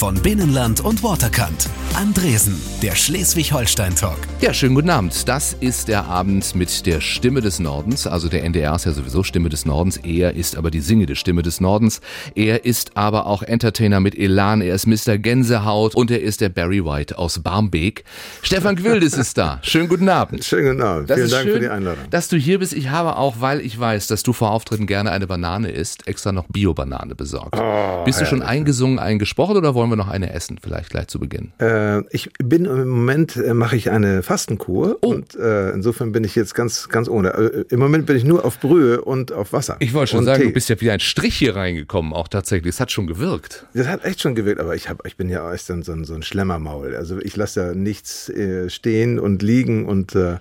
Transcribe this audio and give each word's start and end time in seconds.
von 0.00 0.14
Binnenland 0.14 0.80
und 0.80 1.02
Waterkant. 1.02 1.68
Andresen, 1.94 2.58
der 2.82 2.94
Schleswig-Holstein-Talk. 2.94 4.16
Ja, 4.40 4.54
schönen 4.54 4.74
guten 4.74 4.88
Abend. 4.88 5.28
Das 5.28 5.52
ist 5.52 5.88
der 5.88 6.06
Abend 6.06 6.54
mit 6.54 6.86
der 6.86 7.02
Stimme 7.02 7.42
des 7.42 7.60
Nordens. 7.60 8.06
Also 8.06 8.30
der 8.30 8.42
NDR 8.44 8.74
ist 8.76 8.86
ja 8.86 8.92
sowieso 8.92 9.22
Stimme 9.22 9.50
des 9.50 9.66
Nordens. 9.66 9.98
Er 9.98 10.34
ist 10.34 10.56
aber 10.56 10.70
die 10.70 10.80
singende 10.80 11.16
Stimme 11.16 11.42
des 11.42 11.60
Nordens. 11.60 12.00
Er 12.34 12.64
ist 12.64 12.96
aber 12.96 13.26
auch 13.26 13.42
Entertainer 13.42 14.00
mit 14.00 14.16
Elan. 14.16 14.62
Er 14.62 14.74
ist 14.74 14.86
Mr. 14.86 15.18
Gänsehaut 15.18 15.94
und 15.94 16.10
er 16.10 16.22
ist 16.22 16.40
der 16.40 16.48
Barry 16.48 16.82
White 16.82 17.18
aus 17.18 17.38
Barmbek. 17.40 18.04
Stefan 18.40 18.76
Gwildes 18.76 19.12
ist 19.12 19.36
da. 19.36 19.58
Schönen 19.60 19.88
guten 19.90 20.08
Abend. 20.08 20.42
Schönen 20.42 20.78
guten 20.78 20.82
Abend. 20.82 21.10
Das 21.10 21.16
Vielen 21.16 21.26
ist 21.26 21.32
Dank 21.34 21.44
schön, 21.44 21.52
für 21.52 21.60
die 21.60 21.68
Einladung. 21.68 22.04
dass 22.08 22.28
du 22.28 22.38
hier 22.38 22.58
bist. 22.58 22.72
Ich 22.72 22.88
habe 22.88 23.16
auch, 23.16 23.36
weil 23.40 23.60
ich 23.60 23.78
weiß, 23.78 24.06
dass 24.06 24.22
du 24.22 24.32
vor 24.32 24.52
Auftritten 24.52 24.86
gerne 24.86 25.10
eine 25.10 25.26
Banane 25.26 25.70
isst, 25.70 26.08
extra 26.08 26.32
noch 26.32 26.46
Bio-Banane 26.48 27.14
besorgt. 27.14 27.54
Oh, 27.54 28.02
bist 28.06 28.18
du 28.18 28.24
schon 28.24 28.40
eingesungen, 28.40 28.98
eingesprochen 28.98 29.58
oder 29.58 29.74
wollen 29.74 29.89
wir 29.90 29.96
noch 29.96 30.08
eine 30.08 30.32
essen? 30.32 30.58
Vielleicht 30.62 30.90
gleich 30.90 31.08
zu 31.08 31.18
Beginn. 31.18 31.52
Äh, 31.60 32.02
ich 32.10 32.30
bin 32.42 32.64
im 32.64 32.88
Moment 32.88 33.36
äh, 33.36 33.54
mache 33.54 33.76
ich 33.76 33.90
eine 33.90 34.22
Fastenkur 34.22 34.98
Oh. 35.02 35.08
und 35.08 35.34
äh, 35.36 35.70
insofern 35.70 36.12
bin 36.12 36.24
ich 36.24 36.34
jetzt 36.34 36.54
ganz 36.54 36.88
ganz 36.88 37.08
ohne. 37.08 37.30
Äh, 37.34 37.64
Im 37.70 37.80
Moment 37.80 38.06
bin 38.06 38.16
ich 38.16 38.24
nur 38.24 38.44
auf 38.44 38.58
Brühe 38.60 39.00
und 39.00 39.32
auf 39.32 39.52
Wasser. 39.52 39.76
Ich 39.80 39.92
wollte 39.94 40.12
schon 40.12 40.24
sagen, 40.24 40.40
Tee. 40.42 40.48
du 40.48 40.54
bist 40.54 40.68
ja 40.68 40.80
wie 40.80 40.90
ein 40.90 41.00
Strich 41.00 41.36
hier 41.36 41.56
reingekommen, 41.56 42.12
auch 42.12 42.28
tatsächlich. 42.28 42.74
Es 42.74 42.80
hat 42.80 42.90
schon 42.92 43.06
gewirkt. 43.06 43.66
Das 43.74 43.86
hat 43.88 44.04
echt 44.04 44.20
schon 44.20 44.34
gewirkt, 44.34 44.60
aber 44.60 44.74
ich 44.74 44.88
hab, 44.88 45.04
ich 45.06 45.16
bin 45.16 45.28
ja 45.28 45.52
echt 45.52 45.66
so 45.66 45.72
ein, 45.72 45.82
so 45.82 45.92
ein, 45.92 46.04
so 46.04 46.14
ein 46.14 46.22
Schlemmermaul. 46.22 46.94
Also 46.96 47.18
ich 47.20 47.36
lasse 47.36 47.60
ja 47.60 47.74
nichts 47.74 48.28
äh, 48.28 48.68
stehen 48.70 49.18
und 49.18 49.42
liegen 49.42 49.86
und 49.86 50.14
äh, 50.14 50.36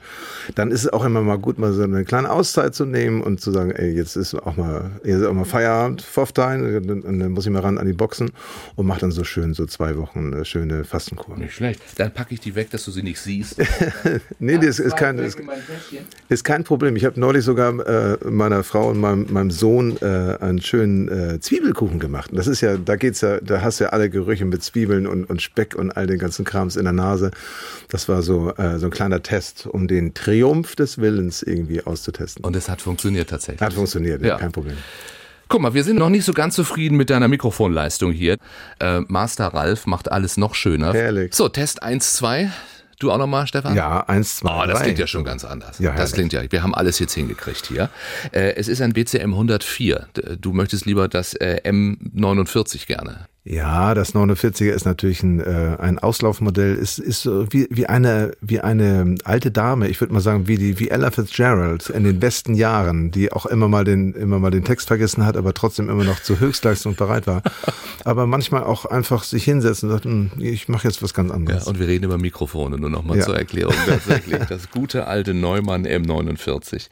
dann 0.56 0.72
ist 0.72 0.82
es 0.84 0.90
auch 0.94 1.06
immer 1.06 1.22
mal 1.22 1.38
gut, 1.38 1.58
mal 1.58 1.74
so 1.74 1.84
eine 1.84 2.04
kleine 2.06 2.30
Auszeit 2.32 2.76
zu 2.76 2.86
nehmen 2.86 3.22
und 3.22 3.42
zu 3.42 3.52
sagen, 3.52 3.72
ey, 3.72 3.92
jetzt 3.96 4.16
ist 4.16 4.36
auch 4.36 4.58
mal, 4.58 4.92
jetzt 5.04 5.20
ist 5.22 5.26
auch 5.26 5.34
mal 5.34 5.46
Feierabend, 5.46 6.02
Pfofftein, 6.02 6.64
und 6.76 6.90
und 7.06 7.20
dann 7.20 7.32
muss 7.32 7.46
ich 7.46 7.52
mal 7.52 7.62
ran 7.62 7.78
an 7.78 7.88
die 7.88 7.94
Boxen 7.94 8.32
und 8.76 8.86
mache 8.86 9.00
dann 9.02 9.12
so 9.12 9.24
schön 9.24 9.39
so 9.54 9.66
zwei 9.66 9.98
Wochen 9.98 10.34
eine 10.34 10.46
schöne 10.46 10.84
Fastenkur. 10.84 11.38
Nicht 11.38 11.54
schlecht. 11.56 11.82
Dann 11.98 12.12
packe 12.14 12.34
ich 12.34 12.40
die 12.40 12.56
weg, 12.56 12.70
dass 12.72 12.86
du 12.86 12.92
sie 12.92 13.04
nicht 13.04 13.20
siehst. 13.20 13.60
Nee, 14.40 14.58
das 14.58 14.80
ist 14.80 14.96
kein, 14.96 15.18
ist, 15.20 15.38
ist 16.30 16.44
kein 16.44 16.64
Problem. 16.64 16.96
Ich 16.96 17.06
habe 17.06 17.20
neulich 17.20 17.44
sogar 17.44 17.78
äh, 17.86 18.18
meiner 18.30 18.64
Frau 18.64 18.90
und 18.90 19.00
meinem, 19.00 19.28
meinem 19.32 19.52
Sohn 19.52 19.98
äh, 20.02 20.38
einen 20.40 20.62
schönen 20.62 21.08
äh, 21.10 21.40
Zwiebelkuchen 21.40 22.00
gemacht. 22.00 22.32
Und 22.32 22.38
Das 22.38 22.48
ist 22.48 22.62
ja, 22.62 22.78
da 22.78 22.96
geht's 22.96 23.22
ja, 23.22 23.40
da 23.42 23.62
hast 23.62 23.80
du 23.80 23.86
ja 23.86 23.90
alle 23.92 24.10
Gerüche 24.10 24.46
mit 24.46 24.64
Zwiebeln 24.64 25.08
und, 25.08 25.26
und 25.26 25.42
Speck 25.42 25.76
und 25.76 25.92
all 25.92 26.08
den 26.08 26.20
ganzen 26.20 26.46
Krams 26.46 26.76
in 26.76 26.84
der 26.86 26.94
Nase. 26.94 27.32
Das 27.90 28.08
war 28.08 28.22
so, 28.22 28.54
äh, 28.56 28.78
so 28.80 28.88
ein 28.88 28.92
kleiner 28.92 29.22
Test, 29.22 29.68
um 29.68 29.88
den 29.88 30.14
Triumph 30.14 30.76
des 30.76 30.98
Willens 31.00 31.44
irgendwie 31.44 31.82
auszutesten. 31.84 32.44
Und 32.44 32.56
es 32.56 32.70
hat 32.70 32.82
funktioniert 32.82 33.30
tatsächlich. 33.30 33.62
Hat 33.62 33.74
funktioniert, 33.74 34.22
Ja. 34.24 34.38
kein 34.38 34.52
Problem. 34.52 34.78
Guck 35.50 35.62
mal, 35.62 35.74
wir 35.74 35.84
sind 35.84 35.98
noch 35.98 36.10
nicht 36.10 36.26
so 36.26 36.34
ganz 36.34 36.54
zufrieden 36.56 36.96
mit 36.96 37.10
deiner 37.10 37.28
Mikrofonleistung 37.28 38.12
hier. 38.12 38.38
Äh, 38.80 39.02
Master 39.08 39.48
Ralf 39.48 39.88
macht 39.88 40.12
alles 40.12 40.38
noch 40.38 40.54
schöner. 40.54 40.94
Herrlich. 40.94 41.34
So, 41.34 41.50
Test 41.50 41.82
1, 41.82 42.14
2. 42.14 42.52
Du 43.00 43.12
auch 43.12 43.18
nochmal, 43.18 43.48
Stefan? 43.48 43.76
Ja, 43.76 44.02
eins, 44.08 44.38
zwei, 44.38 44.50
Oh, 44.64 44.68
das 44.68 44.76
drei. 44.78 44.84
klingt 44.84 45.00
ja 45.00 45.08
schon 45.08 45.24
ganz 45.24 45.46
anders. 45.46 45.80
Ja, 45.80 45.96
das 45.96 46.12
klingt 46.12 46.34
ja, 46.34 46.42
wir 46.52 46.62
haben 46.64 46.76
alles 46.76 47.00
jetzt 47.00 47.14
hingekriegt 47.14 47.66
hier. 47.68 47.90
Äh, 48.32 48.56
es 48.58 48.68
ist 48.68 48.82
ein 48.82 48.92
BCM 48.94 49.32
104. 49.34 50.08
D- 50.18 50.36
Du 50.40 50.52
möchtest 50.54 50.86
lieber 50.86 51.08
das 51.08 51.34
äh, 51.36 51.62
M49 51.66 52.86
gerne. 52.88 53.26
Ja, 53.52 53.96
das 53.96 54.14
49er 54.14 54.70
ist 54.74 54.86
natürlich 54.86 55.24
ein, 55.24 55.40
äh, 55.40 55.76
ein 55.80 55.98
Auslaufmodell, 55.98 56.76
ist, 56.76 57.00
ist 57.00 57.24
so 57.24 57.52
wie, 57.52 57.68
wie, 57.72 57.88
eine, 57.88 58.34
wie 58.42 58.60
eine 58.60 59.16
alte 59.24 59.50
Dame, 59.50 59.88
ich 59.88 60.00
würde 60.00 60.14
mal 60.14 60.20
sagen, 60.20 60.48
wie, 60.48 60.56
die, 60.58 60.78
wie 60.80 60.90
Ella 60.90 61.10
Fitzgerald 61.10 61.90
in 61.90 62.04
den 62.04 62.20
besten 62.20 62.54
Jahren, 62.54 63.10
die 63.10 63.32
auch 63.32 63.48
immer 63.48 63.68
mal, 63.68 63.86
den, 63.86 64.14
immer 64.14 64.38
mal 64.38 64.52
den 64.52 64.64
Text 64.64 64.88
vergessen 64.88 65.26
hat, 65.26 65.36
aber 65.36 65.56
trotzdem 65.56 65.90
immer 65.90 66.04
noch 66.04 66.20
zur 66.22 66.40
Höchstleistung 66.40 66.94
bereit 66.94 67.26
war. 67.26 67.42
aber 68.06 68.28
manchmal 68.28 68.64
auch 68.64 68.86
einfach 68.86 69.24
sich 69.24 69.46
hinsetzen 69.46 69.90
und 69.90 69.96
sagt, 69.96 70.06
"Hm, 70.06 70.30
ich 70.38 70.70
mache 70.70 70.88
jetzt 70.88 71.02
was 71.02 71.16
ganz 71.16 71.30
Ja, 71.30 71.36
anderes. 71.36 71.66
und 71.66 71.80
wir 71.80 71.88
reden 71.88 72.06
über 72.06 72.20
Mikrofone, 72.20 72.78
nur 72.78 72.92
nochmal 72.92 73.18
Ja. 73.18 73.26
zur 73.26 73.36
Erklärung. 73.36 73.74
Tatsächlich, 73.88 74.38
das 74.48 74.70
gute 74.70 75.08
alte 75.08 75.34
Neumann 75.34 75.88
M49. 75.88 76.88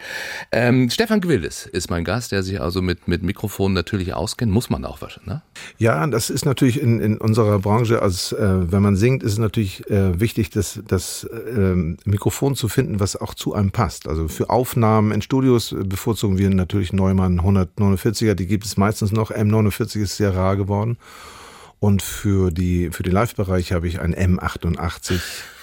Ähm, 0.51 0.89
Stefan 0.89 1.21
Gwildes 1.21 1.67
ist 1.67 1.91
mein 1.91 2.03
Gast, 2.03 2.31
der 2.31 2.41
sich 2.41 2.59
also 2.59 2.81
mit, 2.81 3.07
mit 3.07 3.21
Mikrofonen 3.21 3.75
natürlich 3.75 4.15
auskennt. 4.15 4.51
Muss 4.51 4.71
man 4.71 4.85
auch 4.85 5.01
waschen, 5.03 5.21
ne? 5.27 5.43
Ja, 5.77 6.07
das 6.07 6.31
ist 6.31 6.46
natürlich 6.47 6.81
in, 6.81 6.99
in 6.99 7.17
unserer 7.17 7.59
Branche, 7.59 8.01
als 8.01 8.31
äh, 8.31 8.71
wenn 8.71 8.81
man 8.81 8.95
singt, 8.95 9.21
ist 9.21 9.33
es 9.33 9.37
natürlich 9.37 9.87
äh, 9.89 10.19
wichtig, 10.19 10.49
das, 10.49 10.79
das 10.87 11.29
ähm, 11.47 11.97
Mikrofon 12.05 12.55
zu 12.55 12.67
finden, 12.67 12.99
was 12.99 13.15
auch 13.15 13.35
zu 13.35 13.53
einem 13.53 13.71
passt. 13.71 14.07
Also 14.07 14.27
für 14.27 14.49
Aufnahmen 14.49 15.11
in 15.11 15.21
Studios 15.21 15.75
bevorzugen 15.77 16.37
wir 16.37 16.49
natürlich 16.49 16.93
Neumann 16.93 17.39
149er, 17.39 18.33
die 18.33 18.47
gibt 18.47 18.65
es 18.65 18.77
meistens 18.77 19.11
noch. 19.11 19.31
M49 19.31 20.01
ist 20.01 20.17
sehr 20.17 20.35
rar 20.35 20.55
geworden. 20.55 20.97
Und 21.79 22.01
für 22.01 22.49
die 22.51 22.89
für 22.91 23.03
den 23.03 23.13
Live-Bereich 23.13 23.71
habe 23.71 23.87
ich 23.87 23.99
ein 23.99 24.15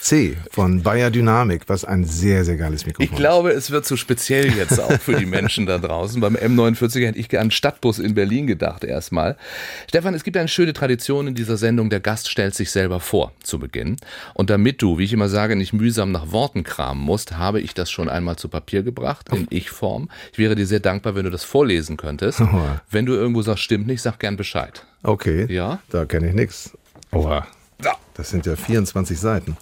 M88C 0.05 0.37
von 0.51 0.83
Bayer 0.83 1.11
Dynamic, 1.11 1.63
was 1.67 1.85
ein 1.85 2.05
sehr, 2.05 2.45
sehr 2.45 2.57
geiles 2.57 2.85
Mikrofon 2.87 3.11
Ich 3.11 3.17
glaube, 3.17 3.51
es 3.51 3.71
wird 3.71 3.87
zu 3.87 3.97
speziell 3.97 4.53
jetzt 4.55 4.79
auch 4.81 5.01
für 5.01 5.15
die 5.17 5.25
Menschen 5.27 5.65
da 5.67 5.79
draußen. 5.79 6.21
Beim 6.21 6.37
M49 6.37 7.07
hätte 7.07 7.19
ich 7.19 7.39
an 7.39 7.51
Stadtbus 7.51 7.99
in 7.99 8.15
Berlin 8.15 8.47
gedacht 8.47 8.85
erstmal. 8.85 9.37
Stefan, 9.89 10.15
es 10.15 10.23
gibt 10.25 10.37
eine 10.37 10.49
schöne 10.49 10.73
Tradition 10.75 11.27
in 11.27 11.35
dieser 11.35 11.57
Sendung. 11.57 11.89
Der 11.91 12.01
Gast 12.01 12.29
stellt 12.29 12.55
sich 12.55 12.71
selber 12.71 13.01
vor 13.01 13.33
zu 13.43 13.59
Beginn. 13.59 13.97
Und 14.35 14.51
damit 14.51 14.83
du, 14.83 14.99
wie 14.99 15.05
ich 15.05 15.13
immer 15.13 15.29
sage, 15.29 15.57
nicht 15.57 15.73
mühsam 15.73 16.13
nach 16.13 16.31
Worten 16.33 16.65
kramen 16.65 17.03
musst, 17.03 17.39
habe 17.39 17.61
ich 17.61 17.75
das 17.75 17.91
schon 17.91 18.09
einmal 18.09 18.37
zu 18.37 18.49
Papier 18.49 18.83
gebracht 18.83 19.29
in 19.33 19.47
Ich-Form. 19.51 20.11
Ich 20.33 20.39
wäre 20.39 20.55
dir 20.55 20.67
sehr 20.67 20.81
dankbar, 20.81 21.15
wenn 21.15 21.25
du 21.25 21.31
das 21.31 21.45
vorlesen 21.45 21.97
könntest. 21.97 22.43
Wenn 22.91 23.07
du 23.07 23.15
irgendwo 23.15 23.43
sagst, 23.43 23.63
stimmt 23.63 23.87
nicht, 23.87 24.03
sag 24.03 24.19
gern 24.21 24.37
Bescheid. 24.37 24.75
ist. 24.75 24.85
Okay, 25.09 25.47
Ja? 25.53 25.81
da 25.91 26.05
kenne 26.05 26.29
ich 26.29 26.35
nichts. 26.35 26.73
Oha, 27.13 27.47
das 28.15 28.31
sind 28.31 28.47
ja 28.47 28.57
24 28.57 29.19
Seiten. 29.19 29.57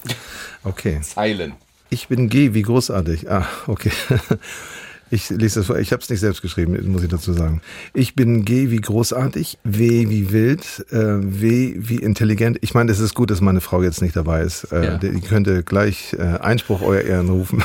Okay. 0.64 1.00
Zeilen. 1.02 1.54
Ich 1.90 2.08
bin 2.08 2.28
G, 2.28 2.54
wie 2.54 2.62
großartig. 2.62 3.30
Ah, 3.30 3.46
okay. 3.66 3.92
Ich 5.14 5.28
lese 5.28 5.60
das 5.60 5.66
vor, 5.66 5.78
ich 5.78 5.92
habe 5.92 6.02
es 6.02 6.08
nicht 6.08 6.20
selbst 6.20 6.40
geschrieben, 6.40 6.90
muss 6.90 7.02
ich 7.02 7.10
dazu 7.10 7.34
sagen. 7.34 7.60
Ich 7.92 8.14
bin 8.14 8.46
G 8.46 8.70
wie 8.70 8.78
großartig, 8.80 9.58
W 9.62 10.08
wie 10.08 10.32
wild, 10.32 10.86
äh, 10.90 10.96
W 11.20 11.74
wie 11.76 11.96
intelligent. 11.96 12.56
Ich 12.62 12.72
meine, 12.72 12.90
es 12.90 12.98
ist 12.98 13.12
gut, 13.12 13.30
dass 13.30 13.42
meine 13.42 13.60
Frau 13.60 13.82
jetzt 13.82 14.00
nicht 14.00 14.16
dabei 14.16 14.40
ist. 14.40 14.72
Äh, 14.72 14.84
Ja. 14.86 14.96
Die 14.96 15.20
könnte 15.20 15.64
gleich 15.64 16.14
äh, 16.14 16.22
Einspruch 16.22 16.80
euer 16.80 17.02
Ehren 17.02 17.28
rufen. 17.28 17.62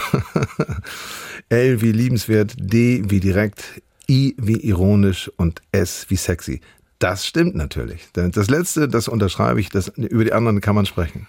L 1.49 1.79
wie 1.81 1.93
liebenswert, 1.93 2.53
D 2.59 3.03
wie 3.07 3.21
direkt, 3.21 3.63
I 4.09 4.35
wie 4.37 4.57
ironisch 4.67 5.31
und 5.37 5.61
S 5.71 6.05
wie 6.09 6.17
sexy. 6.17 6.59
Das 6.99 7.25
stimmt 7.25 7.55
natürlich. 7.55 8.07
Das 8.13 8.49
letzte, 8.49 8.87
das 8.87 9.07
unterschreibe 9.07 9.59
ich, 9.59 9.69
das, 9.69 9.89
über 9.89 10.23
die 10.23 10.33
anderen 10.33 10.61
kann 10.61 10.75
man 10.75 10.85
sprechen. 10.85 11.27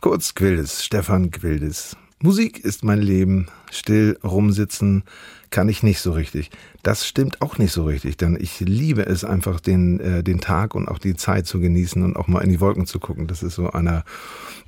Kurz 0.00 0.34
Gwildes, 0.34 0.84
Stefan 0.84 1.30
Gwildes. 1.30 1.96
Musik 2.20 2.64
ist 2.64 2.84
mein 2.84 3.00
Leben. 3.00 3.48
Still 3.70 4.18
rumsitzen 4.22 5.02
kann 5.50 5.68
ich 5.68 5.82
nicht 5.82 6.00
so 6.00 6.12
richtig. 6.12 6.50
Das 6.82 7.06
stimmt 7.06 7.42
auch 7.42 7.58
nicht 7.58 7.72
so 7.72 7.84
richtig, 7.84 8.16
denn 8.16 8.38
ich 8.40 8.60
liebe 8.60 9.04
es 9.04 9.24
einfach, 9.24 9.60
den, 9.60 10.00
äh, 10.00 10.22
den 10.22 10.40
Tag 10.40 10.74
und 10.74 10.88
auch 10.88 10.98
die 10.98 11.14
Zeit 11.14 11.46
zu 11.46 11.60
genießen 11.60 12.02
und 12.02 12.16
auch 12.16 12.28
mal 12.28 12.40
in 12.40 12.50
die 12.50 12.60
Wolken 12.60 12.86
zu 12.86 13.00
gucken. 13.00 13.26
Das 13.26 13.42
ist 13.42 13.56
so 13.56 13.70
einer 13.70 14.04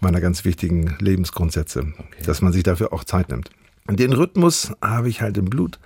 meiner 0.01 0.21
ganz 0.21 0.45
wichtigen 0.45 0.97
Lebensgrundsätze, 0.99 1.93
dass 2.27 2.43
man 2.43 2.53
sich 2.53 2.65
dafür 2.65 2.93
auch 2.93 3.05
Zeit 3.05 3.31
nimmt. 3.31 3.51
Den 3.89 4.13
Rhythmus 4.13 4.73
habe 4.81 5.09
ich 5.09 5.21
halt 5.21 5.37
im 5.37 5.47
Blut. 5.47 5.79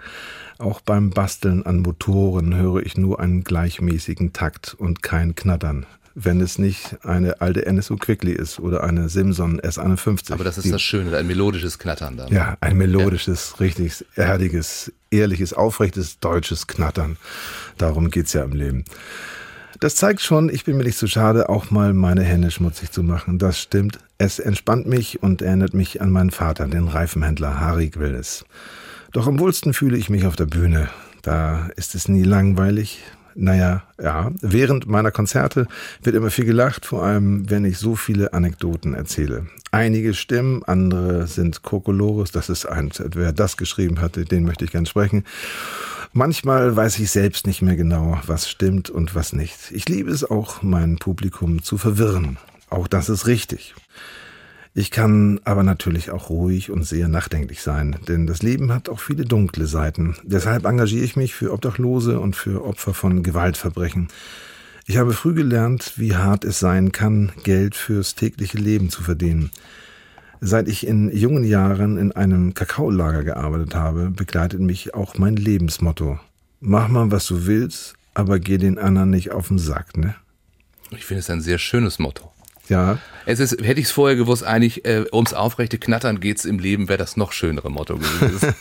Auch 0.59 0.81
beim 0.81 1.11
Basteln 1.11 1.65
an 1.65 1.79
Motoren 1.81 2.55
höre 2.57 2.85
ich 2.85 2.97
nur 2.97 3.21
einen 3.21 3.45
gleichmäßigen 3.45 4.33
Takt 4.33 4.75
und 4.75 5.03
kein 5.03 5.35
Knattern. 5.37 5.87
Wenn 6.21 6.41
es 6.41 6.59
nicht 6.59 6.97
eine 7.05 7.41
alte 7.41 7.65
NSU 7.65 7.97
Quickly 7.97 8.33
ist 8.33 8.59
oder 8.59 8.83
eine 8.83 9.09
Simson 9.09 9.61
S51. 9.61 10.33
Aber 10.33 10.43
das 10.43 10.59
ist 10.59 10.65
Die- 10.65 10.73
das 10.73 10.83
Schöne, 10.83 11.17
ein 11.17 11.29
melodisches 11.29 11.79
Knattern 11.79 12.17
dann. 12.17 12.33
ja, 12.33 12.57
ein 12.61 12.77
melodisches, 12.77 13.61
richtig 13.61 14.05
erdiges, 14.17 14.93
ehrliches, 15.13 15.53
aufrechtes 15.53 16.19
deutsches 16.19 16.67
Knattern. 16.67 17.19
Darum 17.77 18.11
geht's 18.11 18.33
ja 18.33 18.43
im 18.43 18.53
Leben. 18.53 18.85
Das 19.79 19.95
zeigt 19.95 20.21
schon, 20.21 20.49
ich 20.49 20.65
bin 20.65 20.77
mir 20.77 20.83
nicht 20.83 20.99
so 20.99 21.07
schade, 21.07 21.49
auch 21.49 21.71
mal 21.71 21.95
meine 21.95 22.25
Hände 22.25 22.51
schmutzig 22.51 22.91
zu 22.91 23.05
machen. 23.05 23.39
Das 23.39 23.61
stimmt. 23.61 24.01
Es 24.17 24.41
entspannt 24.41 24.89
mich 24.89 25.23
und 25.23 25.41
erinnert 25.41 25.73
mich 25.73 26.01
an 26.03 26.11
meinen 26.11 26.33
Vater, 26.33 26.67
den 26.67 26.89
Reifenhändler 26.89 27.61
Harry 27.61 27.91
Grillis. 27.91 28.45
Doch 29.13 29.27
am 29.27 29.39
wohlsten 29.39 29.73
fühle 29.73 29.97
ich 29.97 30.11
mich 30.11 30.27
auf 30.27 30.37
der 30.37 30.47
Bühne. 30.47 30.89
Da 31.23 31.69
ist 31.77 31.95
es 31.95 32.09
nie 32.09 32.23
langweilig. 32.23 33.03
Naja, 33.35 33.85
ja, 34.03 34.33
während 34.41 34.89
meiner 34.89 35.13
Konzerte 35.13 35.69
wird 36.03 36.17
immer 36.17 36.31
viel 36.31 36.45
gelacht, 36.45 36.85
vor 36.85 37.05
allem 37.05 37.49
wenn 37.49 37.65
ich 37.65 37.79
so 37.79 37.95
viele 37.95 38.33
Anekdoten 38.33 38.95
erzähle. 38.95 39.47
Einige 39.71 40.13
stimmen, 40.15 40.65
andere 40.65 41.29
sind 41.29 41.63
Kokolores, 41.63 42.33
das 42.33 42.49
ist 42.49 42.67
ein, 42.67 42.91
wer 42.99 43.33
das 43.33 43.57
geschrieben 43.57 44.01
hatte, 44.01 44.25
den 44.25 44.45
möchte 44.45 44.65
ich 44.65 44.73
gern 44.73 44.87
sprechen. 44.87 45.25
Manchmal 46.13 46.75
weiß 46.75 46.99
ich 46.99 47.13
selbst 47.13 47.47
nicht 47.47 47.63
mehr 47.63 47.77
genau, 47.77 48.19
was 48.27 48.51
stimmt 48.51 48.91
und 48.91 49.15
was 49.15 49.33
nicht. 49.33 49.71
Ich 49.71 49.89
liebe 49.89 50.11
es 50.11 50.29
auch, 50.29 50.63
mein 50.63 50.97
Publikum 50.97 51.63
zu 51.63 51.79
verwirren. 51.79 52.39
Auch 52.71 52.89
das 52.89 53.09
ist 53.09 53.27
richtig. 53.29 53.75
Ich 54.75 54.91
kann 54.91 55.41
aber 55.45 55.63
natürlich 55.63 56.11
auch 56.11 56.31
ruhig 56.31 56.71
und 56.71 56.85
sehr 56.85 57.09
nachdenklich 57.09 57.63
sein, 57.63 57.97
denn 58.07 58.27
das 58.27 58.43
Leben 58.43 58.73
hat 58.73 58.89
auch 58.89 59.01
viele 59.01 59.25
dunkle 59.25 59.67
Seiten. 59.67 60.17
Deshalb 60.23 60.67
engagiere 60.67 61.05
ich 61.05 61.17
mich 61.17 61.35
für 61.35 61.53
Obdachlose 61.53 62.21
und 62.21 62.37
für 62.37 62.65
Opfer 62.65 62.95
von 62.95 63.23
Gewaltverbrechen. 63.23 64.09
Ich 64.87 64.97
habe 64.97 65.13
früh 65.13 65.35
gelernt, 65.35 65.95
wie 65.97 66.15
hart 66.15 66.45
es 66.45 66.61
sein 66.61 66.93
kann, 66.93 67.33
Geld 67.45 67.75
fürs 67.75 68.15
tägliche 68.15 68.59
Leben 68.59 68.89
zu 68.89 69.03
verdienen. 69.03 69.51
Seit 70.41 70.69
ich 70.69 70.87
in 70.87 71.15
jungen 71.15 71.45
Jahren 71.45 71.99
in 71.99 72.13
einem 72.13 72.55
Kakaolager 72.55 73.25
gearbeitet 73.25 73.75
habe, 73.75 74.11
begleitet 74.11 74.61
mich 74.61 74.95
auch 74.95 75.19
mein 75.19 75.37
Lebensmotto. 75.37 76.21
Mach 76.61 76.89
mal, 76.89 77.11
was 77.11 77.27
du 77.27 77.47
willst, 77.47 77.95
aber 78.15 78.39
geh 78.39 78.57
den 78.57 78.79
anderen 78.79 79.11
nicht 79.11 79.33
auf 79.33 79.49
den 79.49 79.59
Sack, 79.59 79.97
ne? 79.97 80.15
Ich 80.91 81.05
finde 81.05 81.21
es 81.21 81.31
ein 81.31 81.41
sehr 81.41 81.59
schönes 81.59 81.99
Motto. 81.99 82.33
Ja. 82.69 82.99
Es 83.27 83.41
ist, 83.41 83.61
hätte 83.63 83.81
ich 83.81 83.87
es 83.87 83.93
vorher 83.93 84.17
gewusst, 84.17 84.43
eigentlich 84.43 84.87
äh, 84.87 85.05
ums 85.13 85.35
aufrechte 85.35 85.79
Knattern 85.79 86.21
geht's 86.21 86.45
im 86.45 86.59
Leben, 86.59 86.89
wäre 86.89 86.99
das 86.99 87.17
noch 87.17 87.33
schönere 87.33 87.71
Motto 87.71 87.99
gewesen. 87.99 88.55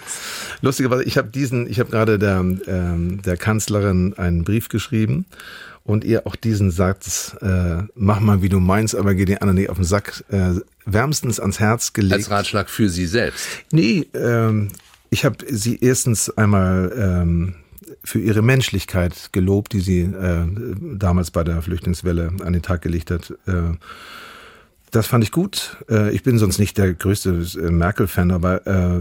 Lustigerweise, 0.62 1.04
ich 1.04 1.18
habe 1.18 1.28
diesen, 1.28 1.68
ich 1.68 1.78
habe 1.78 1.90
gerade 1.90 2.18
der, 2.18 2.38
ähm, 2.38 3.20
der 3.22 3.36
Kanzlerin 3.36 4.14
einen 4.14 4.44
Brief 4.44 4.68
geschrieben 4.68 5.26
und 5.84 6.04
ihr 6.04 6.26
auch 6.26 6.36
diesen 6.36 6.70
Satz, 6.70 7.36
äh, 7.42 7.82
mach 7.94 8.20
mal 8.20 8.40
wie 8.40 8.48
du 8.48 8.60
meinst, 8.60 8.96
aber 8.96 9.14
geh 9.14 9.26
den 9.26 9.38
anderen 9.38 9.56
nicht 9.56 9.68
auf 9.68 9.76
den 9.76 9.84
Sack, 9.84 10.24
äh, 10.30 10.54
wärmstens 10.86 11.38
ans 11.38 11.60
Herz 11.60 11.92
gelegt. 11.92 12.14
Als 12.14 12.30
Ratschlag 12.30 12.70
für 12.70 12.88
sie 12.88 13.06
selbst. 13.06 13.46
Nee, 13.70 14.06
ähm, 14.14 14.70
ich 15.10 15.24
habe 15.26 15.36
sie 15.48 15.78
erstens 15.80 16.30
einmal 16.30 16.92
ähm, 16.96 17.54
für 18.02 18.20
ihre 18.20 18.42
Menschlichkeit 18.42 19.30
gelobt, 19.32 19.72
die 19.72 19.80
sie 19.80 20.00
äh, 20.00 20.46
damals 20.96 21.30
bei 21.30 21.44
der 21.44 21.62
Flüchtlingswelle 21.62 22.32
an 22.44 22.52
den 22.52 22.62
Tag 22.62 22.82
gelegt 22.82 23.10
hat. 23.10 23.30
Äh, 23.46 23.76
das 24.94 25.08
fand 25.08 25.24
ich 25.24 25.32
gut. 25.32 25.76
Äh, 25.90 26.12
ich 26.12 26.22
bin 26.22 26.38
sonst 26.38 26.58
nicht 26.58 26.78
der 26.78 26.94
größte 26.94 27.30
äh, 27.30 27.70
Merkel-Fan, 27.70 28.30
aber 28.30 28.64
äh, 28.66 29.00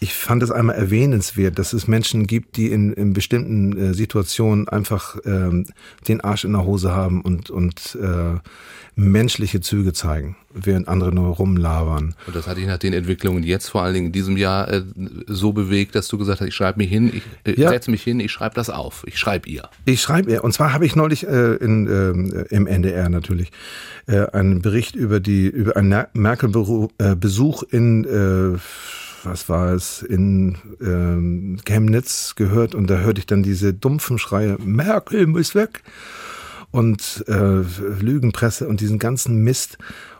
ich 0.00 0.14
fand 0.14 0.42
es 0.42 0.50
einmal 0.50 0.76
erwähnenswert, 0.76 1.58
dass 1.58 1.74
es 1.74 1.86
Menschen 1.86 2.26
gibt, 2.26 2.56
die 2.56 2.68
in, 2.68 2.94
in 2.94 3.12
bestimmten 3.12 3.76
äh, 3.76 3.94
Situationen 3.94 4.68
einfach 4.68 5.18
ähm, 5.26 5.66
den 6.06 6.22
Arsch 6.22 6.44
in 6.44 6.52
der 6.52 6.64
Hose 6.64 6.92
haben 6.92 7.20
und, 7.20 7.50
und 7.50 7.98
menschliche 8.96 9.60
Züge 9.60 9.92
zeigen, 9.92 10.36
während 10.54 10.88
andere 10.88 11.14
nur 11.14 11.28
rumlabern. 11.36 12.14
Und 12.26 12.34
das 12.36 12.46
hat 12.46 12.56
dich 12.56 12.66
nach 12.66 12.78
den 12.78 12.92
Entwicklungen 12.92 13.42
jetzt 13.42 13.68
vor 13.68 13.82
allen 13.82 13.94
Dingen 13.94 14.06
in 14.06 14.12
diesem 14.12 14.36
Jahr 14.36 14.68
äh, 14.72 14.82
so 15.26 15.52
bewegt, 15.52 15.94
dass 15.94 16.08
du 16.08 16.16
gesagt 16.18 16.40
hast, 16.40 16.48
ich 16.48 16.54
schreibe 16.54 16.78
mich 16.78 16.88
hin, 16.88 17.12
ich 17.14 17.22
äh, 17.56 17.60
Ja. 17.60 17.68
setze 17.68 17.90
mich 17.90 18.02
hin, 18.02 18.18
ich 18.20 18.32
schreibe 18.32 18.54
das 18.54 18.70
auf, 18.70 19.04
ich 19.06 19.18
schreibe 19.18 19.48
ihr. 19.48 19.68
Ich 19.84 20.00
schreibe 20.00 20.30
ihr, 20.30 20.42
und 20.44 20.52
zwar 20.52 20.72
habe 20.72 20.86
ich 20.86 20.96
neulich 20.96 21.26
äh, 21.26 21.54
in, 21.56 21.86
ähm, 21.86 22.44
im 22.50 22.66
NDR 22.66 23.08
natürlich 23.08 23.50
äh, 24.06 24.26
einen 24.30 24.62
Bericht 24.62 24.96
über 24.96 25.20
die 25.20 25.46
über 25.48 25.76
einen 25.76 26.06
Merkel-Besuch 26.14 27.62
in 27.64 28.04
äh, 28.04 28.58
was 29.24 29.48
war 29.48 29.72
es 29.74 30.02
in 30.02 30.56
ähm, 30.80 31.58
Chemnitz 31.64 32.34
gehört 32.36 32.74
und 32.74 32.88
da 32.88 32.98
hörte 32.98 33.18
ich 33.20 33.26
dann 33.26 33.42
diese 33.42 33.74
dumpfen 33.74 34.16
Schreie 34.18 34.56
Merkel 34.64 35.26
muss 35.26 35.54
weg 35.54 35.82
und 36.70 37.24
äh, 37.28 37.62
Lügenpresse 38.00 38.68
und 38.68 38.80
diesen 38.80 38.98
ganzen 38.98 39.42
Mist. 39.42 39.78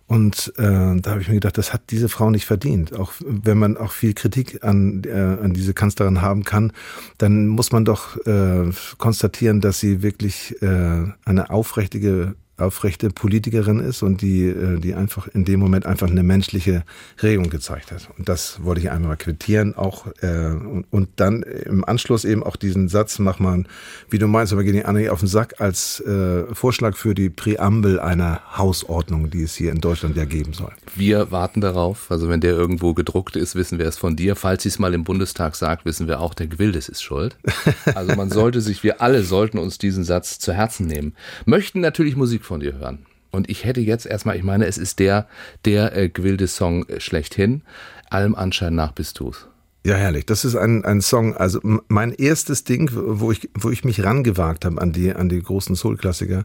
Und 0.09 0.55
äh, 0.57 0.63
da 1.01 1.11
habe 1.11 1.21
ich 1.21 1.29
mir 1.29 1.35
gedacht, 1.35 1.59
das 1.59 1.75
hat 1.75 1.83
diese 1.91 2.09
Frau 2.09 2.31
nicht 2.31 2.47
verdient. 2.47 2.99
Auch 2.99 3.13
wenn 3.21 3.59
man 3.59 3.77
auch 3.77 3.93
viel 3.93 4.15
Kritik 4.15 4.65
an, 4.65 5.03
äh, 5.05 5.13
an 5.13 5.53
diese 5.53 5.75
Kanzlerin 5.75 6.23
haben 6.23 6.45
kann, 6.45 6.73
dann 7.19 7.47
muss 7.47 7.73
man 7.73 7.85
doch 7.85 8.17
äh, 8.27 8.71
konstatieren, 8.97 9.61
dass 9.61 9.81
sie 9.81 10.03
wirklich 10.03 10.61
äh, 10.63 11.05
eine 11.27 11.51
aufrichtige 11.51 12.35
aufrechte 12.59 13.11
Politikerin 13.11 13.81
ist 13.81 14.03
und 14.03 14.23
die, 14.23 14.45
äh, 14.45 14.79
die 14.79 14.95
einfach 14.95 15.29
in 15.29 15.45
dem 15.45 15.61
Moment 15.61 15.87
einfach 15.87 16.09
eine 16.09 16.23
menschliche 16.23 16.85
Regung 17.23 17.51
gezeigt 17.51 17.93
hat. 17.93 18.09
Und 18.19 18.29
das 18.29 18.63
wollte 18.63 18.81
ich 18.81 18.91
einmal 18.91 19.09
mal 19.09 19.17
quittieren, 19.17 19.75
auch 19.75 20.07
äh, 20.21 20.51
und, 20.51 20.87
und 20.91 21.09
dann 21.17 21.43
im 21.43 21.85
Anschluss 21.85 22.25
eben 22.25 22.43
auch 22.43 22.57
diesen 22.57 22.89
Satz, 22.89 23.19
mach 23.19 23.39
mal, 23.39 23.65
wie 24.11 24.19
du 24.19 24.29
meinst, 24.29 24.53
aber 24.53 24.63
geh 24.63 24.71
anderen 24.85 25.03
nicht 25.03 25.11
auf 25.11 25.21
den 25.21 25.29
Sack, 25.29 25.61
als 25.61 26.01
äh, 26.01 26.45
Vorschlag 26.55 26.97
für 26.97 27.15
die 27.15 27.31
Präambel 27.31 27.99
einer 27.99 28.41
Hausordnung, 28.57 29.31
die 29.31 29.43
es 29.43 29.55
hier 29.55 29.73
in 29.73 29.81
Deutschland 29.81 30.17
ja 30.17 30.25
geben 30.25 30.53
soll. 30.53 30.73
Wir 30.95 31.31
warten 31.31 31.61
darauf, 31.61 32.11
also 32.11 32.29
wenn 32.29 32.41
der 32.41 32.53
irgendwo 32.53 32.95
gedruckt 32.95 33.37
ist, 33.37 33.55
wissen 33.55 33.79
wir 33.79 33.87
es 33.87 33.97
von 33.97 34.17
dir. 34.17 34.37
Falls 34.37 34.63
sie 34.63 34.69
es 34.69 34.79
mal 34.79 34.95
im 34.95 35.05
Bundestag 35.05 35.57
sagt, 35.57 35.85
wissen 35.85 36.07
wir 36.07 36.21
auch, 36.21 36.35
der 36.35 36.47
Gwildes 36.47 36.89
ist 36.89 37.03
schuld. 37.03 37.37
Also 37.95 38.15
man 38.15 38.31
sollte 38.31 38.61
sich, 38.61 38.83
wir 38.83 39.01
alle 39.01 39.23
sollten 39.23 39.59
uns 39.59 39.79
diesen 39.79 40.05
Satz 40.05 40.39
zu 40.39 40.53
Herzen 40.53 40.87
nehmen. 40.87 41.15
Möchten 41.47 41.81
natürlich 41.81 42.17
Musik 42.17 42.45
von 42.49 42.61
dir 42.61 42.75
hören. 42.79 43.07
Und 43.31 43.49
ich 43.49 43.65
hätte 43.65 43.81
jetzt 43.81 44.07
erstmal, 44.07 44.37
ich 44.37 44.43
meine, 44.43 44.67
es 44.67 44.79
ist 44.79 44.99
der, 44.99 45.29
der 45.65 45.97
äh, 45.97 46.09
Gwildes-Song 46.09 46.87
schlechthin. 46.99 47.63
Allem 48.11 48.35
Anschein 48.35 48.75
nach 48.75 48.93
bist 48.93 49.21
du's. 49.21 49.47
Ja, 49.85 49.95
herrlich. 49.95 50.27
Das 50.27 50.45
ist 50.45 50.57
ein, 50.57 50.85
ein 50.85 51.01
Song, 51.01 51.37
also 51.37 51.61
mein 51.89 52.13
erstes 52.13 52.65
Ding, 52.65 52.91
wo 52.93 53.31
ich, 53.31 53.49
wo 53.55 53.71
ich 53.71 53.85
mich 53.85 54.03
rangewagt 54.03 54.65
habe 54.65 54.81
an 54.81 54.93
die, 54.93 55.15
an 55.15 55.29
die 55.29 55.43
großen 55.43 55.77
Soul-Klassiker. 55.77 56.45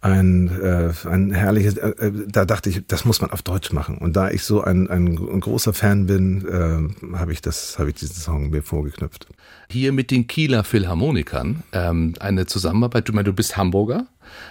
Ein, 0.00 0.48
äh, 0.62 0.92
ein 1.08 1.32
herrliches, 1.32 1.76
äh, 1.76 1.88
äh, 1.88 2.12
da 2.28 2.44
dachte 2.44 2.70
ich, 2.70 2.86
das 2.86 3.04
muss 3.04 3.20
man 3.20 3.30
auf 3.30 3.42
Deutsch 3.42 3.72
machen. 3.72 3.98
Und 3.98 4.14
da 4.14 4.30
ich 4.30 4.44
so 4.44 4.62
ein, 4.62 4.88
ein, 4.88 5.16
großer 5.16 5.72
Fan 5.72 6.06
bin, 6.06 6.46
äh, 6.46 7.16
habe 7.16 7.32
ich 7.32 7.40
habe 7.78 7.90
ich 7.90 7.96
diesen 7.96 8.14
Song 8.14 8.50
mir 8.50 8.62
vorgeknüpft. 8.62 9.26
Hier 9.68 9.92
mit 9.92 10.12
den 10.12 10.28
Kieler 10.28 10.62
Philharmonikern 10.62 11.64
ähm, 11.72 12.14
eine 12.20 12.46
Zusammenarbeit. 12.46 13.08
Du 13.08 13.12
meinst, 13.12 13.26
du 13.26 13.32
bist 13.32 13.56
Hamburger. 13.56 14.06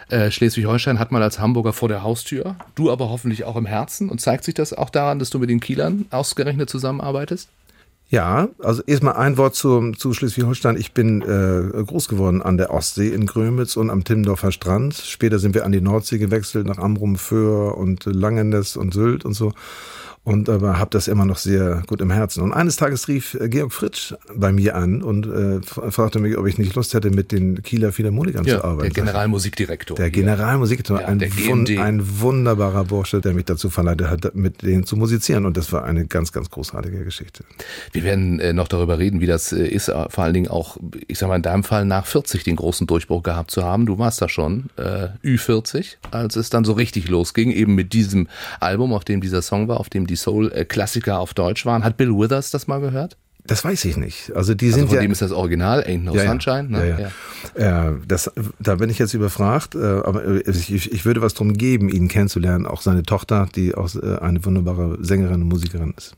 Äh, 0.09 0.31
Schleswig-Holstein 0.31 0.99
hat 0.99 1.13
man 1.13 1.21
als 1.21 1.39
Hamburger 1.39 1.71
vor 1.71 1.88
der 1.88 2.03
Haustür. 2.03 2.57
Du 2.75 2.91
aber 2.91 3.09
hoffentlich 3.09 3.45
auch 3.45 3.55
im 3.55 3.65
Herzen. 3.65 4.09
Und 4.09 4.19
zeigt 4.19 4.44
sich 4.44 4.53
das 4.53 4.73
auch 4.73 4.89
daran, 4.89 5.17
dass 5.17 5.29
du 5.29 5.39
mit 5.39 5.49
den 5.49 5.61
Kielern 5.61 6.07
ausgerechnet 6.11 6.69
zusammenarbeitest? 6.69 7.47
Ja, 8.09 8.48
also 8.59 8.83
erstmal 8.83 9.15
ein 9.18 9.38
Wort 9.38 9.56
zu, 9.56 9.92
zu 9.92 10.13
Schleswig-Holstein. 10.13 10.77
Ich 10.77 10.94
bin 10.94 11.21
äh, 11.21 11.83
groß 11.83 12.07
geworden 12.07 12.42
an 12.42 12.57
der 12.57 12.71
Ostsee 12.71 13.09
in 13.09 13.25
Grömitz 13.25 13.75
und 13.75 13.89
am 13.89 14.06
Timmendorfer 14.06 14.54
Strand. 14.54 14.95
Später 14.95 15.39
sind 15.39 15.56
wir 15.56 15.65
an 15.65 15.74
die 15.74 15.81
Nordsee 15.81 16.18
gewechselt, 16.18 16.68
nach 16.68 16.77
Amrum, 16.77 17.18
Föhr 17.18 17.77
und 17.77 18.06
Langeness 18.06 18.77
und 18.77 18.94
Sylt 18.94 19.25
und 19.25 19.33
so. 19.33 19.51
Und 20.27 20.50
aber 20.50 20.77
habe 20.77 20.89
das 20.89 21.07
immer 21.07 21.24
noch 21.24 21.38
sehr 21.38 21.83
gut 21.88 22.01
im 22.01 22.12
Herzen. 22.12 22.44
Und 22.44 22.51
eines 22.51 22.75
Tages 22.75 23.07
rief 23.07 23.35
äh, 23.35 23.47
Georg 23.47 23.71
Fritsch 23.71 24.13
bei 24.35 24.51
mir 24.51 24.75
an 24.75 25.01
und 25.01 25.25
äh, 25.25 25.62
fragte 25.62 26.19
mich, 26.19 26.38
ob 26.38 26.45
ich 26.47 26.57
nicht 26.57 26.75
Lust 26.75 26.94
hätte, 26.94 27.12
mit 27.12 27.31
den 27.31 27.63
Kieler 27.63 27.94
Philharmonikern 27.94 28.44
zu 28.44 28.50
der 28.50 28.65
arbeiten. 28.65 28.91
Generalmusikdirektor. 28.91 29.95
Der. 29.95 30.12
Generalmusikdirektor, 30.12 31.00
Ja, 31.00 31.07
ein, 31.07 31.19
der 31.19 31.31
wun 31.31 31.63
GMD. 31.63 31.79
ein 31.79 32.19
wunderbarer 32.19 32.83
Bursche, 32.83 33.21
der 33.21 33.33
mich 33.33 33.45
dazu 33.45 33.69
verleitet 33.69 34.09
hat, 34.09 34.35
mit 34.35 34.63
denen 34.63 34.85
zu 34.85 34.97
musizieren. 34.97 35.45
Und 35.45 35.56
das 35.56 35.71
war 35.71 35.85
eine 35.85 36.06
ganz, 36.07 36.33
ganz 36.33 36.50
großartige 36.50 37.06
Geschichte. 37.06 37.45
Wir 37.94 38.03
werden 38.03 38.41
äh, 38.41 38.51
noch 38.51 38.68
darüber 38.68 39.00
reden, 39.00 39.21
wie 39.21 39.27
das 39.27 39.53
äh, 39.53 39.65
ist, 39.65 39.88
äh, 39.88 40.09
vor 40.09 40.25
allen 40.25 40.33
Dingen 40.33 40.50
auch, 40.50 40.75
ich 41.07 41.19
sag 41.19 41.30
mal, 41.30 41.38
in 41.38 41.41
deinem 41.41 41.63
Fall 41.63 41.85
nach 41.85 42.06
40 42.06 42.44
den 42.44 42.57
großen 42.57 42.85
Durchbruch 42.85 43.23
gehabt 43.23 43.51
zu 43.51 43.63
haben. 43.63 43.85
Du 43.85 43.97
warst 43.97 44.21
da 44.21 44.28
schon 44.28 44.66
äh, 44.75 45.07
Ü40, 45.23 45.95
als 46.11 46.35
es 46.35 46.49
dann 46.49 46.66
so 46.66 46.73
richtig 46.73 47.07
losging, 47.07 47.49
eben 47.51 47.75
mit 47.75 47.94
diesem 47.94 48.28
Album, 48.59 48.92
auf 48.92 49.06
dem 49.06 49.21
dieser 49.21 49.42
Song 49.42 49.69
war, 49.69 49.80
auf 49.80 49.87
dem 49.87 50.06
die 50.06 50.17
Soul-Klassiker 50.18 51.19
auf 51.19 51.33
Deutsch 51.33 51.66
waren. 51.66 51.83
Hat 51.83 51.97
Bill 51.97 52.09
Withers 52.12 52.52
das 52.52 52.68
mal 52.68 52.80
gehört? 52.81 53.18
Das 53.45 53.64
weiß 53.64 53.86
ich 53.86 53.95
nicht. 53.95 54.33
Also 54.36 54.54
die 54.54 54.66
Also 54.68 54.80
sind 54.80 54.88
von 54.88 54.95
ja 54.95 55.02
dem 55.02 55.12
ist 55.12 55.21
das 55.21 55.31
Original, 55.31 55.81
Ain't 55.83 56.04
No 56.04 56.14
ja. 56.14 56.26
Sunshine. 56.26 56.64
Ne? 56.69 56.90
Ja, 56.90 57.09
ja. 57.57 57.90
Äh, 57.90 57.94
das, 58.06 58.30
da 58.59 58.76
bin 58.76 58.90
ich 58.90 59.00
jetzt 59.00 59.14
überfragt, 59.14 59.74
äh, 59.74 59.80
aber 59.80 60.26
äh, 60.26 60.52
ich, 60.52 60.92
ich 60.92 61.06
würde 61.06 61.21
was 61.21 61.33
drum 61.33 61.54
geben, 61.54 61.88
ihn 61.88 62.09
kennenzulernen. 62.09 62.66
Auch 62.66 62.81
seine 62.81 63.04
Tochter, 63.04 63.47
die 63.56 63.74
auch 63.74 63.95
äh, 63.95 64.18
eine 64.18 64.44
wunderbare 64.44 64.97
Sängerin 65.02 65.44
und 65.44 65.47
Musikerin 65.47 65.94
ist. 65.97 66.16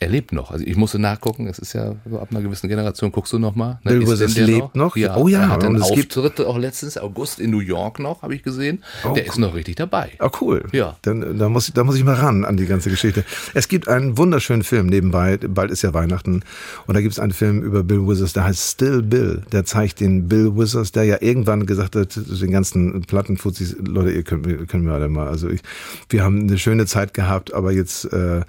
Er 0.00 0.08
lebt 0.08 0.32
noch. 0.32 0.52
Also 0.52 0.64
ich 0.64 0.76
musste 0.76 0.98
nachgucken, 1.00 1.48
es 1.48 1.58
ist 1.58 1.72
ja 1.72 1.96
so 2.08 2.20
ab 2.20 2.28
einer 2.30 2.40
gewissen 2.40 2.68
Generation, 2.68 3.10
guckst 3.10 3.32
du 3.32 3.38
noch 3.40 3.56
mal. 3.56 3.80
Ne? 3.82 3.92
Bill 3.98 4.06
Withers 4.06 4.36
lebt 4.36 4.76
noch? 4.76 4.96
Ja. 4.96 5.16
Oh 5.16 5.26
ja, 5.26 5.40
Er 5.42 5.48
hat 5.48 5.64
einen 5.64 5.82
Auftritt 5.82 6.40
auch 6.40 6.56
letztens 6.56 6.96
August 6.98 7.40
in 7.40 7.50
New 7.50 7.58
York 7.58 7.98
noch, 7.98 8.22
habe 8.22 8.34
ich 8.36 8.44
gesehen. 8.44 8.84
Oh, 9.04 9.12
der 9.12 9.26
ist 9.26 9.38
noch 9.38 9.54
richtig 9.54 9.74
dabei. 9.76 10.10
Oh, 10.20 10.30
cool. 10.40 10.64
Ja. 10.72 10.96
Dann, 11.02 11.36
da, 11.38 11.48
muss 11.48 11.66
ich, 11.68 11.74
da 11.74 11.82
muss 11.82 11.96
ich 11.96 12.04
mal 12.04 12.14
ran 12.14 12.44
an 12.44 12.56
die 12.56 12.66
ganze 12.66 12.90
Geschichte. 12.90 13.24
Es 13.54 13.66
gibt 13.66 13.88
einen 13.88 14.16
wunderschönen 14.16 14.62
Film 14.62 14.86
nebenbei, 14.86 15.36
bald 15.36 15.72
ist 15.72 15.82
ja 15.82 15.92
Weihnachten, 15.94 16.42
und 16.86 16.94
da 16.94 17.00
gibt 17.00 17.12
es 17.14 17.18
einen 17.18 17.32
Film 17.32 17.62
über 17.62 17.82
Bill 17.82 18.06
Withers, 18.06 18.32
der 18.32 18.44
heißt 18.44 18.70
Still 18.74 19.02
Bill. 19.02 19.42
Der 19.50 19.64
zeigt 19.64 19.98
den 19.98 20.28
Bill 20.28 20.56
Withers, 20.56 20.92
der 20.92 21.04
ja 21.04 21.16
irgendwann 21.20 21.66
gesagt 21.66 21.96
hat, 21.96 22.14
den 22.16 22.50
ganzen 22.52 23.02
Plattenfuzis, 23.02 23.76
Leute, 23.84 24.12
ihr 24.12 24.22
könnt, 24.22 24.46
mir- 24.46 24.64
können 24.66 24.86
wir 24.86 24.92
alle 24.92 25.08
mal. 25.08 25.26
Also 25.26 25.48
ich, 25.48 25.60
wir 26.08 26.22
haben 26.22 26.42
eine 26.42 26.56
schöne 26.58 26.86
Zeit 26.86 27.14
gehabt, 27.14 27.52
aber 27.52 27.72
jetzt 27.72 28.04
äh, 28.12 28.42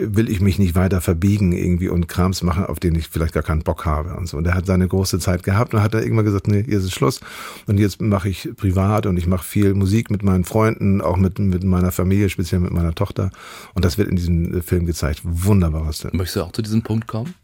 will 0.00 0.30
ich 0.30 0.40
mich 0.40 0.60
nicht 0.60 0.76
weiter 0.76 1.00
verbiegen 1.00 1.50
irgendwie 1.50 1.88
und 1.88 2.06
Krams 2.06 2.42
machen, 2.42 2.64
auf 2.64 2.78
den 2.78 2.94
ich 2.94 3.08
vielleicht 3.08 3.34
gar 3.34 3.42
keinen 3.42 3.62
Bock 3.62 3.84
habe 3.84 4.14
und 4.14 4.28
so. 4.28 4.36
Und 4.36 4.46
er 4.46 4.54
hat 4.54 4.64
seine 4.64 4.86
große 4.86 5.18
Zeit 5.18 5.42
gehabt 5.42 5.74
und 5.74 5.82
hat 5.82 5.92
dann 5.92 6.04
irgendwann 6.04 6.24
gesagt, 6.24 6.46
nee, 6.46 6.64
jetzt 6.66 6.84
ist 6.84 6.92
Schluss. 6.92 7.20
Und 7.66 7.78
jetzt 7.78 8.00
mache 8.00 8.28
ich 8.28 8.48
privat 8.56 9.06
und 9.06 9.16
ich 9.16 9.26
mache 9.26 9.44
viel 9.44 9.74
Musik 9.74 10.10
mit 10.10 10.22
meinen 10.22 10.44
Freunden, 10.44 11.00
auch 11.00 11.16
mit, 11.16 11.40
mit 11.40 11.64
meiner 11.64 11.90
Familie, 11.90 12.28
speziell 12.28 12.60
mit 12.60 12.70
meiner 12.70 12.94
Tochter. 12.94 13.30
Und 13.74 13.84
das 13.84 13.98
wird 13.98 14.08
in 14.08 14.14
diesem 14.14 14.62
Film 14.62 14.86
gezeigt. 14.86 15.22
Wunderbares 15.24 16.00
Film. 16.02 16.16
Möchtest 16.16 16.36
du 16.36 16.42
auch 16.42 16.52
zu 16.52 16.62
diesem 16.62 16.82
Punkt 16.82 17.08
kommen? 17.08 17.34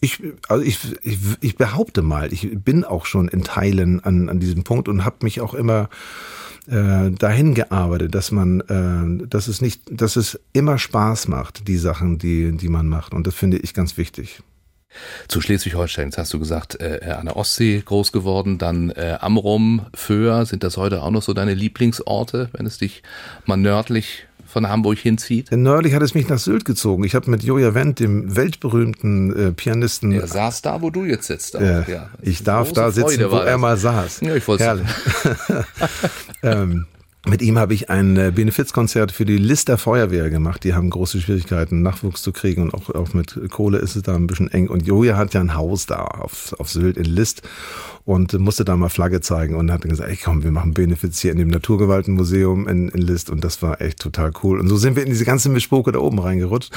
Ich, 0.00 0.22
also 0.48 0.62
ich, 0.62 0.78
ich, 1.02 1.18
ich 1.40 1.56
behaupte 1.56 2.02
mal, 2.02 2.32
ich 2.32 2.48
bin 2.62 2.84
auch 2.84 3.06
schon 3.06 3.26
in 3.26 3.42
Teilen 3.42 3.98
an, 4.04 4.28
an 4.28 4.38
diesem 4.38 4.62
Punkt 4.62 4.88
und 4.88 5.04
habe 5.04 5.16
mich 5.22 5.40
auch 5.40 5.54
immer 5.54 5.88
äh, 6.68 7.10
dahin 7.10 7.54
gearbeitet, 7.54 8.14
dass 8.14 8.30
man, 8.30 8.60
äh, 8.60 9.26
dass 9.26 9.48
es 9.48 9.60
nicht, 9.60 9.82
dass 9.90 10.16
es 10.16 10.40
immer 10.52 10.78
Spaß 10.78 11.28
macht, 11.28 11.68
die 11.68 11.76
Sachen, 11.76 12.18
die, 12.18 12.56
die 12.56 12.68
man 12.68 12.88
macht. 12.88 13.14
Und 13.14 13.26
das 13.26 13.34
finde 13.34 13.58
ich 13.58 13.74
ganz 13.74 13.96
wichtig. 13.96 14.42
Zu 15.28 15.40
Schleswig-Holstein, 15.40 16.06
jetzt 16.06 16.18
hast 16.18 16.32
du 16.32 16.38
gesagt, 16.38 16.80
äh, 16.80 17.00
an 17.18 17.26
der 17.26 17.36
Ostsee 17.36 17.82
groß 17.84 18.12
geworden, 18.12 18.56
dann 18.58 18.90
äh, 18.90 19.18
Amrum, 19.20 19.86
Föhr, 19.94 20.46
sind 20.46 20.62
das 20.62 20.76
heute 20.76 21.02
auch 21.02 21.10
noch 21.10 21.22
so 21.22 21.34
deine 21.34 21.54
Lieblingsorte, 21.54 22.48
wenn 22.52 22.66
es 22.66 22.78
dich 22.78 23.02
mal 23.44 23.56
nördlich 23.56 24.26
von 24.56 24.70
Hamburg 24.70 24.96
hinzieht? 24.96 25.52
Nördlich 25.52 25.92
hat 25.92 26.00
es 26.00 26.14
mich 26.14 26.30
nach 26.30 26.38
Sylt 26.38 26.64
gezogen. 26.64 27.04
Ich 27.04 27.14
habe 27.14 27.30
mit 27.30 27.42
Joja 27.42 27.74
Wendt, 27.74 28.00
dem 28.00 28.36
weltberühmten 28.36 29.48
äh, 29.48 29.52
Pianisten. 29.52 30.12
Er 30.12 30.26
saß 30.26 30.62
da, 30.62 30.80
wo 30.80 30.88
du 30.88 31.04
jetzt 31.04 31.26
sitzt. 31.26 31.56
Äh, 31.56 31.84
ja. 31.90 32.08
Ich 32.22 32.42
darf 32.42 32.72
da 32.72 32.90
sitzen, 32.90 33.20
Freude 33.20 33.32
wo 33.32 33.36
er 33.36 33.58
mal 33.58 33.76
saß. 33.76 34.22
Ja, 34.22 34.34
ich 34.34 34.48
wollte 34.48 34.64
ähm, 36.42 36.86
mit 37.28 37.42
ihm 37.42 37.58
habe 37.58 37.74
ich 37.74 37.90
ein 37.90 38.16
äh, 38.16 38.32
Benefizkonzert 38.34 39.10
für 39.10 39.24
die 39.24 39.38
Lister 39.38 39.78
Feuerwehr 39.78 40.30
gemacht. 40.30 40.62
Die 40.64 40.74
haben 40.74 40.90
große 40.90 41.20
Schwierigkeiten, 41.20 41.82
Nachwuchs 41.82 42.22
zu 42.22 42.32
kriegen 42.32 42.62
und 42.62 42.74
auch, 42.74 42.94
auch 42.94 43.14
mit 43.14 43.38
Kohle 43.50 43.78
ist 43.78 43.96
es 43.96 44.02
da 44.02 44.14
ein 44.14 44.26
bisschen 44.26 44.50
eng. 44.50 44.68
Und 44.68 44.86
Joja 44.86 45.16
hat 45.16 45.34
ja 45.34 45.40
ein 45.40 45.54
Haus 45.54 45.86
da 45.86 46.04
auf, 46.04 46.54
auf 46.58 46.70
Sylt 46.70 46.96
in 46.96 47.04
List 47.04 47.42
und 48.06 48.32
musste 48.38 48.64
da 48.64 48.76
mal 48.76 48.88
Flagge 48.88 49.20
zeigen 49.20 49.56
und 49.56 49.72
hat 49.72 49.82
gesagt, 49.82 50.08
ey 50.08 50.16
komm, 50.16 50.44
wir 50.44 50.52
machen 50.52 50.72
Benefiz 50.72 51.20
hier 51.20 51.32
in 51.32 51.38
dem 51.38 51.48
Naturgewaltenmuseum 51.48 52.68
in, 52.68 52.88
in 52.88 53.02
List 53.02 53.30
und 53.30 53.42
das 53.42 53.60
war 53.62 53.80
echt 53.80 53.98
total 53.98 54.30
cool. 54.44 54.60
Und 54.60 54.68
so 54.68 54.76
sind 54.76 54.94
wir 54.94 55.02
in 55.02 55.08
diese 55.08 55.24
ganze 55.24 55.48
Mischpoke 55.48 55.90
da 55.90 55.98
oben 55.98 56.20
reingerutscht 56.20 56.72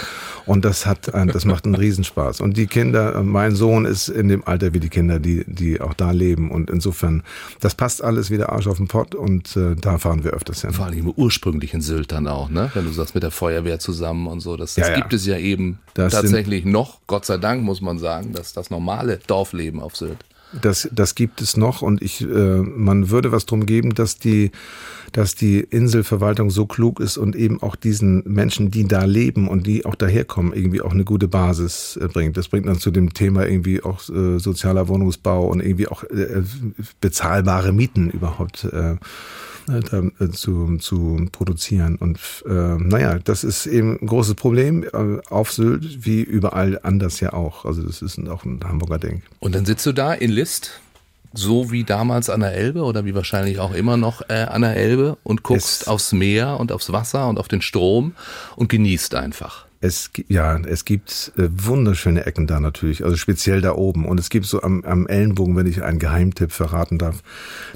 und 0.48 0.66
das 0.66 0.88
hat, 0.88 1.14
das 1.14 1.46
macht 1.46 1.66
einen 1.66 1.76
Riesenspaß. 1.76 2.42
Und 2.42 2.58
die 2.58 2.66
Kinder, 2.66 3.22
mein 3.22 3.56
Sohn 3.56 3.86
ist 3.86 4.10
in 4.10 4.28
dem 4.28 4.44
Alter 4.48 4.74
wie 4.74 4.80
die 4.80 4.90
Kinder, 4.90 5.20
die, 5.20 5.46
die 5.46 5.80
auch 5.80 5.94
da 5.94 6.10
leben 6.10 6.50
und 6.50 6.72
insofern, 6.72 7.22
das 7.60 7.76
passt 7.76 8.04
alles 8.04 8.32
wieder 8.32 8.52
Arsch 8.52 8.66
auf 8.66 8.78
den 8.78 8.88
Pott 8.88 9.14
und 9.14 9.56
äh, 9.56 9.76
da 9.76 10.00
fahren 10.00 10.24
wir 10.24 10.34
öfters 10.40 10.62
hin. 10.62 10.72
Vor 10.72 10.86
allem 10.86 11.00
im 11.00 11.10
ursprünglichen 11.10 11.82
Sylt 11.82 12.12
dann 12.12 12.28
auch, 12.28 12.50
ne? 12.50 12.72
Wenn 12.74 12.86
du 12.86 12.92
sagst, 12.92 13.14
mit 13.14 13.24
der 13.24 13.32
Feuerwehr 13.32 13.80
zusammen 13.80 14.28
und 14.28 14.40
so, 14.40 14.56
das, 14.58 14.76
das 14.76 14.88
ja, 14.88 14.96
gibt 14.96 15.12
ja. 15.12 15.18
es 15.18 15.26
ja 15.26 15.38
eben 15.38 15.80
das 15.94 16.14
tatsächlich 16.14 16.66
noch, 16.66 17.00
Gott 17.08 17.26
sei 17.26 17.38
Dank 17.38 17.64
muss 17.64 17.82
man 17.82 18.00
sagen, 18.00 18.34
dass 18.34 18.54
das 18.54 18.70
normale 18.70 19.20
Dorfleben 19.28 19.82
auf 19.82 19.96
Sylt. 19.96 20.18
Das, 20.62 20.90
das 20.92 21.14
gibt 21.14 21.42
es 21.42 21.58
noch 21.58 21.84
und 21.84 22.02
ich, 22.02 22.22
äh, 22.22 22.26
man 22.26 23.12
würde 23.12 23.32
was 23.32 23.46
drum 23.46 23.68
geben, 23.68 23.94
dass 23.94 24.18
die, 24.18 24.50
dass 25.12 25.36
die 25.36 25.60
Inselverwaltung 25.60 26.50
so 26.50 26.66
klug 26.66 27.00
ist 27.00 27.18
und 27.18 27.36
eben 27.36 27.62
auch 27.62 27.76
diesen 27.76 28.24
Menschen, 28.26 28.72
die 28.72 28.88
da 28.88 29.04
leben 29.04 29.48
und 29.48 29.68
die 29.68 29.86
auch 29.86 29.94
daherkommen, 29.94 30.54
irgendwie 30.54 30.82
auch 30.82 30.92
eine 30.92 31.04
gute 31.04 31.28
Basis 31.28 32.00
äh, 32.02 32.08
bringt. 32.08 32.36
Das 32.36 32.48
bringt 32.48 32.66
dann 32.66 32.80
zu 32.80 32.90
dem 32.90 33.14
Thema 33.14 33.46
irgendwie 33.46 33.84
auch 33.84 34.10
äh, 34.10 34.40
sozialer 34.40 34.88
Wohnungsbau 34.88 35.46
und 35.46 35.60
irgendwie 35.60 35.88
auch 35.88 36.04
äh, 36.06 36.42
bezahlbare 37.00 37.72
Mieten 37.72 38.10
überhaupt. 38.10 38.64
Äh, 38.64 38.96
äh, 39.68 40.30
zu, 40.30 40.78
zu 40.78 41.28
produzieren. 41.32 41.96
Und 41.98 42.20
äh, 42.48 42.52
naja, 42.52 43.20
das 43.20 43.44
ist 43.44 43.66
eben 43.66 43.98
ein 44.02 44.08
großes 44.08 44.36
Problem 44.36 44.84
äh, 44.84 45.22
auf 45.30 45.52
Sylt, 45.52 46.06
wie 46.06 46.22
überall 46.22 46.80
anders 46.84 47.20
ja 47.20 47.34
auch. 47.34 47.66
Also 47.66 47.84
das 47.84 48.02
ist 48.02 48.20
auch 48.28 48.46
ein 48.46 48.60
Hamburger 48.64 49.00
Ding. 49.00 49.22
Und 49.40 49.56
dann 49.56 49.66
sitzt 49.66 49.86
du 49.86 49.92
da 49.92 50.14
in 50.14 50.32
List, 50.32 50.80
so 51.34 51.72
wie 51.72 51.84
damals 51.84 52.30
an 52.30 52.40
der 52.40 52.54
Elbe 52.54 52.84
oder 52.84 53.06
wie 53.06 53.14
wahrscheinlich 53.14 53.60
auch 53.60 53.74
immer 53.74 53.98
noch 53.98 54.22
äh, 54.30 54.46
an 54.50 54.62
der 54.62 54.76
Elbe 54.76 55.18
und 55.24 55.44
guckst 55.44 55.84
es 55.84 55.88
aufs 55.88 56.12
Meer 56.12 56.60
und 56.60 56.72
aufs 56.72 56.92
Wasser 56.92 57.28
und 57.28 57.40
auf 57.40 57.48
den 57.48 57.62
Strom 57.62 58.14
und 58.56 58.70
genießt 58.70 59.16
einfach. 59.16 59.69
Es, 59.82 60.12
ja, 60.28 60.58
es 60.58 60.84
gibt 60.84 61.32
äh, 61.38 61.48
wunderschöne 61.56 62.26
Ecken 62.26 62.48
da 62.48 62.60
natürlich, 62.60 63.06
also 63.06 63.16
speziell 63.16 63.62
da 63.62 63.76
oben. 63.76 64.06
Und 64.06 64.20
es 64.20 64.30
gibt 64.30 64.46
so 64.46 64.62
am, 64.62 64.84
am 64.84 65.08
Ellenbogen, 65.08 65.56
wenn 65.56 65.68
ich 65.68 65.84
einen 65.84 66.00
Geheimtipp 66.00 66.52
verraten 66.52 66.98
darf, 66.98 67.24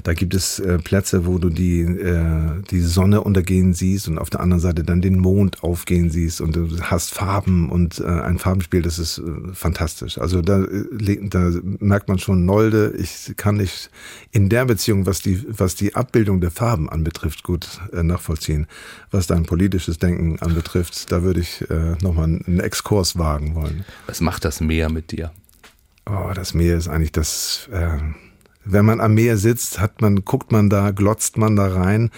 da 0.02 0.12
gibt 0.12 0.34
es 0.34 0.58
äh, 0.58 0.76
Plätze, 0.78 1.24
wo 1.24 1.38
du 1.38 1.48
die, 1.48 1.80
äh, 1.80 2.62
die 2.70 2.80
Sonne 2.80 3.22
untergehen 3.22 3.72
siehst 3.72 4.06
und 4.06 4.18
auf 4.18 4.28
der 4.28 4.40
anderen 4.40 4.60
Seite 4.60 4.84
dann 4.84 5.00
den 5.00 5.18
Mond 5.18 5.62
aufgehen 5.62 6.10
siehst 6.10 6.42
und 6.42 6.56
du 6.56 6.78
hast 6.82 7.14
Farben 7.14 7.70
und 7.70 8.00
äh, 8.00 8.04
ein 8.04 8.38
Farbenspiel, 8.38 8.82
das 8.82 8.98
ist 8.98 9.22
fantastisch. 9.54 10.18
Also 10.18 10.42
da, 10.42 10.62
da 10.62 11.52
merkt 11.78 12.08
man 12.08 12.18
schon 12.18 12.44
Nolde, 12.44 12.92
ich 12.98 13.32
kann 13.38 13.56
nicht 13.56 13.90
in 14.30 14.50
der 14.50 14.66
Beziehung, 14.66 15.06
was 15.06 15.22
die, 15.22 15.42
was 15.48 15.74
die 15.74 15.94
Abbildung 15.94 16.42
der 16.42 16.50
Farben 16.50 16.90
anbetrifft, 16.90 17.44
gut 17.44 17.80
nachvollziehen. 17.92 18.66
Was 19.10 19.26
dein 19.26 19.44
politisches 19.44 19.98
Denken 19.98 20.38
anbetrifft, 20.40 21.10
da 21.10 21.22
würde 21.22 21.40
ich 21.40 21.62
äh, 21.70 21.93
nochmal 22.02 22.24
einen 22.24 22.60
Exkurs 22.60 23.18
wagen 23.18 23.54
wollen. 23.54 23.84
Was 24.06 24.20
macht 24.20 24.44
das 24.44 24.60
Meer 24.60 24.90
mit 24.90 25.12
dir? 25.12 25.32
Oh, 26.06 26.32
das 26.34 26.54
Meer 26.54 26.76
ist 26.76 26.88
eigentlich 26.88 27.12
das, 27.12 27.68
äh, 27.72 27.98
wenn 28.64 28.84
man 28.84 29.00
am 29.00 29.14
Meer 29.14 29.36
sitzt, 29.36 29.80
hat 29.80 30.00
man, 30.00 30.24
guckt 30.24 30.52
man 30.52 30.70
da, 30.70 30.90
glotzt 30.90 31.36
man 31.36 31.56
da 31.56 31.66
rein 31.66 32.10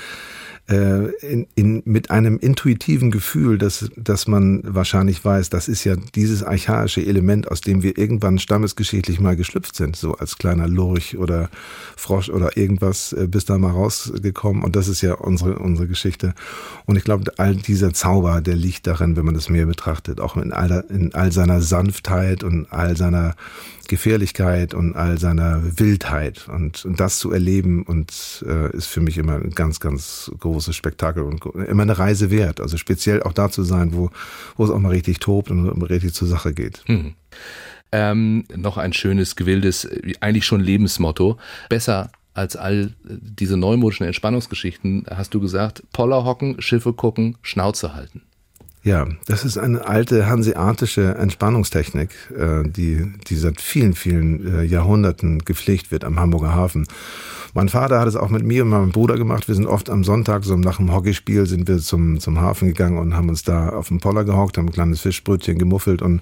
äh, 0.68 1.10
in, 1.20 1.46
in, 1.54 1.82
mit 1.84 2.10
einem 2.10 2.38
intuitiven 2.38 3.10
Gefühl, 3.10 3.58
dass, 3.58 3.88
dass 3.96 4.26
man 4.26 4.62
wahrscheinlich 4.64 5.24
weiß, 5.24 5.50
das 5.50 5.68
ist 5.68 5.84
ja 5.84 5.96
dieses 6.14 6.42
archaische 6.42 7.04
Element, 7.04 7.50
aus 7.50 7.60
dem 7.60 7.82
wir 7.82 7.96
irgendwann 7.96 8.38
stammesgeschichtlich 8.38 9.20
mal 9.20 9.36
geschlüpft 9.36 9.76
sind, 9.76 9.96
so 9.96 10.14
als 10.14 10.38
kleiner 10.38 10.66
Lurch 10.66 11.18
oder 11.18 11.50
Frosch 11.96 12.30
oder 12.30 12.56
irgendwas, 12.56 13.12
äh, 13.12 13.28
bis 13.28 13.44
da 13.44 13.58
mal 13.58 13.70
rausgekommen. 13.70 14.64
Und 14.64 14.76
das 14.76 14.88
ist 14.88 15.02
ja 15.02 15.14
unsere, 15.14 15.58
unsere 15.58 15.86
Geschichte. 15.86 16.34
Und 16.84 16.96
ich 16.96 17.04
glaube, 17.04 17.32
all 17.36 17.54
dieser 17.54 17.92
Zauber, 17.92 18.40
der 18.40 18.56
liegt 18.56 18.86
darin, 18.86 19.16
wenn 19.16 19.24
man 19.24 19.34
das 19.34 19.48
Meer 19.48 19.66
betrachtet, 19.66 20.20
auch 20.20 20.36
in 20.36 20.52
all, 20.52 20.84
in 20.88 21.14
all 21.14 21.30
seiner 21.32 21.60
Sanftheit 21.60 22.42
und 22.42 22.66
all 22.72 22.96
seiner 22.96 23.34
Gefährlichkeit 23.88 24.74
und 24.74 24.94
all 24.94 25.18
seiner 25.18 25.78
Wildheit. 25.78 26.48
Und, 26.48 26.84
und 26.84 27.00
das 27.00 27.18
zu 27.18 27.32
erleben 27.32 27.82
und 27.82 28.44
äh, 28.46 28.74
ist 28.76 28.86
für 28.86 29.00
mich 29.00 29.18
immer 29.18 29.34
ein 29.34 29.50
ganz, 29.50 29.80
ganz 29.80 30.30
großes 30.38 30.74
Spektakel 30.74 31.22
und 31.22 31.44
immer 31.44 31.82
eine 31.82 31.98
Reise 31.98 32.30
wert. 32.30 32.60
Also 32.60 32.76
speziell 32.76 33.22
auch 33.22 33.32
da 33.32 33.50
zu 33.50 33.62
sein, 33.62 33.94
wo, 33.94 34.10
wo 34.56 34.64
es 34.64 34.70
auch 34.70 34.78
mal 34.78 34.90
richtig 34.90 35.18
tobt 35.20 35.50
und 35.50 35.82
richtig 35.82 36.14
zur 36.14 36.28
Sache 36.28 36.52
geht. 36.52 36.82
Hm. 36.86 37.14
Ähm, 37.92 38.44
noch 38.54 38.78
ein 38.78 38.92
schönes, 38.92 39.36
gewildes, 39.36 39.88
eigentlich 40.20 40.44
schon 40.44 40.60
Lebensmotto. 40.60 41.38
Besser 41.68 42.10
als 42.34 42.56
all 42.56 42.92
diese 43.04 43.56
neumodischen 43.56 44.06
Entspannungsgeschichten 44.06 45.06
hast 45.08 45.32
du 45.32 45.40
gesagt, 45.40 45.82
Poller 45.92 46.24
hocken, 46.24 46.60
Schiffe 46.60 46.92
gucken, 46.92 47.38
Schnauze 47.42 47.94
halten. 47.94 48.22
Ja, 48.86 49.08
das 49.26 49.44
ist 49.44 49.58
eine 49.58 49.84
alte 49.84 50.28
hanseatische 50.28 51.16
Entspannungstechnik, 51.16 52.10
äh, 52.38 52.62
die, 52.62 53.12
die 53.26 53.34
seit 53.34 53.60
vielen, 53.60 53.94
vielen 53.94 54.46
äh, 54.46 54.62
Jahrhunderten 54.62 55.40
gepflegt 55.40 55.90
wird 55.90 56.04
am 56.04 56.20
Hamburger 56.20 56.54
Hafen. 56.54 56.86
Mein 57.52 57.68
Vater 57.68 57.98
hat 57.98 58.06
es 58.06 58.14
auch 58.14 58.28
mit 58.28 58.44
mir 58.44 58.62
und 58.62 58.68
meinem 58.68 58.92
Bruder 58.92 59.16
gemacht. 59.16 59.48
Wir 59.48 59.56
sind 59.56 59.66
oft 59.66 59.90
am 59.90 60.04
Sonntag, 60.04 60.44
so 60.44 60.56
nach 60.56 60.76
dem 60.76 60.92
Hockeyspiel, 60.92 61.46
sind 61.46 61.66
wir 61.66 61.78
zum, 61.78 62.20
zum 62.20 62.40
Hafen 62.40 62.68
gegangen 62.68 62.98
und 62.98 63.16
haben 63.16 63.28
uns 63.28 63.42
da 63.42 63.70
auf 63.70 63.88
dem 63.88 63.98
Poller 63.98 64.22
gehockt, 64.22 64.56
haben 64.56 64.68
ein 64.68 64.72
kleines 64.72 65.00
Fischbrötchen 65.00 65.58
gemuffelt 65.58 66.00
und 66.00 66.20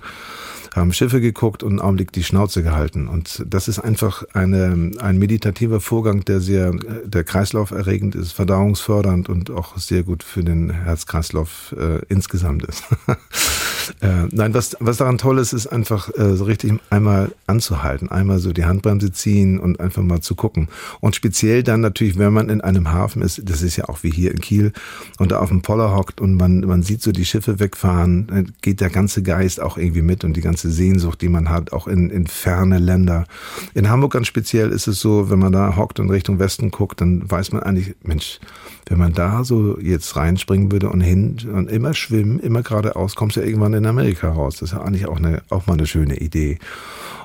haben 0.75 0.93
Schiffe 0.93 1.21
geguckt 1.21 1.63
und 1.63 1.73
einen 1.73 1.81
Augenblick 1.81 2.13
die 2.13 2.25
Schnauze 2.25 2.63
gehalten. 2.63 3.07
Und 3.07 3.45
das 3.47 3.69
ist 3.69 3.79
einfach 3.79 4.25
eine, 4.33 4.91
ein 4.99 5.19
meditativer 5.19 5.81
Vorgang, 5.81 6.25
der 6.25 6.41
sehr, 6.41 6.73
der 7.05 7.23
kreislauferregend 7.23 8.17
ist, 8.17 8.33
verdauungsfördernd 8.33 9.29
und 9.29 9.51
auch 9.51 9.79
sehr 9.79 10.03
gut 10.03 10.25
für 10.25 10.43
den 10.43 10.71
Herzkreislauf 10.71 11.75
äh, 11.79 12.05
insgesamt 12.09 12.65
ist. 12.65 12.83
äh, 14.01 14.27
nein, 14.33 14.53
was, 14.53 14.77
was 14.81 14.97
daran 14.97 15.19
toll 15.19 15.39
ist, 15.39 15.53
ist 15.53 15.69
einfach 15.69 16.11
äh, 16.17 16.35
so 16.35 16.45
richtig 16.45 16.73
einmal 16.91 17.33
anzuhalten, 17.47 18.11
einmal 18.11 18.41
so 18.41 18.53
die 18.53 18.65
Handbremse 18.65 19.13
ziehen 19.13 19.61
und 19.61 19.79
einfach 19.79 20.03
mal 20.03 20.21
zu 20.21 20.35
gucken. 20.35 20.69
Und 21.01 21.15
speziell 21.15 21.63
dann 21.63 21.81
natürlich, 21.83 22.19
wenn 22.19 22.33
man 22.33 22.49
in 22.49 22.61
einem 22.61 22.91
Hafen 22.91 23.23
ist, 23.23 23.43
das 23.49 23.63
ist 23.63 23.77
ja 23.77 23.89
auch 23.89 24.03
wie 24.03 24.11
hier 24.11 24.33
in 24.33 24.41
Kiel, 24.41 24.73
und 25.19 25.31
da 25.31 25.39
auf 25.39 25.51
dem 25.51 25.63
Poller 25.63 25.95
hockt 25.95 26.21
und 26.21 26.37
man, 26.37 26.61
man 26.61 26.83
sieht 26.83 27.03
so 27.03 27.13
die 27.13 27.25
Schiffe 27.25 27.61
wegfahren, 27.61 28.27
dann 28.27 28.53
geht 28.61 28.81
der 28.81 28.91
ganze 28.91 29.23
Geist 29.23 29.61
auch 29.61 29.79
irgendwie 29.79 30.03
mit 30.03 30.25
und 30.25 30.37
die 30.37 30.41
ganze 30.41 30.64
Sehnsucht, 30.71 31.21
die 31.21 31.29
man 31.29 31.51
hat, 31.51 31.73
auch 31.73 31.87
in, 31.87 32.11
in 32.11 32.27
ferne 32.27 32.79
Länder. 32.79 33.27
In 33.75 33.89
Hamburg 33.89 34.13
ganz 34.13 34.27
speziell 34.27 34.71
ist 34.71 34.87
es 34.87 35.01
so, 35.01 35.31
wenn 35.31 35.39
man 35.39 35.53
da 35.53 35.77
hockt 35.77 36.01
und 36.01 36.11
Richtung 36.11 36.39
Westen 36.39 36.71
guckt, 36.71 37.01
dann 37.01 37.31
weiß 37.31 37.53
man 37.53 37.63
eigentlich, 37.63 37.95
Mensch, 38.03 38.41
wenn 38.87 38.99
man 38.99 39.13
da 39.13 39.45
so 39.45 39.79
jetzt 39.81 40.17
reinspringen 40.17 40.71
würde 40.71 40.91
und 40.91 41.01
hin 41.01 41.37
und 41.53 41.71
immer 41.71 41.95
schwimmen, 41.95 42.39
immer 42.41 42.63
geradeaus, 42.63 43.15
kommst 43.15 43.37
du 43.37 43.41
ja 43.41 43.47
irgendwann 43.47 43.75
in 43.75 43.87
Amerika 43.87 44.31
raus. 44.31 44.57
Das 44.57 44.71
ist 44.71 44.75
ja 44.75 44.83
eigentlich 44.83 45.07
auch, 45.07 45.19
eine, 45.19 45.43
auch 45.51 45.67
mal 45.67 45.75
eine 45.75 45.87
schöne 45.87 46.19
Idee. 46.19 46.59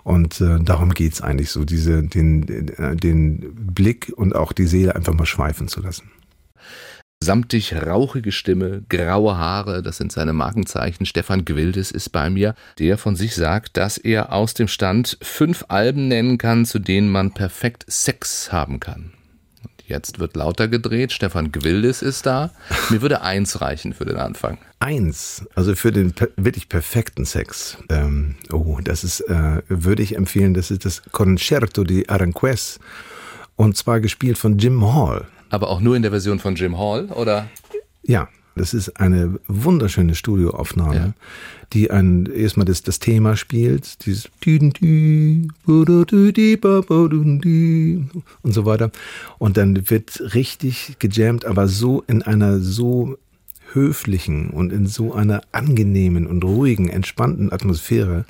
Und 0.03 0.41
äh, 0.41 0.59
darum 0.61 0.91
geht's 0.91 1.21
eigentlich 1.21 1.51
so, 1.51 1.65
diese, 1.65 2.03
den, 2.03 2.45
den 2.45 3.53
Blick 3.73 4.13
und 4.15 4.35
auch 4.35 4.53
die 4.53 4.65
Seele 4.65 4.95
einfach 4.95 5.13
mal 5.13 5.25
schweifen 5.25 5.67
zu 5.67 5.81
lassen 5.81 6.09
samtig 7.21 7.73
rauchige 7.73 8.31
Stimme, 8.31 8.83
graue 8.87 9.37
Haare, 9.37 9.83
das 9.83 9.97
sind 9.97 10.11
seine 10.11 10.31
Markenzeichen. 10.31 11.05
Stefan 11.05 11.43
Gwildes 11.43 11.91
ist 11.91 12.09
bei 12.09 12.29
mir, 12.29 12.55
der 12.79 12.97
von 12.97 13.15
sich 13.15 13.35
sagt, 13.35 13.75
dass 13.75 13.97
er 13.97 14.31
aus 14.31 14.53
dem 14.53 14.69
Stand 14.69 15.17
fünf 15.21 15.65
Alben 15.67 16.07
nennen 16.07 16.37
kann, 16.37 16.65
zu 16.65 16.79
denen 16.79 17.09
man 17.09 17.33
perfekt 17.33 17.83
Sex 17.87 18.53
haben 18.53 18.79
kann. 18.79 19.11
Jetzt 19.85 20.19
wird 20.19 20.35
lauter 20.37 20.67
gedreht. 20.67 21.11
Stefan 21.11 21.51
Gwildes 21.51 22.01
ist 22.03 22.25
da. 22.25 22.51
Mir 22.89 23.01
würde 23.01 23.21
eins 23.21 23.59
reichen 23.59 23.93
für 23.93 24.05
den 24.05 24.17
Anfang. 24.17 24.57
Eins, 24.79 25.45
also 25.55 25.75
für 25.75 25.91
den 25.91 26.13
per 26.13 26.29
wirklich 26.37 26.69
perfekten 26.69 27.25
Sex. 27.25 27.77
Ähm, 27.89 28.35
oh, 28.51 28.79
das 28.81 29.03
ist, 29.03 29.21
äh, 29.21 29.61
würde 29.67 30.03
ich 30.03 30.15
empfehlen, 30.15 30.53
das 30.53 30.71
ist 30.71 30.85
das 30.85 31.01
Concerto 31.11 31.83
di 31.83 32.07
Aranjuez. 32.07 32.79
Und 33.57 33.75
zwar 33.75 33.99
gespielt 33.99 34.37
von 34.37 34.57
Jim 34.57 34.93
Hall 34.93 35.27
aber 35.49 35.69
auch 35.69 35.81
nur 35.81 35.95
in 35.95 36.01
der 36.01 36.11
Version 36.11 36.39
von 36.39 36.55
Jim 36.55 36.77
Hall, 36.77 37.05
oder? 37.05 37.49
Ja, 38.03 38.29
Das 38.59 38.73
ist 38.73 38.99
eine 38.99 39.39
wunderschöne 39.47 40.15
Studioaufnahme, 40.15 40.95
ja. 40.95 41.13
die 41.71 41.91
ein, 41.91 42.25
erstmal 42.25 42.65
das, 42.65 42.83
das 42.83 42.99
Thema 42.99 43.37
spielt, 43.37 44.05
dieses 44.05 44.29
und 48.41 48.51
so 48.51 48.65
weiter. 48.65 48.91
Und 49.37 49.55
dann 49.55 49.89
wird 49.89 50.33
richtig 50.33 50.97
gejammt, 50.99 51.45
aber 51.45 51.69
so 51.69 52.03
in 52.07 52.21
einer 52.21 52.59
so 52.59 53.17
höflichen 53.71 54.49
und 54.49 54.73
in 54.73 54.87
so 54.87 55.13
einer 55.13 55.41
angenehmen 55.53 56.27
und 56.27 56.43
ruhigen, 56.43 56.89
entspannten 56.89 57.53
Atmosphäre, 57.53 58.25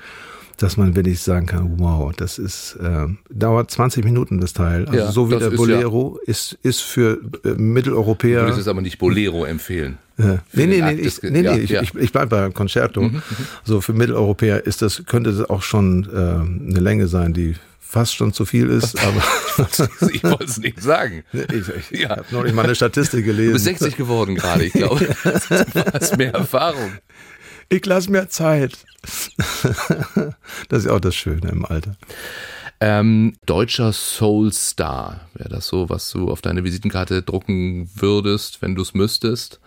dass 0.60 0.78
man 0.78 0.96
wirklich 0.96 1.22
sagen 1.22 1.46
kann, 1.46 1.80
wow, 1.80 2.13
das 2.16 2.38
ist, 2.38 2.78
äh, 2.82 3.08
dauert 3.30 3.72
20 3.72 4.04
Minuten 4.04 4.39
das 4.42 4.54
Teil. 4.54 4.86
Also 4.86 4.98
ja, 4.98 5.12
so 5.12 5.32
wie 5.32 5.38
der 5.38 5.51
Bolero 5.51 6.20
ist, 6.25 6.58
ja. 6.62 6.70
ist, 6.70 6.82
für 6.82 7.20
äh, 7.46 7.50
Mitteleuropäer. 7.50 8.42
Du 8.42 8.46
würdest 8.48 8.62
es 8.62 8.68
aber 8.68 8.82
nicht 8.82 8.98
Bolero 8.98 9.46
empfehlen. 9.46 9.98
Äh, 10.18 10.38
nee, 10.51 10.66
nee, 10.66 10.82
nee, 10.82 10.92
ich, 10.94 11.22
nee, 11.24 11.42
nee, 11.42 11.60
ich, 11.60 11.72
ich, 11.72 11.96
ich 11.96 12.12
bleibe 12.12 12.28
bei 12.28 12.50
Concerto. 12.50 13.01
Mhm, 13.01 13.16
mhm, 13.16 13.22
so 13.63 13.80
für 13.80 13.94
Mitteleuropäer 13.94 14.66
ist 14.66 14.82
das, 14.82 15.04
könnte 15.06 15.32
das 15.32 15.50
auch 15.50 15.62
schon 15.62 16.10
äh, 16.12 16.18
eine 16.18 16.80
Länge 16.80 17.08
sein, 17.08 17.34
die 17.34 17.56
fast 17.80 18.16
schon 18.16 18.34
zu 18.34 18.46
viel 18.46 18.70
ist, 18.70 19.00
aber 19.04 20.10
ich 20.12 20.24
wollte 20.24 20.44
es 20.44 20.58
nicht 20.58 20.82
sagen. 20.82 21.24
Ich, 21.34 21.92
ich 21.92 22.01
ja. 22.01 22.10
habe 22.10 22.25
noch 22.32 22.44
nicht 22.44 22.54
mal 22.54 22.66
eine 22.66 22.75
Statistik 22.75 23.25
gelesen. 23.25 23.48
Du 23.48 23.54
bist 23.54 23.66
60 23.66 23.96
geworden 23.96 24.36
gerade, 24.36 24.66
ich 24.66 24.74
glaube. 24.74 25.08
Du 25.24 25.84
hast 25.94 26.18
mehr 26.18 26.34
Erfahrung. 26.34 26.92
Ich 27.69 27.85
lasse 27.85 28.11
mehr 28.11 28.29
Zeit. 28.29 28.77
das 30.69 30.83
ist 30.85 30.89
auch 30.89 30.99
das 30.99 31.15
Schöne 31.15 31.49
im 31.49 31.65
Alter. 31.65 31.95
Ähm, 32.81 33.33
deutscher 33.45 33.93
Soul-Star, 33.93 35.21
wäre 35.35 35.49
das 35.49 35.67
so, 35.67 35.89
was 35.89 36.09
du 36.11 36.31
auf 36.31 36.41
deine 36.41 36.63
Visitenkarte 36.63 37.21
drucken 37.21 37.89
würdest, 37.93 38.61
wenn 38.61 38.73
du 38.73 38.81
es 38.81 38.93
müsstest? 38.93 39.59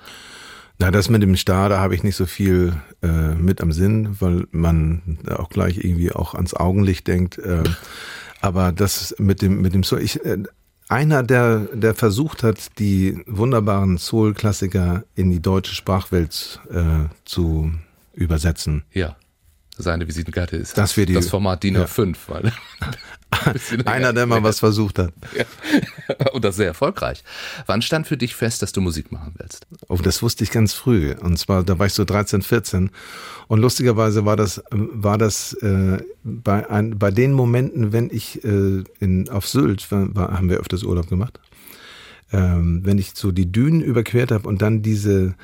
Na, 0.78 0.90
das 0.90 1.10
mit 1.10 1.22
dem 1.22 1.36
Star, 1.36 1.68
da 1.68 1.78
habe 1.78 1.94
ich 1.94 2.02
nicht 2.02 2.16
so 2.16 2.26
viel 2.26 2.74
äh, 3.02 3.34
mit 3.34 3.60
am 3.60 3.70
Sinn, 3.70 4.16
weil 4.20 4.46
man 4.50 5.18
auch 5.28 5.50
gleich 5.50 5.78
irgendwie 5.78 6.10
auch 6.10 6.34
ans 6.34 6.54
Augenlicht 6.54 7.06
denkt. 7.06 7.38
Äh, 7.38 7.62
aber 8.40 8.72
das 8.72 9.14
mit 9.18 9.42
dem 9.42 9.60
mit 9.60 9.74
dem 9.74 9.84
Soul, 9.84 10.02
ich, 10.02 10.24
äh, 10.24 10.38
einer, 10.88 11.22
der, 11.22 11.68
der 11.72 11.94
versucht 11.94 12.42
hat, 12.42 12.78
die 12.78 13.22
wunderbaren 13.26 13.96
Soul-Klassiker 13.96 15.04
in 15.14 15.30
die 15.30 15.40
deutsche 15.40 15.74
Sprachwelt 15.74 16.60
äh, 16.70 17.08
zu 17.24 17.72
übersetzen. 18.12 18.84
Ja. 18.92 19.16
Seine 19.78 20.06
Visitenkarte 20.06 20.56
ist 20.56 20.76
das, 20.76 20.94
die, 20.94 21.06
das 21.06 21.28
Format 21.28 21.62
DIN 21.62 21.78
A5, 21.78 22.08
ja. 22.08 22.14
weil 22.26 22.52
einer, 23.86 24.12
der 24.12 24.26
mal 24.26 24.42
was 24.42 24.58
versucht 24.58 24.98
hat. 24.98 25.12
Ja. 25.36 25.44
Und 26.32 26.44
das 26.44 26.56
sehr 26.56 26.66
erfolgreich. 26.66 27.24
Wann 27.66 27.80
stand 27.80 28.06
für 28.06 28.18
dich 28.18 28.34
fest, 28.34 28.60
dass 28.60 28.72
du 28.72 28.82
Musik 28.82 29.10
machen 29.12 29.34
willst? 29.38 29.66
Oh, 29.88 29.96
das 29.96 30.22
wusste 30.22 30.44
ich 30.44 30.50
ganz 30.50 30.74
früh. 30.74 31.14
Und 31.14 31.38
zwar, 31.38 31.64
da 31.64 31.78
war 31.78 31.86
ich 31.86 31.94
so 31.94 32.04
13, 32.04 32.42
14. 32.42 32.90
Und 33.48 33.60
lustigerweise 33.60 34.26
war 34.26 34.36
das, 34.36 34.62
war 34.70 35.16
das 35.16 35.54
äh, 35.54 35.98
bei, 36.22 36.68
ein, 36.68 36.98
bei 36.98 37.10
den 37.10 37.32
Momenten, 37.32 37.92
wenn 37.92 38.10
ich 38.12 38.44
äh, 38.44 38.84
in, 39.00 39.28
auf 39.30 39.48
Sylt, 39.48 39.90
war, 39.90 40.32
haben 40.32 40.50
wir 40.50 40.58
öfters 40.58 40.82
Urlaub 40.82 41.08
gemacht, 41.08 41.40
ähm, 42.30 42.82
wenn 42.84 42.98
ich 42.98 43.12
so 43.14 43.32
die 43.32 43.50
Dünen 43.50 43.80
überquert 43.80 44.30
habe 44.30 44.46
und 44.46 44.60
dann 44.60 44.82
diese 44.82 45.34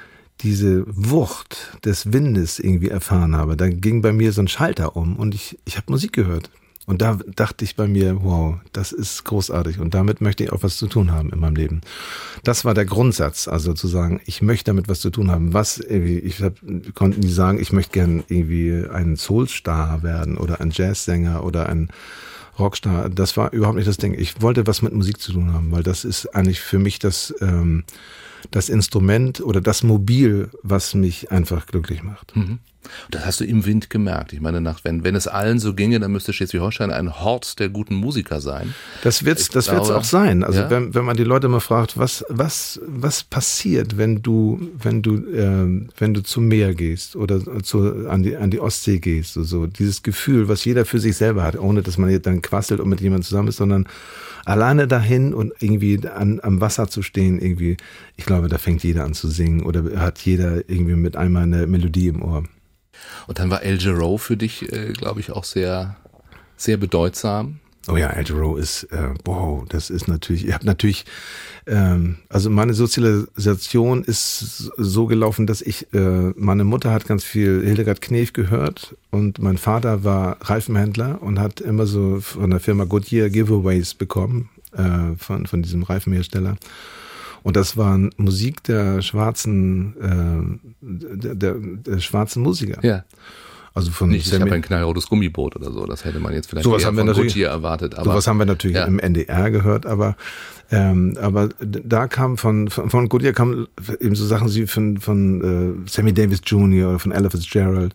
diese 0.41 0.85
Wucht 0.87 1.79
des 1.85 2.13
Windes 2.13 2.59
irgendwie 2.59 2.89
erfahren 2.89 3.37
habe, 3.37 3.57
dann 3.57 3.81
ging 3.81 4.03
bei 4.03 4.13
mir 4.13 4.33
so 4.33 4.43
ein 4.43 4.49
Schalter 4.49 4.97
um 4.97 5.17
und 5.17 5.35
ich, 5.35 5.59
ich 5.65 5.77
habe 5.77 5.91
Musik 5.91 6.13
gehört. 6.13 6.51
Und 6.89 7.03
da 7.03 7.19
dachte 7.37 7.67
ich 7.67 7.77
bei 7.77 7.87
mir, 7.87 8.23
wow, 8.23 8.55
das 8.73 8.93
ist 8.93 9.23
großartig 9.25 9.79
und 9.79 9.93
damit 9.93 10.23
möchte 10.23 10.43
ich 10.43 10.53
auch 10.53 10.63
was 10.63 10.79
zu 10.79 10.87
tun 10.87 11.13
haben 11.13 11.31
in 11.31 11.39
meinem 11.39 11.55
Leben. 11.55 11.83
Das 12.45 12.65
war 12.65 12.73
der 12.73 12.87
Grundsatz, 12.87 13.47
also 13.47 13.75
zu 13.75 13.87
sagen, 13.89 14.23
ich 14.25 14.41
möchte 14.41 14.71
damit 14.71 14.89
was 14.89 15.01
zu 15.01 15.11
tun 15.11 15.31
haben. 15.31 15.53
Was 15.53 15.77
irgendwie, 15.77 16.19
ich 16.19 16.41
hab, 16.41 16.55
konnte 16.95 17.21
nie 17.21 17.31
sagen, 17.31 17.61
ich 17.61 17.73
möchte 17.73 17.93
gern 17.93 18.25
irgendwie 18.29 18.87
ein 18.91 19.17
Soulstar 19.17 20.03
werden 20.03 20.39
oder 20.39 20.63
ein 20.63 20.71
Jazzsänger 20.71 21.45
oder 21.45 21.69
ein 21.69 21.91
Rockstar. 22.59 23.11
Das 23.11 23.37
war 23.37 23.53
überhaupt 23.53 23.77
nicht 23.77 23.89
das 23.89 23.99
Ding. 23.99 24.15
Ich 24.15 24.41
wollte 24.41 24.67
was 24.67 24.81
mit 24.81 24.95
Musik 24.95 25.21
zu 25.21 25.33
tun 25.33 25.53
haben, 25.53 25.71
weil 25.71 25.83
das 25.83 26.07
ist 26.07 26.35
eigentlich 26.35 26.61
für 26.61 26.79
mich 26.79 26.99
das 26.99 27.35
ähm, 27.43 27.85
das 28.51 28.69
Instrument 28.69 29.41
oder 29.41 29.61
das 29.61 29.83
Mobil, 29.83 30.51
was 30.63 30.95
mich 30.95 31.31
einfach 31.31 31.67
glücklich 31.67 32.03
macht. 32.03 32.37
Mhm. 32.37 32.59
Das 33.11 33.25
hast 33.27 33.41
du 33.41 33.45
im 33.45 33.67
Wind 33.67 33.91
gemerkt. 33.91 34.33
Ich 34.33 34.41
meine, 34.41 34.61
nach, 34.61 34.85
wenn, 34.85 35.05
wenn 35.05 35.15
es 35.15 35.27
allen 35.27 35.59
so 35.59 35.75
ginge, 35.75 36.01
dann 36.01 36.13
müsste 36.13 36.33
Schleswig-Holstein 36.33 36.91
ein 36.91 37.21
Hort 37.21 37.59
der 37.59 37.69
guten 37.69 37.95
Musiker 37.95 38.41
sein. 38.41 38.75
Das 39.51 39.75
glaube, 39.75 39.89
wird's 39.89 39.91
auch 39.91 40.05
sein. 40.05 40.45
Also 40.45 40.61
ja? 40.61 40.71
wenn, 40.71 40.95
wenn 40.95 41.05
man 41.05 41.17
die 41.17 41.25
Leute 41.25 41.49
mal 41.49 41.61
fragt, 41.61 41.99
was, 41.99 42.25
was, 42.29 42.81
was 42.87 43.25
passiert, 43.25 43.99
wenn 43.99 44.23
du, 44.23 44.61
wenn 44.81 45.03
du, 45.03 45.17
äh, 45.17 45.89
wenn 45.99 46.15
du 46.15 46.23
zum 46.23 46.49
Meer 46.49 46.75
gehst 46.75 47.17
oder 47.17 47.63
zu, 47.63 48.09
an 48.09 48.23
die, 48.23 48.37
an 48.37 48.51
die 48.51 48.61
Ostsee 48.61 48.99
gehst, 48.99 49.35
so, 49.35 49.43
so 49.43 49.67
dieses 49.67 50.03
Gefühl, 50.03 50.49
was 50.49 50.65
jeder 50.65 50.85
für 50.85 51.01
sich 51.01 51.17
selber 51.17 51.43
hat, 51.43 51.59
ohne 51.59 51.83
dass 51.83 51.99
man 51.99 52.21
dann 52.23 52.43
quasselt 52.43 52.81
und 52.81 52.89
mit 52.89 53.01
jemandem 53.01 53.25
zusammen 53.25 53.49
ist, 53.49 53.57
sondern 53.57 53.87
alleine 54.45 54.89
dahin 54.89 55.35
und 55.35 55.53
irgendwie 55.61 56.01
an, 56.09 56.41
am 56.43 56.61
Wasser 56.61 56.89
zu 56.89 57.03
stehen, 57.03 57.39
irgendwie, 57.39 57.77
ich 58.17 58.25
glaube, 58.29 58.49
da 58.49 58.59
fängt 58.59 58.85
jeder 58.85 59.05
an 59.05 59.15
zu 59.15 59.29
singen 59.29 59.63
oder 59.63 60.01
hat 60.01 60.21
jeder 60.21 60.69
irgendwie 60.69 60.95
mit 60.95 61.17
einmal 61.17 61.45
eine 61.45 61.67
Melodie 61.67 62.09
im 62.09 62.23
Ohr. 62.23 62.45
Und 63.27 63.39
dann 63.39 63.51
war 63.51 63.63
El 63.63 63.79
Giro 63.79 64.19
für 64.19 64.37
dich, 64.37 64.71
äh, 64.73 64.93
glaube 64.93 65.21
ich, 65.21 65.33
auch 65.33 65.45
sehr, 65.45 65.97
sehr 66.57 66.77
bedeutsam. 66.77 67.61
Oh 67.89 67.97
ja, 67.97 68.09
El 68.11 68.25
Giro 68.25 68.57
ist, 68.57 68.85
äh, 68.93 69.15
wow, 69.25 69.65
das 69.67 69.89
ist 69.89 70.09
natürlich, 70.09 70.47
ich 70.47 70.53
habe 70.53 70.67
natürlich, 70.67 71.07
ähm, 71.67 72.19
also 72.29 72.51
meine 72.51 72.75
Sozialisation 72.75 74.05
ist 74.05 74.71
so 74.77 75.07
gelaufen, 75.07 75.47
dass 75.47 75.63
ich, 75.63 75.87
äh, 75.95 76.33
meine 76.37 76.65
Mutter 76.65 76.93
hat 76.93 77.07
ganz 77.07 77.25
viel 77.25 77.63
Hildegard 77.65 78.03
Knef 78.03 78.35
gehört 78.35 78.95
und 79.11 79.39
mein 79.39 79.57
Vater 79.57 80.05
war 80.05 80.37
Reifenhändler 80.43 81.23
und 81.23 81.39
hat 81.39 81.63
immer 81.63 81.87
so 81.87 82.21
von 82.21 82.51
der 82.51 82.61
Firma 82.61 82.85
Goodyear 82.85 83.31
Giveaways 83.31 83.95
bekommen, 83.95 84.51
äh, 84.73 85.17
von, 85.17 85.47
von 85.47 85.63
diesem 85.63 85.83
Reifenhersteller. 85.83 86.57
Und 87.49 87.57
das 87.57 87.79
war 87.79 87.99
Musik 88.19 88.63
der 88.65 89.01
schwarzen, 89.01 90.61
äh, 90.83 91.17
der, 91.17 91.35
der, 91.35 91.55
der 91.55 91.99
schwarzen 91.99 92.43
Musiker. 92.43 92.85
Ja. 92.85 93.05
Also 93.73 93.91
von 93.91 94.11
Nicht, 94.11 94.31
ich 94.31 94.39
habe 94.39 94.53
ein 94.53 94.61
knallrotes 94.61 95.07
Gummiboot 95.07 95.57
oder 95.57 95.73
so. 95.73 95.87
Das 95.87 96.05
hätte 96.05 96.21
man 96.21 96.35
jetzt 96.35 96.51
vielleicht 96.51 96.65
sowas 96.65 96.85
haben 96.85 96.99
wir 96.99 97.05
natürlich, 97.05 97.33
hier 97.33 97.49
erwartet. 97.49 97.95
Aber, 97.95 98.05
sowas 98.05 98.27
haben 98.27 98.39
wir 98.39 98.45
natürlich 98.45 98.77
ja. 98.77 98.85
im 98.85 98.99
NDR 98.99 99.51
gehört, 99.51 99.87
aber 99.87 100.15
ähm, 100.71 101.17
aber 101.19 101.49
da 101.59 102.07
kam 102.07 102.37
von, 102.37 102.69
von, 102.69 102.91
von 102.91 103.09
Goodyear 103.09 103.33
kam 103.33 103.67
eben 103.99 104.15
so 104.15 104.27
Sachen 104.27 104.55
wie 104.55 104.67
von, 104.67 104.99
von 104.99 105.87
äh, 105.87 105.89
Sammy 105.89 106.13
Davis 106.13 106.43
Jr. 106.45 106.91
oder 106.91 106.99
von 106.99 107.13
Ella 107.13 107.31
Fitzgerald 107.31 107.95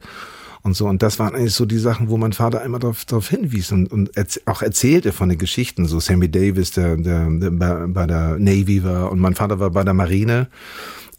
und 0.63 0.75
so. 0.75 0.87
Und 0.87 1.03
das 1.03 1.19
waren 1.19 1.35
eigentlich 1.35 1.53
so 1.53 1.65
die 1.65 1.77
Sachen, 1.77 2.09
wo 2.09 2.17
mein 2.17 2.33
Vater 2.33 2.63
immer 2.63 2.79
darauf, 2.79 3.05
darauf 3.05 3.29
hinwies 3.29 3.71
und, 3.71 3.91
und 3.91 4.15
erz 4.17 4.39
auch 4.45 4.61
erzählte 4.61 5.11
von 5.11 5.29
den 5.29 5.37
Geschichten. 5.37 5.85
So 5.85 5.99
Sammy 5.99 6.29
Davis, 6.29 6.71
der, 6.71 6.97
der, 6.97 7.29
der 7.29 7.51
bei, 7.51 7.87
bei 7.87 8.07
der 8.07 8.39
Navy 8.39 8.83
war 8.83 9.11
und 9.11 9.19
mein 9.19 9.35
Vater 9.35 9.59
war 9.59 9.69
bei 9.69 9.83
der 9.83 9.93
Marine. 9.93 10.47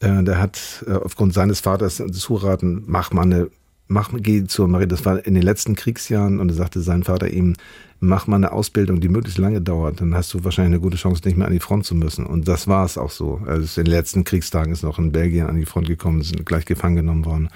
Äh, 0.01 0.23
der 0.25 0.41
hat 0.41 0.85
äh, 0.87 0.93
aufgrund 0.93 1.35
seines 1.35 1.61
Vaters 1.61 2.03
zuraten, 2.13 2.85
mach 2.87 3.13
mal 3.13 3.23
eine 3.23 3.51
mach, 3.87 4.11
geh 4.15 4.45
zur 4.45 4.69
Marine. 4.69 4.89
Das 4.89 5.05
war 5.05 5.25
in 5.25 5.35
den 5.35 5.43
letzten 5.43 5.75
Kriegsjahren 5.75 6.41
und 6.41 6.49
da 6.49 6.55
sagte 6.55 6.81
sein 6.81 7.03
Vater 7.03 7.31
ihm, 7.31 7.55
mach 8.01 8.27
mal 8.27 8.37
eine 8.37 8.53
Ausbildung, 8.53 9.01
die 9.01 9.09
möglichst 9.09 9.39
lange 9.39 9.61
dauert. 9.61 10.01
Dann 10.01 10.15
hast 10.15 10.33
du 10.35 10.45
wahrscheinlich 10.45 10.75
eine 10.75 10.81
gute 10.81 10.97
Chance, 10.97 11.23
nicht 11.25 11.37
mehr 11.37 11.47
an 11.47 11.53
die 11.53 11.61
Front 11.61 11.87
zu 11.87 11.95
müssen. 11.95 12.27
Und 12.27 12.47
das 12.49 12.69
war 12.69 12.85
es 12.85 12.99
auch 12.99 13.11
so. 13.11 13.41
Also 13.47 13.81
in 13.81 13.87
den 13.87 13.93
letzten 13.93 14.25
Kriegstagen 14.25 14.73
ist 14.73 14.83
noch 14.83 14.99
in 14.99 15.13
Belgien 15.13 15.47
an 15.47 15.57
die 15.57 15.67
Front 15.67 15.89
gekommen, 15.89 16.23
sind 16.23 16.45
gleich 16.45 16.65
gefangen 16.65 16.97
genommen 16.97 17.25
worden. 17.25 17.49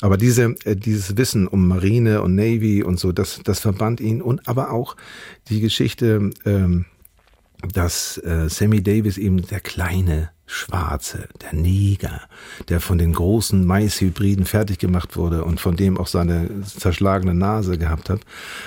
Aber 0.00 0.16
diese, 0.16 0.54
äh, 0.64 0.76
dieses 0.76 1.16
Wissen 1.16 1.46
um 1.46 1.68
Marine 1.68 2.22
und 2.22 2.34
Navy 2.34 2.82
und 2.82 2.98
so, 2.98 3.12
das, 3.12 3.40
das 3.44 3.60
verband 3.60 4.00
ihn 4.00 4.22
und 4.22 4.48
aber 4.48 4.72
auch 4.72 4.96
die 5.48 5.60
Geschichte, 5.60 6.30
ähm, 6.44 6.86
dass 7.74 8.18
äh, 8.18 8.48
Sammy 8.48 8.82
Davis 8.82 9.18
eben 9.18 9.42
der 9.42 9.60
kleine 9.60 10.30
Schwarze, 10.52 11.28
der 11.42 11.54
Neger, 11.54 12.22
der 12.68 12.80
von 12.80 12.98
den 12.98 13.12
großen 13.12 13.64
Maishybriden 13.64 14.44
fertig 14.44 14.78
gemacht 14.78 15.16
wurde 15.16 15.44
und 15.44 15.60
von 15.60 15.76
dem 15.76 15.96
auch 15.96 16.08
seine 16.08 16.50
zerschlagene 16.64 17.34
Nase 17.34 17.78
gehabt 17.78 18.10
hat. 18.10 18.20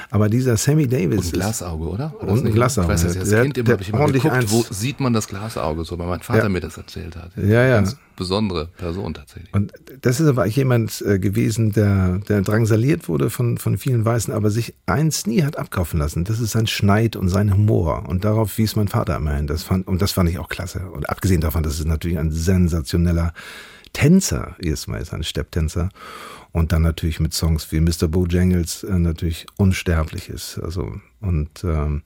Aber 0.09 0.29
dieser 0.29 0.55
Sammy 0.55 0.87
Davis. 0.87 1.19
Und 1.19 1.25
ein 1.25 1.31
Glasauge, 1.31 1.85
oder? 1.89 2.13
oder 2.21 2.31
und 2.31 2.45
ein 2.45 2.53
Glasauge. 2.53 2.87
Ich 2.87 2.93
weiß, 2.93 3.03
das, 3.03 3.19
das 3.19 3.29
der, 3.29 3.43
Kind 3.43 3.57
immer, 3.57 3.81
ich 3.81 3.89
immer 3.89 4.07
geguckt, 4.07 4.45
wo 4.47 4.65
sieht 4.69 5.01
man 5.01 5.11
das 5.11 5.27
Glasauge, 5.27 5.83
so, 5.83 5.99
weil 5.99 6.07
mein 6.07 6.21
Vater 6.21 6.43
ja. 6.43 6.49
mir 6.49 6.61
das 6.61 6.77
erzählt 6.77 7.17
hat. 7.17 7.31
Ja, 7.35 7.65
ja. 7.65 7.75
Ganz 7.75 7.97
besondere 8.15 8.67
Person 8.77 9.13
tatsächlich. 9.13 9.53
Und 9.53 9.73
das 10.01 10.19
ist 10.19 10.27
aber 10.27 10.45
jemand 10.45 11.01
äh, 11.01 11.19
gewesen, 11.19 11.71
der, 11.71 12.19
der 12.27 12.41
drangsaliert 12.41 13.07
wurde 13.07 13.29
von, 13.29 13.57
von 13.57 13.77
vielen 13.77 14.05
Weißen, 14.05 14.33
aber 14.33 14.49
sich 14.49 14.75
eins 14.85 15.25
nie 15.25 15.43
hat 15.43 15.57
abkaufen 15.57 15.99
lassen. 15.99 16.23
Das 16.23 16.39
ist 16.39 16.51
sein 16.51 16.67
Schneid 16.67 17.15
und 17.15 17.29
sein 17.29 17.53
Humor. 17.53 18.07
Und 18.07 18.23
darauf 18.25 18.57
wies 18.57 18.75
mein 18.75 18.87
Vater 18.87 19.15
immerhin. 19.15 19.47
Das 19.47 19.63
fand, 19.63 19.87
und 19.87 20.01
das 20.01 20.11
fand 20.11 20.29
ich 20.29 20.39
auch 20.39 20.49
klasse. 20.49 20.89
Und 20.91 21.09
abgesehen 21.09 21.41
davon, 21.41 21.63
dass 21.63 21.79
es 21.79 21.85
natürlich 21.85 22.19
ein 22.19 22.31
sensationeller 22.31 23.33
Tänzer, 23.93 24.55
erstmal 24.59 25.01
ist 25.01 25.13
ein 25.13 25.23
Stepptänzer. 25.23 25.89
Und 26.53 26.71
dann 26.71 26.83
natürlich 26.83 27.19
mit 27.19 27.33
Songs 27.33 27.71
wie 27.71 27.81
Mr. 27.81 28.07
Bojangles 28.07 28.83
äh, 28.83 28.99
natürlich 28.99 29.47
unsterblich 29.57 30.29
ist. 30.29 30.59
Also 30.59 30.93
und 31.19 31.63
ähm, 31.63 32.03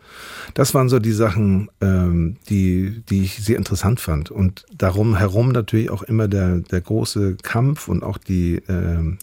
das 0.54 0.74
waren 0.74 0.90
so 0.90 1.00
die 1.00 1.12
Sachen, 1.12 1.70
ähm, 1.82 2.38
die, 2.50 3.04
die 3.10 3.24
ich 3.24 3.44
sehr 3.44 3.58
interessant 3.58 4.00
fand. 4.00 4.32
Und 4.32 4.66
darum 4.76 5.18
herum 5.18 5.52
natürlich 5.52 5.90
auch 5.90 6.04
immer 6.04 6.28
der, 6.28 6.60
der 6.60 6.82
große 6.82 7.36
Kampf 7.44 7.88
und 7.90 8.04
auch 8.04 8.18
die, 8.18 8.56
äh, 8.56 9.18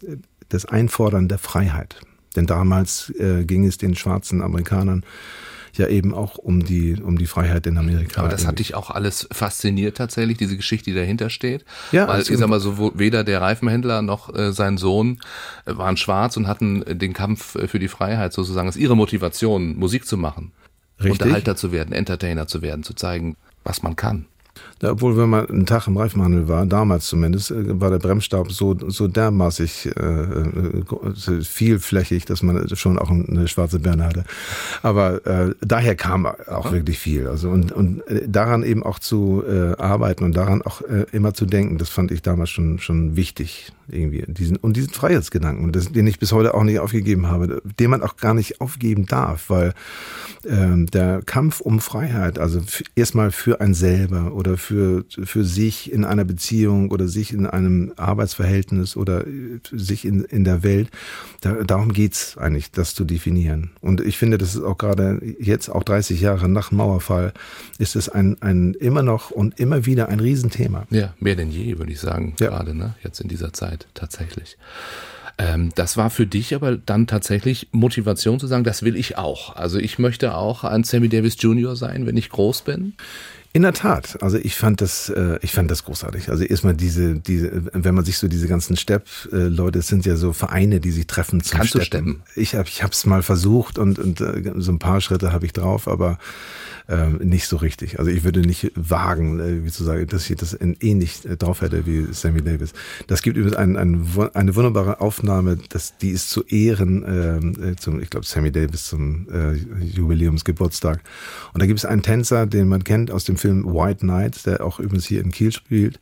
das 0.50 0.66
Einfordern 0.66 1.28
der 1.28 1.38
Freiheit. 1.38 2.00
Denn 2.36 2.46
damals 2.46 3.10
äh, 3.18 3.44
ging 3.44 3.64
es 3.64 3.78
den 3.78 3.94
schwarzen 3.94 4.42
Amerikanern 4.42 5.04
ja 5.78 5.88
eben 5.88 6.14
auch 6.14 6.36
um 6.36 6.64
die, 6.64 7.00
um 7.00 7.18
die 7.18 7.26
Freiheit 7.26 7.66
in 7.66 7.78
Amerika. 7.78 8.20
Aber 8.20 8.30
das 8.30 8.46
hat 8.46 8.58
dich 8.58 8.74
auch 8.74 8.90
alles 8.90 9.28
fasziniert 9.32 9.96
tatsächlich, 9.96 10.38
diese 10.38 10.56
Geschichte, 10.56 10.90
die 10.90 10.96
dahinter 10.96 11.30
steht. 11.30 11.64
Ja, 11.92 12.08
Weil 12.08 12.22
ich 12.22 12.28
sag 12.28 12.48
mal 12.48 12.60
so, 12.60 12.92
weder 12.94 13.24
der 13.24 13.40
Reifenhändler 13.40 14.02
noch 14.02 14.34
äh, 14.34 14.52
sein 14.52 14.78
Sohn 14.78 15.20
äh, 15.66 15.76
waren 15.76 15.96
schwarz 15.96 16.36
und 16.36 16.46
hatten 16.46 16.82
äh, 16.82 16.96
den 16.96 17.12
Kampf 17.12 17.54
äh, 17.54 17.68
für 17.68 17.78
die 17.78 17.88
Freiheit 17.88 18.32
sozusagen 18.32 18.66
als 18.66 18.76
ihre 18.76 18.96
Motivation, 18.96 19.76
Musik 19.76 20.06
zu 20.06 20.16
machen. 20.16 20.52
Richtig. 20.98 21.20
Unterhalter 21.20 21.56
zu 21.56 21.72
werden, 21.72 21.92
Entertainer 21.92 22.46
zu 22.46 22.62
werden, 22.62 22.84
zu 22.84 22.94
zeigen, 22.94 23.36
was 23.64 23.82
man 23.82 23.96
kann. 23.96 24.26
Obwohl, 24.82 25.16
wenn 25.16 25.30
man 25.30 25.46
einen 25.46 25.66
Tag 25.66 25.86
im 25.86 25.96
Reifenhandel 25.96 26.48
war, 26.48 26.66
damals 26.66 27.06
zumindest, 27.06 27.50
äh, 27.50 27.80
war 27.80 27.90
der 27.90 27.98
Bremsstab 27.98 28.52
so, 28.52 28.76
so 28.88 29.08
dermaßig 29.08 29.90
äh, 29.96 30.00
äh, 30.00 31.42
vielflächig, 31.42 32.24
dass 32.24 32.42
man 32.42 32.68
schon 32.76 32.98
auch 32.98 33.10
eine 33.10 33.48
schwarze 33.48 33.78
Birne 33.78 34.04
hatte. 34.04 34.24
Aber 34.82 35.26
äh, 35.26 35.54
daher 35.60 35.94
kam 35.94 36.26
auch 36.26 36.72
wirklich 36.72 36.98
viel. 36.98 37.26
Also 37.26 37.50
und, 37.50 37.72
und 37.72 38.06
äh, 38.08 38.28
daran 38.28 38.62
eben 38.62 38.82
auch 38.82 38.98
zu 38.98 39.42
äh, 39.48 39.76
arbeiten 39.76 40.24
und 40.24 40.36
daran 40.36 40.62
auch 40.62 40.82
immer 41.12 41.34
zu 41.34 41.46
denken, 41.46 41.78
das 41.78 41.88
fand 41.88 42.10
ich 42.10 42.22
damals 42.22 42.50
schon, 42.50 42.78
schon 42.78 43.16
wichtig. 43.16 43.72
Irgendwie. 43.88 44.24
Diesen, 44.26 44.56
und 44.56 44.76
diesen 44.76 44.92
Freiheitsgedanken, 44.92 45.72
das, 45.72 45.92
den 45.92 46.06
ich 46.06 46.18
bis 46.18 46.32
heute 46.32 46.54
auch 46.54 46.62
nicht 46.62 46.78
aufgegeben 46.78 47.26
habe, 47.28 47.60
den 47.78 47.90
man 47.90 48.02
auch 48.02 48.16
gar 48.16 48.32
nicht 48.32 48.60
aufgeben 48.60 49.06
darf, 49.06 49.50
weil 49.50 49.74
ähm, 50.46 50.86
der 50.86 51.20
Kampf 51.22 51.60
um 51.60 51.80
Freiheit, 51.80 52.38
also 52.38 52.60
erstmal 52.94 53.30
für 53.30 53.60
ein 53.60 53.74
selber 53.74 54.32
oder 54.44 54.58
für, 54.58 55.04
für 55.08 55.44
sich 55.44 55.90
in 55.90 56.04
einer 56.04 56.24
Beziehung 56.24 56.90
oder 56.90 57.08
sich 57.08 57.32
in 57.32 57.46
einem 57.46 57.92
Arbeitsverhältnis 57.96 58.96
oder 58.96 59.24
sich 59.72 60.04
in, 60.04 60.24
in 60.24 60.44
der 60.44 60.62
Welt, 60.62 60.90
da, 61.40 61.54
darum 61.64 61.92
geht's 61.92 62.36
eigentlich, 62.36 62.70
das 62.70 62.94
zu 62.94 63.04
definieren. 63.04 63.70
Und 63.80 64.00
ich 64.00 64.18
finde, 64.18 64.36
das 64.36 64.54
ist 64.54 64.62
auch 64.62 64.76
gerade 64.76 65.20
jetzt, 65.38 65.70
auch 65.70 65.82
30 65.82 66.20
Jahre 66.20 66.48
nach 66.48 66.72
Mauerfall, 66.72 67.32
ist 67.78 67.96
es 67.96 68.08
ein, 68.10 68.40
ein 68.42 68.74
immer 68.74 69.02
noch 69.02 69.30
und 69.30 69.58
immer 69.58 69.86
wieder 69.86 70.08
ein 70.08 70.20
Riesenthema. 70.20 70.86
Ja, 70.90 71.14
mehr 71.18 71.36
denn 71.36 71.50
je, 71.50 71.78
würde 71.78 71.92
ich 71.92 72.00
sagen, 72.00 72.34
ja. 72.38 72.48
gerade, 72.48 72.74
ne? 72.74 72.94
Jetzt 73.02 73.20
in 73.20 73.28
dieser 73.28 73.52
Zeit 73.52 73.86
tatsächlich. 73.94 74.58
Ähm, 75.38 75.70
das 75.74 75.96
war 75.96 76.10
für 76.10 76.26
dich 76.26 76.54
aber 76.54 76.76
dann 76.76 77.06
tatsächlich 77.06 77.68
Motivation 77.72 78.38
zu 78.38 78.46
sagen, 78.46 78.64
das 78.64 78.82
will 78.82 78.96
ich 78.96 79.16
auch. 79.18 79.56
Also 79.56 79.78
ich 79.78 79.98
möchte 79.98 80.36
auch 80.36 80.64
ein 80.64 80.84
Sammy 80.84 81.08
Davis 81.08 81.36
Jr. 81.40 81.74
sein, 81.76 82.06
wenn 82.06 82.16
ich 82.16 82.28
groß 82.28 82.62
bin. 82.62 82.94
In 83.56 83.62
der 83.62 83.72
Tat. 83.72 84.20
Also 84.20 84.36
ich 84.36 84.56
fand 84.56 84.80
das, 84.80 85.08
äh, 85.10 85.38
ich 85.40 85.52
fand 85.52 85.70
das 85.70 85.84
großartig. 85.84 86.28
Also 86.28 86.42
erstmal 86.42 86.74
diese, 86.74 87.14
diese, 87.14 87.62
wenn 87.72 87.94
man 87.94 88.04
sich 88.04 88.18
so 88.18 88.26
diese 88.26 88.48
ganzen 88.48 88.76
Stepp-Leute, 88.76 89.78
es 89.78 89.86
sind 89.86 90.04
ja 90.04 90.16
so 90.16 90.32
Vereine, 90.32 90.80
die 90.80 90.90
sich 90.90 91.06
treffen 91.06 91.40
zum 91.40 91.58
Kannst 91.58 91.70
Steppen. 91.70 92.04
Du 92.04 92.10
steppen? 92.10 92.22
Ich 92.34 92.56
habe, 92.56 92.68
ich 92.68 92.82
habe 92.82 92.92
es 92.92 93.06
mal 93.06 93.22
versucht 93.22 93.78
und, 93.78 94.00
und 94.00 94.20
äh, 94.20 94.54
so 94.56 94.72
ein 94.72 94.80
paar 94.80 95.00
Schritte 95.00 95.32
habe 95.32 95.46
ich 95.46 95.52
drauf, 95.52 95.86
aber 95.86 96.18
äh, 96.88 97.10
nicht 97.24 97.46
so 97.46 97.56
richtig. 97.56 97.98
Also 97.98 98.10
ich 98.10 98.24
würde 98.24 98.40
nicht 98.40 98.72
wagen, 98.74 99.38
äh, 99.38 99.64
wie 99.64 99.70
zu 99.70 99.84
sagen, 99.84 100.06
dass 100.08 100.28
ich 100.28 100.36
das 100.36 100.58
ähnlich 100.60 101.24
äh, 101.24 101.36
drauf 101.36 101.60
hätte 101.60 101.86
wie 101.86 102.12
Sammy 102.12 102.42
Davis. 102.42 102.72
Das 103.06 103.22
gibt 103.22 103.36
übrigens 103.36 103.56
ein, 103.56 103.76
ein, 103.76 104.06
eine 104.34 104.54
wunderbare 104.56 105.00
Aufnahme, 105.00 105.58
das, 105.68 105.96
die 105.96 106.10
ist 106.10 106.28
zu 106.28 106.42
Ehren, 106.44 107.04
ähm, 107.06 107.72
äh, 107.72 107.76
zum, 107.76 108.02
ich 108.02 108.10
glaube, 108.10 108.26
Sammy 108.26 108.50
Davis 108.50 108.86
zum 108.86 109.28
äh, 109.32 109.52
Jubiläumsgeburtstag. 109.82 111.00
Und 111.52 111.62
da 111.62 111.66
gibt 111.66 111.78
es 111.78 111.84
einen 111.84 112.02
Tänzer, 112.02 112.46
den 112.46 112.68
man 112.68 112.84
kennt 112.84 113.10
aus 113.10 113.24
dem 113.24 113.36
Film 113.44 113.66
White 113.66 114.00
Knight, 114.00 114.46
der 114.46 114.64
auch 114.64 114.80
übrigens 114.80 115.04
hier 115.04 115.20
in 115.20 115.30
Kiel 115.30 115.52
spielt. 115.52 116.00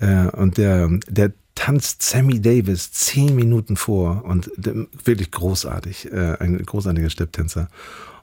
Äh, 0.00 0.26
und 0.30 0.58
der, 0.58 0.88
der 1.08 1.32
tanzt 1.54 2.02
Sammy 2.02 2.40
Davis 2.40 2.90
zehn 2.90 3.36
Minuten 3.36 3.76
vor 3.76 4.24
und 4.24 4.50
wirklich 5.04 5.30
großartig, 5.30 6.12
äh, 6.12 6.38
ein 6.40 6.58
großartiger 6.58 7.08
Stepptänzer. 7.08 7.68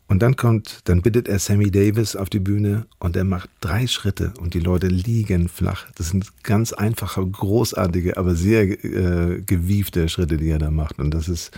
Und 0.10 0.24
dann 0.24 0.36
kommt, 0.36 0.82
dann 0.90 1.02
bittet 1.02 1.30
er 1.30 1.40
Sammy 1.40 1.72
Davis 1.72 2.18
auf 2.18 2.30
die 2.30 2.40
Bühne 2.40 2.86
und 2.98 3.16
er 3.16 3.24
macht 3.24 3.50
drei 3.62 3.88
Schritte 3.88 4.34
und 4.42 4.56
die 4.56 4.60
Leute 4.60 4.88
liegen 4.88 5.48
flach. 5.48 5.86
Das 5.96 6.10
sind 6.10 6.44
ganz 6.44 6.74
einfache, 6.74 7.26
großartige, 7.26 8.18
aber 8.18 8.36
sehr 8.36 8.64
äh, 8.84 9.42
gewiefte 9.42 10.10
Schritte, 10.10 10.36
die 10.36 10.50
er 10.50 10.60
da 10.60 10.70
macht. 10.70 11.00
Und 11.00 11.14
das 11.14 11.30
ist 11.30 11.52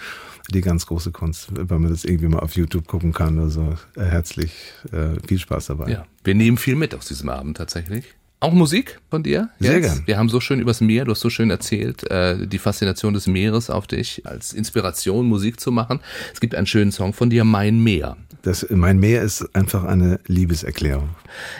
die 0.49 0.62
ganz 0.62 0.86
große 0.86 1.12
Kunst, 1.12 1.49
wenn 1.51 1.82
man 1.82 1.91
das 1.91 2.04
irgendwie 2.04 2.27
mal 2.27 2.39
auf 2.39 2.56
YouTube 2.56 2.88
gucken 2.88 3.13
kann. 3.13 3.39
Also 3.39 3.75
herzlich 3.95 4.54
äh, 4.91 5.19
viel 5.27 5.39
Spaß 5.39 5.67
dabei. 5.67 5.91
Ja, 5.91 6.06
wir 6.23 6.36
nehmen 6.36 6.58
viel 6.58 6.75
mit 6.75 6.95
aus 6.95 7.08
diesem 7.08 7.30
Abend 7.30 7.58
tatsächlich. 7.58 8.06
Auch 8.41 8.54
Musik 8.54 8.99
von 9.12 9.21
dir? 9.21 9.49
Jetzt? 9.60 9.71
Sehr 9.71 9.82
gern. 9.82 10.01
Wir 10.08 10.17
haben 10.17 10.27
so 10.27 10.39
schön 10.39 10.60
übers 10.60 10.82
Meer, 10.82 11.06
du 11.06 11.12
hast 11.12 11.19
so 11.19 11.30
schön 11.30 11.51
erzählt, 11.51 12.10
äh, 12.10 12.47
die 12.47 12.58
Faszination 12.58 13.13
des 13.13 13.27
Meeres 13.27 13.69
auf 13.69 13.86
dich 13.86 14.25
als 14.25 14.54
Inspiration, 14.54 15.27
Musik 15.27 15.60
zu 15.60 15.71
machen. 15.71 15.99
Es 16.34 16.39
gibt 16.39 16.56
einen 16.56 16.65
schönen 16.65 16.91
Song 16.91 17.13
von 17.13 17.30
dir, 17.30 17.43
Mein 17.43 17.84
Meer. 17.84 18.17
Das, 18.41 18.65
mein 18.71 18.97
Meer 18.97 19.21
ist 19.21 19.47
einfach 19.56 19.84
eine 19.84 20.19
Liebeserklärung. 20.25 21.10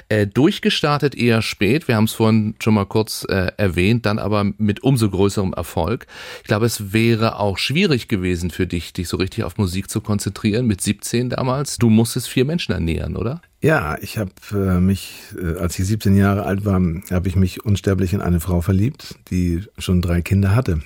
Äh, 0.10 0.26
durchgestartet 0.26 1.14
eher 1.14 1.44
spät, 1.44 1.88
wir 1.88 1.96
haben 1.96 2.06
es 2.06 2.14
vorhin 2.14 2.56
schon 2.60 2.74
mal 2.74 2.88
kurz 2.88 3.28
äh, 3.30 3.52
erwähnt, 3.58 4.08
dann 4.08 4.18
aber 4.18 4.44
mit 4.58 4.82
umso 4.82 5.08
größerem 5.08 5.54
Erfolg. 5.54 6.08
Ich 6.42 6.48
glaube, 6.48 6.66
es 6.66 6.94
wäre 6.94 7.38
auch 7.38 7.60
schwierig 7.60 8.08
gewesen 8.08 8.50
für 8.50 8.66
dich, 8.66 8.92
dich 8.94 9.08
so 9.08 9.18
richtig 9.18 9.44
auf 9.44 9.60
Musik 9.60 9.88
zu 9.88 10.02
konzentrieren, 10.02 10.66
mit 10.66 10.82
17 10.82 11.30
damals. 11.30 11.78
Du 11.78 11.92
musstest 11.92 12.28
vier 12.28 12.46
Menschen 12.46 12.72
ernähren, 12.72 13.16
oder? 13.16 13.40
Ja, 13.62 13.96
ich 14.02 14.18
habe 14.18 14.32
äh, 14.52 14.80
mich, 14.80 15.14
äh, 15.40 15.60
als 15.60 15.78
ich 15.78 15.86
17 15.86 16.16
Jahre 16.16 16.44
alt 16.46 16.66
war, 16.66 16.82
habe 17.12 17.28
ich 17.28 17.36
mich 17.36 17.64
unsterblich 17.64 18.14
in 18.14 18.22
eine 18.22 18.40
Frau 18.40 18.62
verliebt, 18.62 19.16
die 19.30 19.64
schon 19.78 20.02
drei 20.02 20.22
Kinder 20.22 20.56
hatte. 20.56 20.82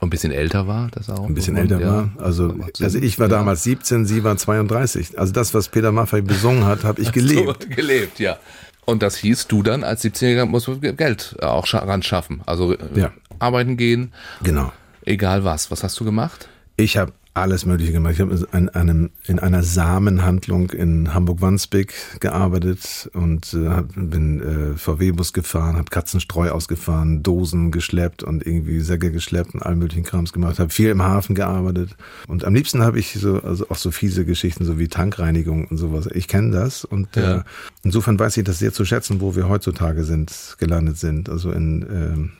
Und 0.00 0.08
ein 0.08 0.10
bisschen 0.10 0.30
älter 0.30 0.68
war 0.68 0.88
das 0.92 1.10
auch? 1.10 1.26
Ein 1.26 1.34
bisschen 1.34 1.56
älter 1.56 1.80
ja. 1.80 1.86
war. 1.86 2.10
Also, 2.18 2.54
also 2.80 2.98
ich 2.98 3.18
war 3.18 3.28
ja. 3.28 3.36
damals 3.36 3.64
17, 3.64 4.06
sie 4.06 4.22
war 4.22 4.36
32. 4.36 5.18
Also 5.18 5.32
das, 5.32 5.54
was 5.54 5.68
Peter 5.68 5.90
Maffay 5.90 6.20
besungen 6.20 6.66
hat, 6.66 6.84
habe 6.84 7.00
ich 7.00 7.12
gelebt. 7.12 7.64
So, 7.64 7.68
gelebt, 7.74 8.20
ja. 8.20 8.38
Und 8.84 9.02
das 9.02 9.16
hieß, 9.16 9.48
du 9.48 9.62
dann 9.62 9.82
als 9.82 10.04
17-Jähriger 10.04 10.46
musst 10.46 10.68
du 10.68 10.78
Geld 10.80 11.36
auch 11.42 11.66
ran 11.72 12.02
schaffen. 12.02 12.42
Also 12.46 12.76
ja. 12.94 13.12
arbeiten 13.38 13.76
gehen. 13.76 14.12
Genau. 14.42 14.72
Egal 15.04 15.44
was. 15.44 15.70
Was 15.70 15.82
hast 15.82 15.98
du 15.98 16.04
gemacht? 16.04 16.48
Ich 16.76 16.96
habe 16.96 17.12
alles 17.40 17.66
Mögliche 17.66 17.92
gemacht. 17.92 18.14
Ich 18.14 18.20
habe 18.20 18.46
in, 18.52 18.68
einem, 18.70 19.10
in 19.26 19.38
einer 19.38 19.62
Samenhandlung 19.62 20.70
in 20.70 21.14
Hamburg-Wandsbek 21.14 22.20
gearbeitet 22.20 23.10
und 23.14 23.54
äh, 23.54 23.82
bin 23.94 24.40
äh, 24.40 24.76
VW-Bus 24.76 25.32
gefahren, 25.32 25.76
habe 25.76 25.90
Katzenstreu 25.90 26.50
ausgefahren, 26.50 27.22
Dosen 27.22 27.70
geschleppt 27.70 28.22
und 28.22 28.46
irgendwie 28.46 28.80
Säcke 28.80 29.10
geschleppt 29.10 29.54
und 29.54 29.62
allen 29.62 29.78
möglichen 29.78 30.04
Krams 30.04 30.32
gemacht. 30.32 30.58
Habe 30.58 30.70
viel 30.70 30.90
im 30.90 31.02
Hafen 31.02 31.34
gearbeitet 31.34 31.96
und 32.26 32.44
am 32.44 32.54
liebsten 32.54 32.82
habe 32.82 32.98
ich 32.98 33.14
so 33.14 33.40
also 33.42 33.68
auch 33.68 33.76
so 33.76 33.90
fiese 33.90 34.24
Geschichten, 34.24 34.64
so 34.64 34.78
wie 34.78 34.88
Tankreinigung 34.88 35.66
und 35.66 35.78
sowas. 35.78 36.08
Ich 36.12 36.28
kenne 36.28 36.50
das 36.52 36.84
und 36.84 37.16
ja. 37.16 37.38
äh, 37.38 37.42
insofern 37.82 38.18
weiß 38.18 38.36
ich 38.36 38.44
das 38.44 38.58
sehr 38.58 38.72
zu 38.72 38.84
schätzen, 38.84 39.20
wo 39.20 39.36
wir 39.36 39.48
heutzutage 39.48 40.04
sind, 40.04 40.56
gelandet 40.58 40.98
sind, 40.98 41.28
also 41.28 41.50
in 41.52 42.32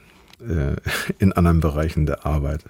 äh, 0.42 0.52
äh 0.52 0.76
in 1.18 1.32
anderen 1.32 1.60
Bereichen 1.60 2.06
der 2.06 2.26
Arbeit. 2.26 2.64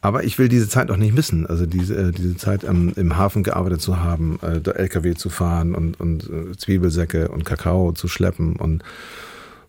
Aber 0.00 0.24
ich 0.24 0.38
will 0.38 0.48
diese 0.48 0.68
Zeit 0.68 0.90
auch 0.90 0.96
nicht 0.96 1.14
missen. 1.14 1.46
Also 1.46 1.66
diese, 1.66 1.96
äh, 1.96 2.12
diese 2.12 2.36
Zeit 2.36 2.64
am, 2.64 2.92
im 2.96 3.16
Hafen 3.16 3.42
gearbeitet 3.42 3.80
zu 3.80 3.98
haben, 3.98 4.38
äh, 4.42 4.60
LKW 4.68 5.14
zu 5.14 5.30
fahren 5.30 5.74
und, 5.74 6.00
und 6.00 6.28
äh, 6.30 6.56
Zwiebelsäcke 6.56 7.28
und 7.28 7.44
Kakao 7.44 7.92
zu 7.92 8.08
schleppen 8.08 8.56
und 8.56 8.82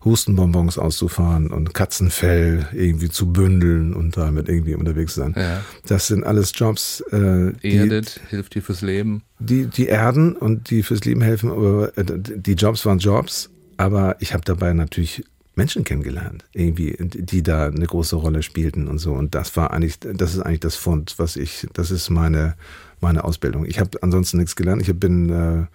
Hustenbonbons 0.04 0.78
auszufahren 0.78 1.50
und 1.50 1.74
Katzenfell 1.74 2.66
irgendwie 2.72 3.10
zu 3.10 3.32
bündeln 3.32 3.94
und 3.94 4.16
damit 4.16 4.48
irgendwie 4.48 4.74
unterwegs 4.74 5.14
sein. 5.14 5.34
Ja. 5.36 5.62
Das 5.86 6.06
sind 6.06 6.24
alles 6.24 6.52
Jobs. 6.54 7.02
Äh, 7.12 7.52
die, 7.62 7.74
Erdet, 7.74 8.20
hilft 8.30 8.54
dir 8.54 8.62
fürs 8.62 8.80
Leben. 8.80 9.22
Die, 9.38 9.66
die 9.66 9.86
erden 9.86 10.36
und 10.36 10.70
die 10.70 10.82
fürs 10.82 11.04
Leben 11.04 11.20
helfen, 11.20 11.50
aber 11.50 11.96
äh, 11.98 12.04
die 12.06 12.54
Jobs 12.54 12.86
waren 12.86 12.98
Jobs, 12.98 13.50
aber 13.76 14.16
ich 14.20 14.32
habe 14.32 14.42
dabei 14.44 14.72
natürlich 14.72 15.22
Menschen 15.54 15.84
kennengelernt, 15.84 16.44
irgendwie, 16.52 16.96
die 16.98 17.42
da 17.42 17.66
eine 17.66 17.86
große 17.86 18.16
Rolle 18.16 18.42
spielten 18.42 18.88
und 18.88 18.98
so. 18.98 19.12
Und 19.12 19.34
das 19.34 19.56
war 19.56 19.72
eigentlich, 19.72 19.98
das 20.00 20.34
ist 20.34 20.40
eigentlich 20.40 20.60
das 20.60 20.76
Fund, 20.76 21.14
was 21.18 21.36
ich, 21.36 21.66
das 21.72 21.90
ist 21.90 22.08
meine, 22.10 22.54
meine 23.00 23.24
Ausbildung. 23.24 23.64
Ich 23.66 23.80
habe 23.80 24.02
ansonsten 24.02 24.38
nichts 24.38 24.56
gelernt. 24.56 24.86
Ich 24.86 24.98
bin, 24.98 25.28
äh, 25.28 25.66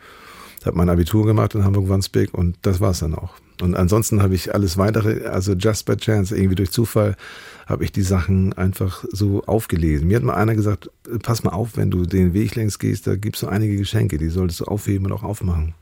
habe 0.65 0.77
mein 0.77 0.89
Abitur 0.89 1.25
gemacht 1.25 1.55
in 1.55 1.63
Hamburg-Wandsbek 1.63 2.33
und 2.33 2.57
das 2.61 2.79
war's 2.81 2.99
dann 2.99 3.15
auch. 3.15 3.35
Und 3.61 3.75
ansonsten 3.75 4.21
habe 4.21 4.35
ich 4.35 4.53
alles 4.53 4.77
weitere, 4.77 5.27
also 5.27 5.53
just 5.53 5.85
by 5.85 5.95
chance, 5.95 6.35
irgendwie 6.35 6.55
durch 6.55 6.71
Zufall, 6.71 7.15
habe 7.67 7.83
ich 7.83 7.91
die 7.91 8.01
Sachen 8.01 8.53
einfach 8.53 9.05
so 9.11 9.43
aufgelesen. 9.45 10.07
Mir 10.07 10.17
hat 10.17 10.23
mal 10.23 10.33
einer 10.33 10.55
gesagt, 10.55 10.89
pass 11.23 11.43
mal 11.43 11.51
auf, 11.51 11.77
wenn 11.77 11.91
du 11.91 12.05
den 12.05 12.33
Weg 12.33 12.55
längs 12.55 12.79
gehst, 12.79 13.07
da 13.07 13.15
gibt's 13.15 13.39
so 13.39 13.47
einige 13.47 13.77
Geschenke, 13.77 14.17
die 14.17 14.29
solltest 14.29 14.61
du 14.61 14.65
aufheben 14.65 15.05
und 15.05 15.13
auch 15.13 15.23
aufmachen. 15.23 15.73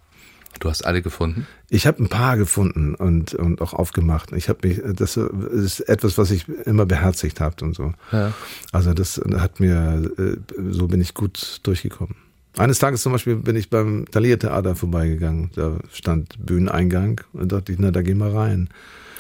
Du 0.60 0.70
hast 0.70 0.86
alle 0.86 1.02
gefunden? 1.02 1.48
Ich 1.70 1.88
habe 1.88 2.04
ein 2.04 2.10
paar 2.10 2.38
gefunden 2.38 2.96
und, 2.96 3.34
und 3.34 3.62
auch 3.62 3.74
aufgemacht. 3.74 4.32
Ich 4.32 4.50
habe 4.50 4.68
mich, 4.68 4.82
das 4.96 5.18
ist 5.18 5.82
etwas, 5.82 6.18
was 6.18 6.32
ich 6.32 6.48
immer 6.66 6.86
beherzigt 6.86 7.40
habe 7.42 7.64
und 7.64 7.76
so. 7.76 7.94
Ja. 8.12 8.34
Also 8.72 8.94
das 8.94 9.22
hat 9.36 9.60
mir, 9.60 10.12
äh, 10.18 10.38
so 10.72 10.88
bin 10.88 11.02
ich 11.02 11.14
gut 11.14 11.60
durchgekommen. 11.64 12.16
Eines 12.58 12.80
Tages 12.80 13.02
zum 13.02 13.12
Beispiel 13.12 13.36
bin 13.38 13.56
ich 13.56 13.70
beim 13.70 14.06
Thalia 14.12 14.38
Theater 14.38 14.76
vorbeigegangen. 14.76 15.50
Da 15.56 15.78
stand 15.92 16.36
Bühneneingang 16.46 17.22
und 17.34 17.52
dachte 17.52 17.72
ich, 17.72 17.80
na, 17.80 17.92
da 17.92 18.02
gehen 18.02 18.20
wir 18.20 18.34
rein. 18.34 18.70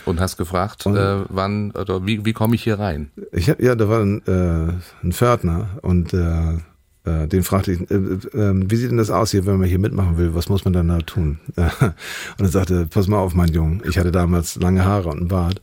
Und 0.05 0.19
hast 0.19 0.37
gefragt, 0.37 0.85
und, 0.85 0.97
äh, 0.97 1.23
wann 1.29 1.71
oder 1.71 2.05
wie, 2.05 2.25
wie 2.25 2.33
komme 2.33 2.55
ich 2.55 2.63
hier 2.63 2.77
rein? 2.77 3.09
Ich, 3.31 3.47
ja, 3.47 3.75
da 3.75 3.89
war 3.89 4.01
ein, 4.01 4.21
äh, 4.27 4.73
ein 5.03 5.13
Pförtner 5.13 5.79
und 5.81 6.13
äh, 6.13 6.57
äh, 7.05 7.27
den 7.27 7.43
fragte 7.43 7.73
ich, 7.73 7.91
äh, 7.91 7.95
äh, 7.95 8.53
wie 8.69 8.75
sieht 8.75 8.89
denn 8.89 8.97
das 8.97 9.09
aus 9.09 9.31
hier, 9.31 9.45
wenn 9.45 9.57
man 9.57 9.67
hier 9.67 9.79
mitmachen 9.79 10.17
will? 10.17 10.35
Was 10.35 10.49
muss 10.49 10.63
man 10.63 10.73
dann 10.73 10.87
da 10.87 10.99
tun? 10.99 11.39
und 11.55 11.93
er 12.39 12.47
sagte, 12.47 12.87
pass 12.89 13.07
mal 13.07 13.17
auf, 13.17 13.35
mein 13.35 13.49
Junge. 13.49 13.81
Ich 13.87 13.97
hatte 13.97 14.11
damals 14.11 14.55
lange 14.55 14.85
Haare 14.85 15.09
und 15.09 15.19
einen 15.19 15.27
Bart. 15.27 15.61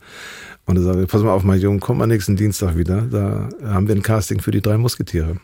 Und 0.65 0.77
er 0.77 0.83
sagte, 0.83 1.07
pass 1.07 1.23
mal 1.23 1.31
auf, 1.31 1.43
mein 1.43 1.59
Junge, 1.59 1.79
komm 1.79 1.97
mal 1.97 2.07
nächsten 2.07 2.35
Dienstag 2.35 2.77
wieder. 2.77 3.01
Da 3.01 3.49
haben 3.63 3.87
wir 3.87 3.95
ein 3.95 4.03
Casting 4.03 4.39
für 4.39 4.51
die 4.51 4.61
drei 4.61 4.77
Musketiere. 4.77 5.37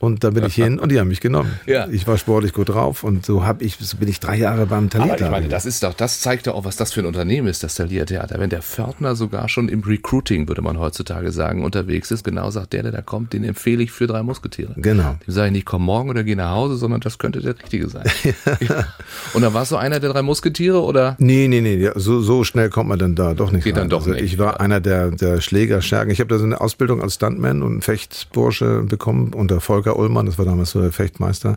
Und 0.00 0.22
da 0.22 0.30
bin 0.30 0.44
ich 0.44 0.54
hin 0.54 0.78
und 0.78 0.92
die 0.92 1.00
haben 1.00 1.08
mich 1.08 1.20
genommen. 1.20 1.58
Ja. 1.66 1.88
Ich 1.88 2.06
war 2.06 2.18
sportlich 2.18 2.52
gut 2.52 2.68
drauf 2.68 3.02
und 3.02 3.26
so 3.26 3.44
habe 3.44 3.64
ich, 3.64 3.76
so 3.80 3.96
bin 3.96 4.08
ich 4.08 4.20
drei 4.20 4.36
Jahre 4.36 4.66
beim 4.66 4.90
Thalia. 4.90 5.14
Aber 5.14 5.24
ich 5.24 5.30
meine, 5.30 5.48
das 5.48 5.66
ist 5.66 5.82
doch, 5.82 5.92
das 5.92 6.20
zeigt 6.20 6.46
doch 6.46 6.54
auch, 6.54 6.64
was 6.64 6.76
das 6.76 6.92
für 6.92 7.00
ein 7.00 7.06
Unternehmen 7.06 7.48
ist, 7.48 7.64
das 7.64 7.74
Thalia 7.74 8.04
Theater. 8.04 8.38
Wenn 8.38 8.50
der 8.50 8.62
Pförtner 8.62 9.16
sogar 9.16 9.48
schon 9.48 9.68
im 9.68 9.80
Recruiting, 9.80 10.46
würde 10.46 10.62
man 10.62 10.78
heutzutage 10.78 11.32
sagen, 11.32 11.64
unterwegs 11.64 12.12
ist, 12.12 12.22
genau 12.22 12.50
sagt 12.50 12.74
der, 12.74 12.84
der 12.84 12.92
da 12.92 13.02
kommt, 13.02 13.32
den 13.32 13.42
empfehle 13.42 13.82
ich 13.82 13.90
für 13.90 14.06
drei 14.06 14.22
Musketiere. 14.22 14.74
Genau. 14.76 15.16
Dem 15.26 15.34
sage 15.34 15.48
ich 15.48 15.52
nicht, 15.52 15.66
komm 15.66 15.82
morgen 15.82 16.10
oder 16.10 16.22
geh 16.22 16.36
nach 16.36 16.52
Hause, 16.52 16.76
sondern 16.76 17.00
das 17.00 17.18
könnte 17.18 17.40
der 17.40 17.58
Richtige 17.58 17.88
sein. 17.88 18.04
ja. 18.60 18.86
Und 19.34 19.42
dann 19.42 19.52
warst 19.52 19.72
du 19.72 19.76
einer 19.76 19.98
der 19.98 20.10
drei 20.10 20.22
Musketiere 20.22 20.80
oder? 20.80 21.16
Nee, 21.18 21.48
nee, 21.48 21.60
nee, 21.60 21.90
so, 21.96 22.20
so 22.20 22.44
schnell 22.44 22.70
kommt 22.70 22.88
man 22.88 23.00
dann 23.00 23.16
da 23.16 23.34
doch 23.34 23.50
nicht 23.50 23.64
Geht 23.64 23.74
rein. 23.74 23.82
dann 23.82 23.90
doch 23.90 24.06
also 24.06 24.12
nicht. 24.12 24.22
Ich 24.22 24.38
war 24.38 24.60
einer 24.60 24.80
der, 24.80 25.10
der 25.10 25.40
Schläger, 25.40 25.82
Schergen. 25.82 26.12
Ich 26.12 26.20
habe 26.20 26.28
da 26.28 26.38
so 26.38 26.44
eine 26.44 26.60
Ausbildung 26.60 27.02
als 27.02 27.14
Stuntman 27.14 27.62
und 27.64 27.82
Fechtbursche 27.82 28.82
bekommen 28.82 29.32
unter 29.34 29.60
Volker 29.60 29.87
Ullmann, 29.96 30.26
das 30.26 30.38
war 30.38 30.44
damals 30.44 30.70
so 30.70 30.80
der 30.80 30.92
Fechtmeister. 30.92 31.56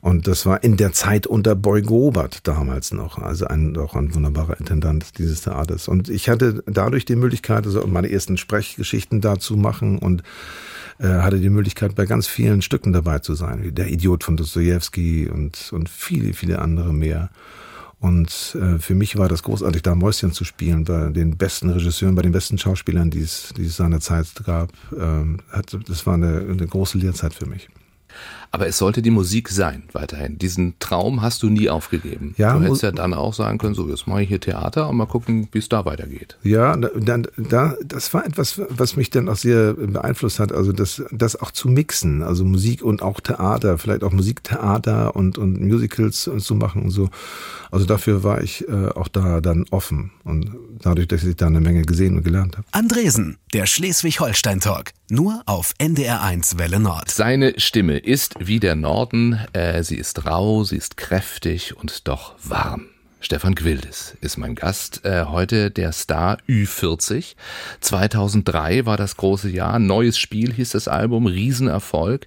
Und 0.00 0.26
das 0.26 0.46
war 0.46 0.64
in 0.64 0.76
der 0.76 0.92
Zeit 0.92 1.28
unter 1.28 1.54
Boy 1.54 1.82
Gobert 1.82 2.46
damals 2.48 2.92
noch, 2.92 3.18
also 3.18 3.46
ein, 3.46 3.76
auch 3.76 3.94
ein 3.94 4.14
wunderbarer 4.14 4.58
Intendant 4.58 5.18
dieses 5.18 5.42
Theaters. 5.42 5.86
Und 5.86 6.08
ich 6.08 6.28
hatte 6.28 6.64
dadurch 6.66 7.04
die 7.04 7.14
Möglichkeit, 7.14 7.66
also 7.66 7.86
meine 7.86 8.10
ersten 8.10 8.36
Sprechgeschichten 8.36 9.20
dazu 9.20 9.56
machen 9.56 9.98
und 9.98 10.24
äh, 10.98 11.06
hatte 11.06 11.38
die 11.38 11.50
Möglichkeit, 11.50 11.94
bei 11.94 12.06
ganz 12.06 12.26
vielen 12.26 12.62
Stücken 12.62 12.92
dabei 12.92 13.20
zu 13.20 13.34
sein, 13.34 13.62
wie 13.62 13.70
Der 13.70 13.88
Idiot 13.90 14.24
von 14.24 14.36
Dostoevsky 14.36 15.28
und, 15.28 15.70
und 15.72 15.88
viele, 15.88 16.32
viele 16.32 16.58
andere 16.58 16.92
mehr. 16.92 17.30
Und 18.02 18.56
äh, 18.60 18.80
für 18.80 18.96
mich 18.96 19.16
war 19.16 19.28
das 19.28 19.44
großartig, 19.44 19.82
da 19.82 19.94
Mäuschen 19.94 20.32
zu 20.32 20.42
spielen, 20.42 20.82
bei 20.82 21.10
den 21.10 21.36
besten 21.36 21.70
Regisseuren, 21.70 22.16
bei 22.16 22.22
den 22.22 22.32
besten 22.32 22.58
Schauspielern, 22.58 23.10
die 23.10 23.20
es, 23.20 23.54
die 23.56 23.66
es 23.66 23.76
seinerzeit 23.76 24.26
gab. 24.44 24.72
Ähm, 24.98 25.38
hat, 25.52 25.78
das 25.86 26.04
war 26.04 26.14
eine, 26.14 26.40
eine 26.40 26.66
große 26.66 26.98
Lehrzeit 26.98 27.32
für 27.32 27.46
mich. 27.46 27.68
Aber 28.54 28.66
es 28.66 28.76
sollte 28.76 29.00
die 29.00 29.10
Musik 29.10 29.48
sein, 29.48 29.84
weiterhin. 29.92 30.36
Diesen 30.36 30.78
Traum 30.78 31.22
hast 31.22 31.42
du 31.42 31.48
nie 31.48 31.70
aufgegeben. 31.70 32.34
Ja, 32.36 32.58
du 32.58 32.64
hättest 32.64 32.82
ja 32.82 32.92
dann 32.92 33.14
auch 33.14 33.32
sagen 33.32 33.56
können, 33.56 33.74
so, 33.74 33.88
jetzt 33.88 34.06
mache 34.06 34.22
ich 34.22 34.28
hier 34.28 34.40
Theater 34.40 34.90
und 34.90 34.96
mal 34.98 35.06
gucken, 35.06 35.48
wie 35.52 35.58
es 35.58 35.70
da 35.70 35.86
weitergeht. 35.86 36.36
Ja, 36.42 36.76
da, 36.76 37.22
da, 37.38 37.76
das 37.82 38.12
war 38.12 38.26
etwas, 38.26 38.60
was 38.68 38.94
mich 38.94 39.08
dann 39.08 39.30
auch 39.30 39.36
sehr 39.36 39.72
beeinflusst 39.72 40.38
hat, 40.38 40.52
also 40.52 40.72
das, 40.72 41.02
das 41.10 41.40
auch 41.40 41.50
zu 41.50 41.68
mixen, 41.68 42.22
also 42.22 42.44
Musik 42.44 42.82
und 42.82 43.00
auch 43.00 43.20
Theater, 43.20 43.78
vielleicht 43.78 44.04
auch 44.04 44.12
Musiktheater 44.12 45.16
und, 45.16 45.38
und 45.38 45.58
Musicals 45.62 46.30
zu 46.36 46.54
machen 46.54 46.82
und 46.82 46.90
so. 46.90 47.08
Also 47.70 47.86
dafür 47.86 48.22
war 48.22 48.42
ich 48.42 48.68
äh, 48.68 48.88
auch 48.88 49.08
da 49.08 49.40
dann 49.40 49.64
offen 49.70 50.10
und 50.24 50.50
dadurch, 50.82 51.08
dass 51.08 51.24
ich 51.24 51.36
da 51.36 51.46
eine 51.46 51.60
Menge 51.60 51.82
gesehen 51.82 52.18
und 52.18 52.22
gelernt 52.22 52.58
habe. 52.58 52.66
Andresen, 52.72 53.38
der 53.54 53.64
Schleswig-Holstein-Talk, 53.64 54.92
nur 55.08 55.42
auf 55.46 55.72
NDR1 55.80 56.58
Welle 56.58 56.80
Nord. 56.80 57.10
Seine 57.10 57.58
Stimme 57.58 57.96
ist 57.96 58.34
wie 58.46 58.60
der 58.60 58.74
Norden, 58.74 59.38
äh, 59.52 59.82
sie 59.82 59.96
ist 59.96 60.26
rau, 60.26 60.64
sie 60.64 60.76
ist 60.76 60.96
kräftig 60.96 61.76
und 61.76 62.08
doch 62.08 62.34
warm. 62.42 62.86
Stefan 63.22 63.54
Gwildes 63.54 64.16
ist 64.20 64.36
mein 64.36 64.56
Gast. 64.56 65.04
Äh, 65.04 65.26
heute 65.26 65.70
der 65.70 65.92
Star 65.92 66.38
Ü40. 66.48 67.36
2003 67.80 68.84
war 68.84 68.96
das 68.96 69.16
große 69.16 69.48
Jahr. 69.48 69.78
Neues 69.78 70.18
Spiel 70.18 70.52
hieß 70.52 70.70
das 70.70 70.88
Album. 70.88 71.26
Riesenerfolg. 71.26 72.26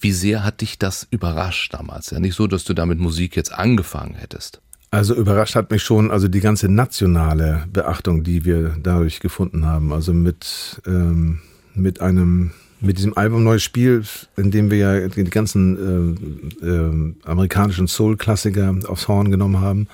Wie 0.00 0.10
sehr 0.10 0.42
hat 0.44 0.60
dich 0.60 0.80
das 0.80 1.06
überrascht 1.10 1.72
damals? 1.74 2.10
Ja, 2.10 2.18
nicht 2.18 2.34
so, 2.34 2.48
dass 2.48 2.64
du 2.64 2.74
damit 2.74 2.98
Musik 2.98 3.36
jetzt 3.36 3.52
angefangen 3.52 4.14
hättest. 4.14 4.60
Also 4.90 5.14
überrascht 5.14 5.54
hat 5.54 5.70
mich 5.70 5.84
schon 5.84 6.10
also 6.10 6.26
die 6.26 6.40
ganze 6.40 6.68
nationale 6.68 7.64
Beachtung, 7.72 8.24
die 8.24 8.44
wir 8.44 8.76
dadurch 8.82 9.20
gefunden 9.20 9.64
haben. 9.64 9.92
Also 9.92 10.12
mit, 10.12 10.82
ähm, 10.86 11.40
mit 11.74 12.00
einem 12.00 12.50
mit 12.82 12.98
diesem 12.98 13.16
Album 13.16 13.44
Neues 13.44 13.62
Spiel, 13.62 14.04
in 14.36 14.50
dem 14.50 14.70
wir 14.70 14.78
ja 14.78 15.08
die 15.08 15.24
ganzen 15.24 16.18
äh, 16.60 16.66
äh, 16.66 17.14
amerikanischen 17.24 17.88
Soul-Klassiker 17.88 18.74
aufs 18.88 19.08
Horn 19.08 19.30
genommen 19.30 19.60
haben 19.60 19.88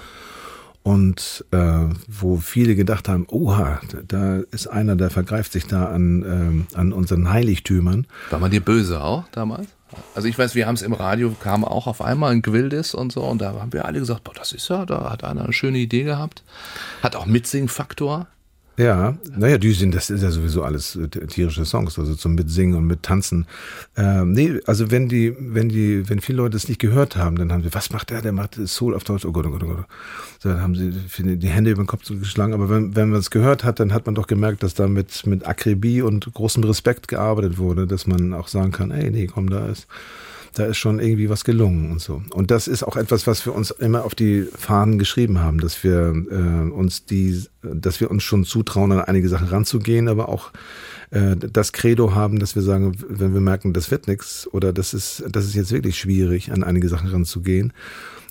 und 0.82 1.44
äh, 1.50 1.84
wo 2.06 2.38
viele 2.38 2.74
gedacht 2.74 3.08
haben, 3.08 3.26
oha, 3.28 3.80
da 4.06 4.38
ist 4.50 4.68
einer, 4.68 4.96
der 4.96 5.10
vergreift 5.10 5.52
sich 5.52 5.66
da 5.66 5.86
an, 5.86 6.66
äh, 6.72 6.76
an 6.76 6.92
unseren 6.92 7.30
Heiligtümern. 7.30 8.06
War 8.30 8.38
man 8.38 8.50
dir 8.50 8.60
böse 8.62 9.02
auch 9.02 9.24
damals? 9.32 9.68
Also 10.14 10.28
ich 10.28 10.38
weiß, 10.38 10.54
wir 10.54 10.66
haben 10.66 10.74
es 10.74 10.82
im 10.82 10.92
Radio, 10.92 11.34
kam 11.42 11.64
auch 11.64 11.86
auf 11.86 12.00
einmal 12.02 12.32
ein 12.32 12.42
Gwildis 12.42 12.94
und 12.94 13.12
so 13.12 13.22
und 13.22 13.40
da 13.40 13.52
haben 13.54 13.72
wir 13.72 13.84
alle 13.84 13.98
gesagt, 13.98 14.24
boah, 14.24 14.34
das 14.34 14.52
ist 14.52 14.68
ja, 14.68 14.86
da 14.86 15.10
hat 15.10 15.24
einer 15.24 15.44
eine 15.44 15.52
schöne 15.52 15.78
Idee 15.78 16.04
gehabt. 16.04 16.42
Hat 17.02 17.16
auch 17.16 17.26
Mitsingfaktor. 17.26 18.26
Ja, 18.78 19.18
naja, 19.36 19.58
die 19.58 19.72
sind, 19.72 19.92
das 19.92 20.08
ist 20.08 20.22
ja 20.22 20.30
sowieso 20.30 20.62
alles 20.62 20.94
äh, 20.94 21.08
tierische 21.08 21.64
Songs, 21.64 21.98
also 21.98 22.14
zum 22.14 22.36
Mitsingen 22.36 22.76
und 22.76 22.86
mit 22.86 23.02
Tanzen. 23.02 23.44
Ähm, 23.96 24.30
nee, 24.30 24.60
also 24.66 24.92
wenn 24.92 25.08
die, 25.08 25.34
wenn 25.36 25.68
die, 25.68 26.08
wenn 26.08 26.20
viele 26.20 26.38
Leute 26.38 26.56
es 26.56 26.68
nicht 26.68 26.80
gehört 26.80 27.16
haben, 27.16 27.34
dann 27.36 27.50
haben 27.50 27.64
sie, 27.64 27.74
was 27.74 27.90
macht 27.90 28.10
der? 28.10 28.22
Der 28.22 28.30
macht 28.30 28.54
Soul 28.68 28.94
auf 28.94 29.02
Deutsch, 29.02 29.24
oh 29.24 29.32
Gott, 29.32 29.46
oh 29.46 29.50
Gott, 29.50 29.64
oh 29.64 29.66
Gott. 29.66 29.86
So, 30.38 30.50
dann 30.50 30.62
haben 30.62 30.76
sie 30.76 30.92
die 31.36 31.48
Hände 31.48 31.72
über 31.72 31.82
den 31.82 31.88
Kopf 31.88 32.06
geschlagen. 32.06 32.54
Aber 32.54 32.70
wenn, 32.70 32.94
wenn 32.94 33.10
man 33.10 33.18
es 33.18 33.30
gehört 33.32 33.64
hat, 33.64 33.80
dann 33.80 33.92
hat 33.92 34.06
man 34.06 34.14
doch 34.14 34.28
gemerkt, 34.28 34.62
dass 34.62 34.74
da 34.74 34.86
mit, 34.86 35.26
mit 35.26 35.44
Akribie 35.44 36.00
und 36.00 36.32
großem 36.32 36.62
Respekt 36.62 37.08
gearbeitet 37.08 37.58
wurde, 37.58 37.88
dass 37.88 38.06
man 38.06 38.32
auch 38.32 38.46
sagen 38.46 38.70
kann, 38.70 38.92
ey, 38.92 39.10
nee, 39.10 39.26
komm, 39.26 39.50
da 39.50 39.66
ist 39.66 39.88
da 40.58 40.66
ist 40.66 40.78
schon 40.78 40.98
irgendwie 40.98 41.30
was 41.30 41.44
gelungen 41.44 41.92
und 41.92 42.00
so. 42.00 42.22
Und 42.30 42.50
das 42.50 42.66
ist 42.66 42.82
auch 42.82 42.96
etwas, 42.96 43.26
was 43.26 43.46
wir 43.46 43.54
uns 43.54 43.70
immer 43.70 44.04
auf 44.04 44.14
die 44.14 44.42
Fahnen 44.42 44.98
geschrieben 44.98 45.38
haben, 45.40 45.60
dass 45.60 45.84
wir 45.84 46.12
äh, 46.30 46.70
uns 46.70 47.04
die, 47.04 47.44
dass 47.62 48.00
wir 48.00 48.10
uns 48.10 48.22
schon 48.24 48.44
zutrauen, 48.44 48.92
an 48.92 49.00
einige 49.00 49.28
Sachen 49.28 49.48
ranzugehen, 49.48 50.08
aber 50.08 50.28
auch 50.28 50.50
äh, 51.10 51.36
das 51.36 51.72
Credo 51.72 52.14
haben, 52.14 52.38
dass 52.38 52.54
wir 52.54 52.62
sagen, 52.62 52.96
wenn 53.08 53.34
wir 53.34 53.40
merken, 53.40 53.72
das 53.72 53.90
wird 53.90 54.08
nichts 54.08 54.48
oder 54.52 54.72
das 54.72 54.94
ist, 54.94 55.24
das 55.30 55.44
ist 55.44 55.54
jetzt 55.54 55.72
wirklich 55.72 55.98
schwierig, 55.98 56.50
an 56.50 56.64
einige 56.64 56.88
Sachen 56.88 57.08
ranzugehen, 57.08 57.72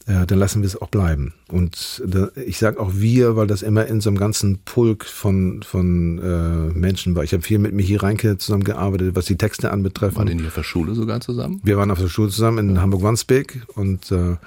äh, 0.08 0.26
dann 0.26 0.40
lassen 0.40 0.62
wir 0.62 0.68
es 0.68 0.82
auch 0.82 0.88
bleiben. 0.88 1.34
Und 1.50 2.02
da, 2.06 2.30
ich 2.36 2.58
sage 2.58 2.80
auch 2.80 2.92
wir, 2.96 3.36
weil 3.36 3.46
das 3.46 3.62
immer 3.62 3.86
in 3.88 4.00
so 4.00 4.10
einem 4.10 4.18
ganzen 4.18 4.60
Pulk 4.60 5.06
von, 5.06 5.62
von 5.64 6.20
äh, 6.20 6.78
Menschen 6.78 7.14
war. 7.16 7.24
Ich 7.24 7.34
habe 7.34 7.44
viel 7.44 7.60
mit 7.60 7.74
Michi 7.74 7.98
Reinke 7.98 8.38
zusammengearbeitet, 8.38 9.16
was 9.16 9.26
die 9.26 9.36
Texte 9.36 9.70
anbetrifft. 9.70 10.16
Waren 10.16 10.38
die 10.38 10.48
auf 10.48 10.56
der 10.56 10.64
Schule 10.64 10.96
sogar 10.96 11.20
zusammen? 11.20 11.60
Wir 11.64 11.78
waren 11.78 11.92
auf 11.92 12.00
der 12.00 12.08
Schule 12.08 12.30
zusammen 12.30 12.70
in 12.70 12.76
ja. 12.76 12.82
Hamburg-Wandsbek 12.82 13.64
und 13.76 14.10
äh, 14.14 14.38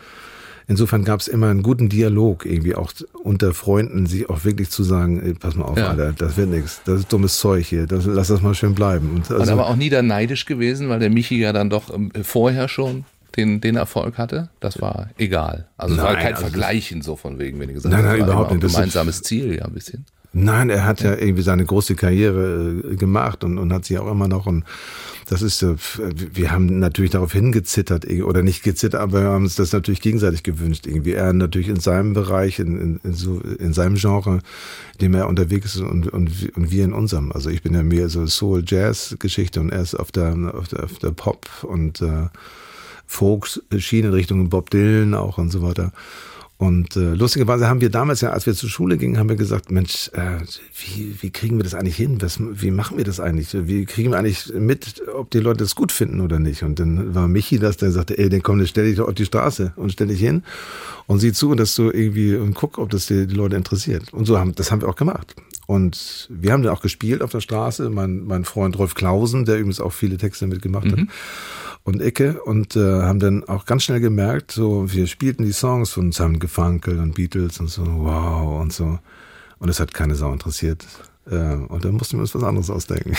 insofern 0.67 1.05
gab 1.05 1.21
es 1.21 1.29
immer 1.29 1.49
einen 1.49 1.63
guten 1.63 1.91
Dialog, 1.91 2.47
irgendwie 2.47 2.75
auch 2.75 2.93
unter 3.23 3.53
Freunden, 3.53 4.07
sich 4.07 4.31
auch 4.31 4.45
wirklich 4.45 4.71
zu 4.71 4.83
sagen, 4.83 5.21
ey, 5.21 5.35
pass 5.35 5.57
mal 5.57 5.65
auf, 5.65 5.77
ja. 5.77 5.91
Alter, 5.91 6.15
das 6.17 6.39
wird 6.39 6.49
nichts, 6.49 6.81
das 6.87 7.01
ist 7.01 7.13
dummes 7.13 7.39
Zeug 7.39 7.67
hier, 7.67 7.87
das, 7.87 8.07
lass 8.07 8.29
das 8.29 8.41
mal 8.41 8.55
schön 8.55 8.75
bleiben. 8.75 9.11
Und, 9.15 9.31
also, 9.31 9.43
und 9.43 9.49
aber 9.51 9.67
auch 9.67 9.77
nie 9.77 9.91
da 9.91 10.01
neidisch 10.01 10.47
gewesen, 10.47 10.89
weil 10.89 11.01
der 11.01 11.11
Michi 11.11 11.39
ja 11.39 11.53
dann 11.53 11.69
doch 11.69 11.93
ähm, 11.93 12.11
vorher 12.23 12.69
schon 12.69 13.05
den, 13.37 13.61
den 13.61 13.77
Erfolg 13.77 14.19
hatte? 14.19 14.51
Das 14.61 14.81
war 14.81 15.11
egal. 15.19 15.67
Also 15.77 15.97
es 15.97 16.03
war 16.03 16.17
kein 16.17 16.35
also 16.35 16.47
Vergleichen 16.47 17.03
so 17.03 17.17
von 17.17 17.39
wegen, 17.39 17.59
wenn 17.61 17.69
ich 17.69 17.77
gesagt. 17.77 17.95
Nein, 17.95 18.05
nein, 18.05 18.21
überhaupt 18.21 18.53
nicht. 18.53 18.65
Ein 18.65 18.69
gemeinsames 18.69 19.23
Ziel, 19.23 19.57
ja, 19.57 19.65
ein 19.65 19.75
bisschen. 19.75 20.07
Nein, 20.33 20.71
er 20.71 20.85
hat 20.85 21.01
ja. 21.01 21.11
ja 21.11 21.19
irgendwie 21.19 21.43
seine 21.43 21.65
große 21.65 21.97
Karriere 21.97 22.83
äh, 22.93 22.97
gemacht 22.97 23.43
und, 23.43 23.59
und 23.59 23.73
hat 23.73 23.85
sie 23.85 23.99
auch 23.99 24.11
immer 24.11 24.29
noch 24.29 24.47
und 24.47 24.65
das 25.27 25.43
ist, 25.43 25.63
äh, 25.63 25.77
wir 25.97 26.51
haben 26.51 26.79
natürlich 26.79 27.13
darauf 27.13 27.33
hingezittert 27.33 28.09
oder 28.23 28.43
nicht 28.43 28.63
gezittert, 28.63 29.01
aber 29.01 29.23
wir 29.23 29.29
haben 29.29 29.45
uns 29.45 29.57
das 29.57 29.73
natürlich 29.73 30.01
gegenseitig 30.01 30.43
gewünscht 30.43 30.87
irgendwie. 30.87 31.13
Er 31.13 31.33
natürlich 31.33 31.69
in 31.69 31.81
seinem 31.81 32.15
Bereich, 32.15 32.59
in, 32.59 32.81
in, 32.81 33.01
in, 33.03 33.15
so, 33.15 33.41
in 33.41 33.73
seinem 33.73 33.97
Genre, 33.97 34.41
in 34.95 34.99
dem 35.01 35.15
er 35.15 35.29
unterwegs 35.29 35.77
ist 35.77 35.83
und, 35.83 36.09
und, 36.09 36.57
und 36.57 36.71
wir 36.71 36.85
in 36.85 36.93
unserem. 36.93 37.33
Also 37.33 37.51
ich 37.51 37.63
bin 37.63 37.75
ja 37.75 37.83
mehr 37.83 38.09
so 38.09 38.27
Soul-Jazz-Geschichte 38.27 39.61
und 39.61 39.71
er 39.71 39.83
ist 39.83 39.95
auf 39.95 40.13
der, 40.13 40.35
auf 40.55 40.69
der, 40.69 40.85
auf 40.85 40.99
der 40.99 41.11
Pop 41.11 41.49
und 41.63 42.03
äh, 42.03 42.27
Folks-Schiene 43.11 44.09
in 44.09 44.15
Richtung 44.15 44.49
Bob 44.49 44.71
Dylan 44.71 45.15
auch 45.15 45.37
und 45.37 45.51
so 45.51 45.63
weiter. 45.63 45.93
Und 46.59 46.95
äh, 46.95 47.15
lustigerweise 47.15 47.69
haben 47.69 47.81
wir 47.81 47.89
damals 47.89 48.21
ja, 48.21 48.31
als 48.31 48.45
wir 48.45 48.55
zur 48.55 48.69
Schule 48.69 48.99
gingen, 48.99 49.19
haben 49.19 49.31
wir 49.31 49.37
gesagt, 49.37 49.71
Mensch, 49.71 50.11
äh, 50.13 50.41
wie, 50.79 51.17
wie 51.21 51.31
kriegen 51.31 51.57
wir 51.57 51.65
das 51.65 51.75
eigentlich 51.75 51.97
hin? 51.97 52.21
Was, 52.21 52.39
wie 52.39 52.71
machen 52.71 52.99
wir 52.99 53.05
das 53.05 53.19
eigentlich? 53.19 53.49
Wie 53.67 53.87
kriegen 53.87 54.11
wir 54.13 54.19
eigentlich 54.19 54.53
mit, 54.55 55.03
ob 55.13 55.31
die 55.31 55.39
Leute 55.41 55.65
das 55.65 55.75
gut 55.75 55.91
finden 55.91 56.21
oder 56.21 56.39
nicht? 56.39 56.63
Und 56.63 56.79
dann 56.79 57.15
war 57.15 57.29
Michi 57.29 57.59
das, 57.59 57.79
der 57.79 57.91
sagte, 57.91 58.19
ey, 58.19 58.29
dann 58.29 58.43
komm, 58.43 58.59
dann 58.59 58.67
stell 58.67 58.85
dich 58.85 58.97
doch 58.97 59.09
auf 59.09 59.15
die 59.15 59.25
Straße 59.25 59.73
und 59.77 59.91
stell 59.91 60.09
dich 60.09 60.21
hin 60.21 60.43
und 61.07 61.21
sieh 61.21 61.33
zu, 61.33 61.55
dass 61.55 61.75
du 61.75 61.91
irgendwie 61.91 62.37
und 62.37 62.53
guck, 62.55 62.77
ob 62.77 62.91
das 62.91 63.07
die, 63.07 63.27
die 63.27 63.35
Leute 63.35 63.57
interessiert. 63.57 64.13
Und 64.13 64.27
so 64.27 64.39
haben, 64.39 64.55
das 64.55 64.71
haben 64.71 64.83
wir 64.83 64.89
auch 64.89 64.97
gemacht. 64.97 65.35
Und 65.67 66.29
wir 66.31 66.53
haben 66.53 66.63
dann 66.63 66.75
auch 66.75 66.83
gespielt 66.83 67.23
auf 67.23 67.31
der 67.31 67.41
Straße. 67.41 67.89
Mein, 67.89 68.25
mein 68.27 68.45
Freund 68.45 68.79
Rolf 68.79 68.95
Klausen, 68.95 69.47
der 69.47 69.57
übrigens 69.57 69.81
auch 69.81 69.95
viele 69.95 70.19
Texte 70.19 70.47
mitgemacht 70.47 70.85
mhm. 70.85 70.93
hat 70.93 71.01
und 71.83 72.01
Ecke 72.03 72.43
und 72.43 72.77
äh, 72.77 73.03
haben 73.03 73.21
dann 73.21 73.45
auch 73.45 73.65
ganz 73.65 73.85
schnell 73.85 74.01
gemerkt, 74.01 74.53
so 74.53 74.93
wir 74.93 75.07
spielten 75.07 75.45
die 75.45 75.53
Songs 75.53 75.91
von 75.91 76.13
Sam 76.13 76.39
Gefunkel 76.39 76.99
und 76.99 77.15
Beatles 77.15 77.59
und 77.61 77.69
so, 77.69 77.85
wow 77.85 78.61
und 78.61 78.73
so. 78.73 78.99
Und 79.59 79.69
es 79.69 79.81
hat 79.81 79.93
keine 79.93 80.15
Sau 80.15 80.33
interessiert. 80.33 80.87
Äh, 81.31 81.35
und 81.37 81.85
dann 81.85 81.93
mussten 81.93 82.17
wir 82.17 82.23
uns 82.23 82.35
was 82.35 82.43
anderes 82.43 82.71
ausdenken. 82.71 83.17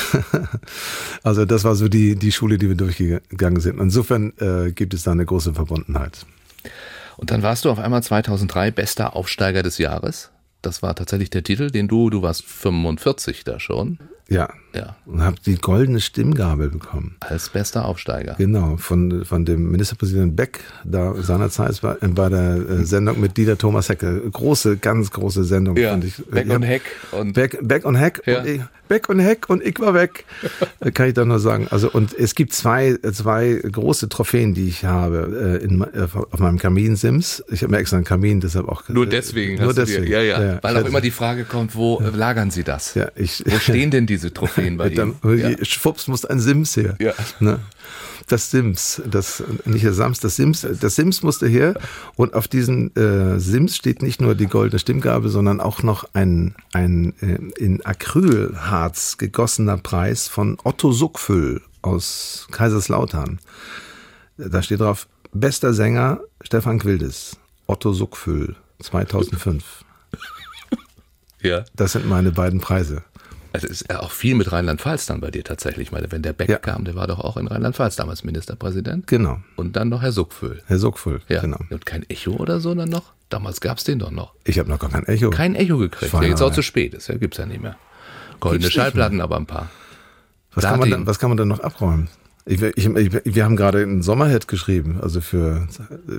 also 1.23 1.45
das 1.45 1.63
war 1.63 1.75
so 1.75 1.87
die, 1.87 2.15
die 2.15 2.31
Schule, 2.31 2.57
die 2.57 2.67
wir 2.67 2.75
durchgegangen 2.75 3.61
sind. 3.61 3.79
Insofern 3.79 4.33
äh, 4.39 4.71
gibt 4.71 4.93
es 4.93 5.03
da 5.03 5.11
eine 5.11 5.25
große 5.25 5.53
Verbundenheit. 5.53 6.25
Und 7.17 7.31
dann 7.31 7.43
warst 7.43 7.65
du 7.65 7.69
auf 7.69 7.79
einmal 7.79 8.01
2003 8.01 8.71
bester 8.71 9.15
Aufsteiger 9.15 9.63
des 9.63 9.77
Jahres. 9.77 10.31
Das 10.61 10.81
war 10.83 10.95
tatsächlich 10.95 11.29
der 11.29 11.43
Titel, 11.43 11.71
den 11.71 11.87
du, 11.87 12.09
du 12.09 12.21
warst 12.21 12.43
45 12.43 13.43
da 13.43 13.59
schon. 13.59 13.99
Ja. 14.31 14.49
Ja. 14.73 14.95
Und 15.05 15.21
habe 15.21 15.35
die 15.45 15.57
goldene 15.57 15.99
Stimmgabel 15.99 16.69
bekommen. 16.69 17.17
Als 17.19 17.49
bester 17.49 17.85
Aufsteiger. 17.85 18.35
Genau, 18.37 18.77
von, 18.77 19.25
von 19.25 19.43
dem 19.43 19.69
Ministerpräsident 19.69 20.35
Beck, 20.35 20.61
da 20.85 21.13
seinerzeit 21.15 21.81
bei, 21.81 21.95
bei 21.95 22.29
der 22.29 22.55
äh, 22.55 22.85
Sendung 22.85 23.19
mit 23.19 23.35
Dieter 23.35 23.57
Thomas 23.57 23.89
Hecke. 23.89 24.21
Große, 24.31 24.77
ganz 24.77 25.11
große 25.11 25.43
Sendung. 25.43 25.75
Ja, 25.75 25.91
fand 25.91 26.05
ich. 26.05 26.15
Beck 26.25 26.47
ja, 26.47 26.55
und 26.55 26.63
Heck. 26.63 26.81
Und 27.11 27.33
Beck, 27.33 27.57
Beck 27.61 27.83
und 27.83 27.95
Heck. 27.95 28.21
Ja. 28.25 28.39
Und 28.39 28.47
ich, 28.47 28.61
Beck 28.91 29.07
und 29.07 29.19
Heck 29.19 29.49
und 29.49 29.63
ich 29.63 29.79
war 29.79 29.93
weg. 29.93 30.25
Kann 30.93 31.07
ich 31.07 31.13
da 31.13 31.23
nur 31.23 31.39
sagen. 31.39 31.67
Also, 31.69 31.89
und 31.89 32.13
es 32.13 32.35
gibt 32.35 32.51
zwei, 32.53 32.97
zwei 33.13 33.53
große 33.53 34.09
Trophäen, 34.09 34.53
die 34.53 34.67
ich 34.67 34.83
habe 34.83 35.59
äh, 35.61 35.63
in, 35.63 35.79
äh, 35.79 36.07
auf 36.13 36.39
meinem 36.39 36.57
Kaminsims. 36.57 37.41
Ich 37.49 37.63
habe 37.63 37.71
mir 37.71 37.77
extra 37.77 37.95
einen 37.95 38.05
Kamin, 38.05 38.41
deshalb 38.41 38.67
auch. 38.67 38.89
Nur 38.89 39.05
deswegen. 39.05 39.61
Nur 39.63 39.73
deswegen. 39.73 40.07
Dir, 40.07 40.23
ja, 40.23 40.39
ja, 40.39 40.43
ja. 40.43 40.59
Weil 40.61 40.75
auch 40.75 40.85
immer 40.85 40.99
die 40.99 41.11
Frage 41.11 41.45
kommt, 41.45 41.73
wo 41.73 42.01
lagern 42.01 42.51
Sie 42.51 42.63
das? 42.63 42.93
Ja, 42.95 43.07
ich, 43.15 43.41
wo 43.45 43.59
stehen 43.59 43.91
denn 43.91 44.07
diese 44.07 44.20
Trophäen 44.29 44.77
bei 44.77 44.89
Ihnen? 44.91 45.15
Ja. 45.23 45.65
Schwupps 45.65 46.07
muss 46.07 46.25
ein 46.25 46.39
Sims 46.39 46.77
her. 46.77 46.95
Ja. 46.99 47.13
Ne? 47.39 47.59
Das 48.27 48.51
Sims, 48.51 49.01
das 49.09 49.43
nicht 49.65 49.83
der 49.83 49.93
Sams, 49.93 50.19
das 50.19 50.35
Sims, 50.35 50.65
das 50.79 50.95
Sims 50.95 51.23
musste 51.23 51.47
her 51.47 51.73
und 52.15 52.33
auf 52.33 52.47
diesen 52.47 52.95
äh, 52.95 53.39
Sims 53.39 53.75
steht 53.75 54.01
nicht 54.01 54.21
nur 54.21 54.35
die 54.35 54.47
goldene 54.47 54.79
Stimmgabel, 54.79 55.29
sondern 55.29 55.59
auch 55.59 55.83
noch 55.83 56.05
ein, 56.13 56.55
ein 56.71 57.13
äh, 57.21 57.39
in 57.59 57.85
Acrylharz 57.85 59.17
gegossener 59.17 59.77
Preis 59.77 60.27
von 60.27 60.57
Otto 60.63 60.91
Suckfüll 60.91 61.61
aus 61.81 62.47
Kaiserslautern. 62.51 63.39
Da 64.37 64.61
steht 64.61 64.79
drauf, 64.79 65.07
bester 65.33 65.73
Sänger 65.73 66.21
Stefan 66.41 66.79
Quildes, 66.79 67.37
Otto 67.67 67.91
Suckfüll, 67.91 68.55
2005. 68.81 69.83
Ja. 71.41 71.65
Das 71.75 71.93
sind 71.93 72.07
meine 72.07 72.31
beiden 72.31 72.59
Preise. 72.59 73.03
Also 73.53 73.67
ist 73.67 73.93
auch 73.93 74.11
viel 74.11 74.35
mit 74.35 74.51
Rheinland-Pfalz 74.51 75.05
dann 75.07 75.19
bei 75.19 75.29
dir 75.29 75.43
tatsächlich. 75.43 75.87
Ich 75.87 75.91
meine, 75.91 76.11
wenn 76.11 76.21
der 76.21 76.33
Beck 76.33 76.49
ja. 76.49 76.57
kam, 76.57 76.85
der 76.85 76.95
war 76.95 77.07
doch 77.07 77.19
auch 77.19 77.37
in 77.37 77.47
Rheinland-Pfalz 77.47 77.97
damals 77.97 78.23
Ministerpräsident. 78.23 79.07
Genau. 79.07 79.39
Und 79.57 79.75
dann 79.75 79.89
noch 79.89 80.01
Herr 80.01 80.11
Suckfüll. 80.11 80.61
Herr 80.67 80.79
Suckfüll, 80.79 81.21
ja. 81.27 81.41
genau. 81.41 81.59
Und 81.69 81.85
kein 81.85 82.09
Echo 82.09 82.31
oder 82.31 82.59
so 82.59 82.73
dann 82.73 82.89
noch? 82.89 83.13
Damals 83.29 83.61
gab 83.61 83.77
es 83.77 83.83
den 83.83 83.99
doch 83.99 84.11
noch. 84.11 84.33
Ich 84.45 84.59
habe 84.59 84.69
noch 84.69 84.79
gar 84.79 84.89
kein 84.89 85.05
Echo. 85.05 85.29
Kein 85.29 85.55
Echo 85.55 85.77
gekriegt. 85.77 86.13
Ja, 86.13 86.23
jetzt 86.23 86.41
auch 86.41 86.53
zu 86.53 86.61
spät 86.61 86.93
ist. 86.93 87.07
Ja, 87.07 87.17
gibt's 87.17 87.37
ja 87.37 87.45
nicht 87.45 87.61
mehr. 87.61 87.77
Goldene 88.39 88.61
gibt's 88.61 88.75
Schallplatten, 88.75 89.21
aber 89.21 89.37
ein 89.37 89.45
paar. 89.45 89.69
Was 90.53 90.65
kann, 90.65 90.79
man 90.79 90.89
dann, 90.89 91.07
was 91.07 91.19
kann 91.19 91.29
man 91.29 91.37
dann 91.37 91.47
noch 91.47 91.61
abräumen? 91.61 92.09
Ich, 92.45 92.61
ich, 92.61 92.85
ich, 92.85 93.35
wir 93.35 93.45
haben 93.45 93.55
gerade 93.55 93.83
einen 93.83 94.01
Sommerhit 94.01 94.47
geschrieben, 94.47 94.99
also 95.01 95.21
für, 95.21 95.67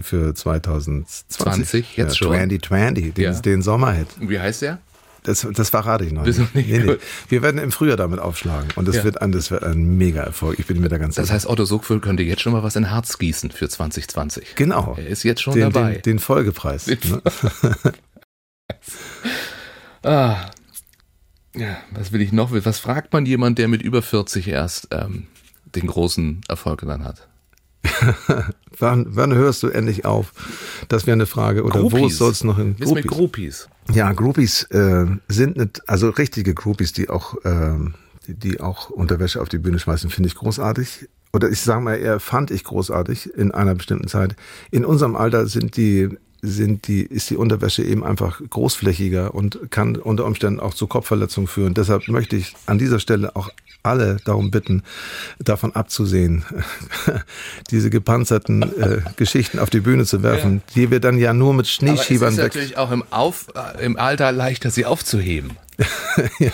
für 0.03 0.35
2020. 0.35 1.29
20, 1.29 1.97
jetzt 1.97 2.13
ja, 2.13 2.15
schon. 2.15 2.29
2020, 2.29 3.15
den, 3.15 3.25
ja. 3.25 3.33
den 3.33 3.63
Sommerhit. 3.63 4.07
Wie 4.21 4.39
heißt 4.39 4.63
der? 4.63 4.79
Das, 5.23 5.47
das 5.53 5.71
verrate 5.71 6.05
ich 6.05 6.13
noch 6.13 6.25
nicht. 6.25 6.39
nicht. 6.55 6.69
Nee, 6.69 6.79
nee. 6.81 6.97
Wir 7.29 7.43
werden 7.43 7.61
im 7.61 7.71
Frühjahr 7.71 7.97
damit 7.97 8.19
aufschlagen 8.19 8.71
und 8.75 8.89
das, 8.89 8.97
ja. 8.97 9.05
wird, 9.05 9.23
ein, 9.23 9.31
das 9.31 9.53
wird 9.53 9.63
ein 9.63 9.97
Mega-Erfolg. 9.97 10.59
Ich 10.59 10.67
bin 10.67 10.81
mir 10.81 10.89
da 10.89 10.99
ganz 10.99 11.15
sicher. 11.15 11.23
Das 11.23 11.33
heißt, 11.33 11.47
Otto 11.47 11.65
Sogfüll 11.65 12.01
könnte 12.01 12.25
jetzt 12.25 12.43
schon 12.43 12.53
mal 12.53 12.65
was 12.65 12.75
in 12.75 12.91
Harz 12.91 13.19
gießen 13.19 13.53
für 13.53 13.69
2020. 13.69 14.57
Genau. 14.57 14.97
Er 14.99 15.07
ist 15.07 15.23
jetzt 15.23 15.41
schon 15.41 15.55
den, 15.55 15.71
dabei. 15.71 15.95
Den, 15.95 16.03
den 16.03 16.19
Folgepreis. 16.19 16.87
Den 16.87 16.99
ne? 17.09 17.23
ah. 20.03 20.51
Ja, 21.55 21.77
was 21.93 22.11
will 22.11 22.21
ich 22.21 22.33
noch? 22.33 22.51
Was 22.53 22.81
fragt 22.81 23.13
man 23.13 23.25
jemand, 23.25 23.59
der 23.59 23.69
mit 23.69 23.83
über 23.83 24.03
40 24.03 24.49
erst 24.49 24.89
ähm, 24.91 25.29
den 25.75 25.87
großen 25.87 26.41
Erfolg 26.49 26.81
dann 26.81 27.05
hat? 27.05 27.29
wann, 28.79 29.07
wann 29.09 29.35
hörst 29.35 29.63
du 29.63 29.69
endlich 29.69 30.05
auf? 30.05 30.33
Das 30.89 31.07
wäre 31.07 31.15
eine 31.15 31.27
Frage. 31.27 31.63
Oder 31.63 31.81
Groupies. 31.81 32.01
wo 32.01 32.09
soll 32.09 32.33
es 32.33 32.43
noch 32.43 32.59
in 32.59 32.77
Groupies? 32.77 32.95
mit 32.95 33.07
Groupies? 33.07 33.69
Ja, 33.91 34.13
Groupies 34.13 34.65
äh, 34.65 35.07
sind 35.29 35.57
nicht, 35.57 35.89
also 35.89 36.11
richtige 36.11 36.55
Groupies, 36.55 36.93
die 36.93 37.11
auch, 37.11 37.35
äh, 37.45 37.79
die, 38.27 38.35
die 38.35 38.61
auch 38.61 38.91
Unterwäsche 38.91 39.41
auf 39.41 39.49
die 39.49 39.59
Bühne 39.59 39.79
schmeißen, 39.79 40.11
finde 40.11 40.29
ich 40.29 40.35
großartig. 40.35 41.09
Oder 41.33 41.51
ich 41.51 41.61
sage 41.61 41.81
mal 41.81 41.97
eher, 41.97 42.21
fand 42.21 42.51
ich 42.51 42.63
großartig 42.65 43.35
in 43.35 43.53
einer 43.53 43.75
bestimmten 43.75 44.07
Zeit. 44.07 44.37
In 44.71 44.85
unserem 44.85 45.17
Alter 45.17 45.47
sind 45.47 45.77
die 45.77 46.11
sind 46.43 46.89
die, 46.89 47.03
ist 47.03 47.31
die 47.31 47.37
Unterwäsche 47.37 47.85
eben 47.85 48.03
einfach 48.03 48.41
großflächiger 48.51 49.33
und 49.33 49.71
kann 49.71 49.95
unter 49.95 50.25
Umständen 50.25 50.59
auch 50.59 50.75
zu 50.75 50.89
Kopfverletzungen 50.89 51.47
führen. 51.47 51.73
Deshalb 51.73 52.09
möchte 52.09 52.35
ich 52.35 52.55
an 52.67 52.79
dieser 52.79 52.99
Stelle 52.99 53.37
auch 53.37 53.51
alle 53.85 54.17
darum 54.25 54.51
bitten, 54.51 54.83
davon 55.39 55.75
abzusehen, 55.75 56.45
diese 57.71 57.91
gepanzerten 57.91 58.63
äh, 58.63 59.03
Geschichten 59.17 59.59
auf 59.59 59.71
die 59.71 59.81
Bühne 59.81 60.05
zu 60.05 60.23
werfen, 60.23 60.63
ja. 60.69 60.75
die 60.75 60.91
wir 60.91 61.01
dann 61.01 61.19
ja 61.19 61.33
nur 61.33 61.55
mit 61.55 61.69
Schneeschiebern 61.69 62.37
weg. 62.37 62.39
Es 62.39 62.55
ist 62.55 62.55
natürlich 62.55 62.77
auch 62.77 62.91
im, 62.91 63.05
auf, 63.11 63.47
äh, 63.55 63.85
im 63.85 63.97
Alter 63.97 64.33
leichter, 64.33 64.71
sie 64.71 64.85
aufzuheben. 64.85 65.53
ja, 66.39 66.53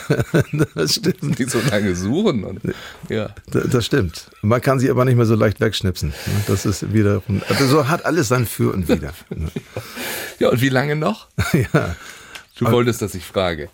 das 0.74 0.94
stimmt. 0.94 1.38
Die 1.38 1.44
so 1.44 1.60
lange 1.70 1.94
suchen. 1.94 2.44
Und, 2.44 2.60
ja. 3.08 3.30
Das 3.50 3.84
stimmt. 3.84 4.30
Man 4.42 4.60
kann 4.60 4.78
sie 4.78 4.90
aber 4.90 5.04
nicht 5.04 5.16
mehr 5.16 5.26
so 5.26 5.34
leicht 5.34 5.60
wegschnipsen. 5.60 6.14
Das 6.46 6.64
ist 6.66 6.92
wiederum, 6.92 7.42
also 7.48 7.66
so 7.66 7.88
hat 7.88 8.04
alles 8.04 8.28
sein 8.28 8.46
Für 8.46 8.72
und 8.72 8.88
Wider. 8.88 9.12
Ja, 10.38 10.50
und 10.50 10.60
wie 10.60 10.68
lange 10.68 10.96
noch? 10.96 11.28
Ja. 11.72 11.96
Du 12.56 12.70
wolltest, 12.70 13.02
dass 13.02 13.14
ich 13.14 13.24
frage. 13.24 13.68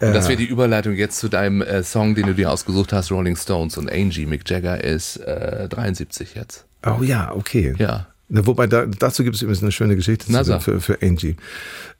Und 0.00 0.14
das 0.14 0.28
wäre 0.28 0.36
die 0.36 0.46
Überleitung 0.46 0.94
jetzt 0.94 1.18
zu 1.18 1.28
deinem 1.28 1.62
äh, 1.62 1.82
Song, 1.82 2.14
den 2.14 2.26
du 2.26 2.34
dir 2.34 2.50
ausgesucht 2.50 2.92
hast, 2.92 3.10
Rolling 3.10 3.36
Stones 3.36 3.76
und 3.76 3.90
Angie. 3.90 4.26
Mick 4.26 4.48
Jagger 4.48 4.82
ist 4.82 5.16
äh, 5.16 5.68
73 5.68 6.34
jetzt. 6.34 6.66
Oh 6.86 7.02
ja, 7.02 7.32
okay. 7.34 7.74
Ja. 7.78 8.06
Wobei 8.30 8.66
da, 8.66 8.84
dazu 8.84 9.24
gibt 9.24 9.36
es 9.36 9.42
übrigens 9.42 9.62
eine 9.62 9.72
schöne 9.72 9.96
Geschichte 9.96 10.30
zu, 10.44 10.60
für, 10.60 10.80
für 10.80 11.02
Angie. 11.02 11.36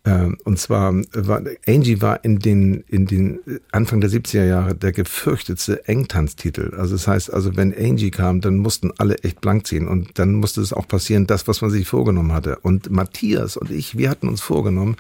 Ähm, 0.04 0.36
und 0.44 0.58
zwar 0.58 0.94
war 1.12 1.42
Angie 1.66 2.00
war 2.02 2.22
in 2.22 2.38
den 2.38 2.84
in 2.86 3.06
den 3.06 3.40
Anfang 3.72 4.00
der 4.00 4.10
70er 4.10 4.44
Jahre 4.44 4.74
der 4.74 4.92
gefürchtetste 4.92 5.88
Engtanztitel. 5.88 6.74
Also 6.76 6.94
das 6.94 7.08
heißt, 7.08 7.32
also 7.32 7.56
wenn 7.56 7.74
Angie 7.74 8.10
kam, 8.10 8.40
dann 8.42 8.58
mussten 8.58 8.92
alle 8.98 9.16
echt 9.18 9.40
blank 9.40 9.66
ziehen 9.66 9.88
und 9.88 10.18
dann 10.18 10.34
musste 10.34 10.60
es 10.60 10.72
auch 10.72 10.86
passieren, 10.86 11.26
das 11.26 11.48
was 11.48 11.62
man 11.62 11.70
sich 11.70 11.88
vorgenommen 11.88 12.32
hatte. 12.32 12.58
Und 12.60 12.90
Matthias 12.90 13.56
und 13.56 13.70
ich, 13.70 13.96
wir 13.96 14.10
hatten 14.10 14.28
uns 14.28 14.42
vorgenommen, 14.42 14.96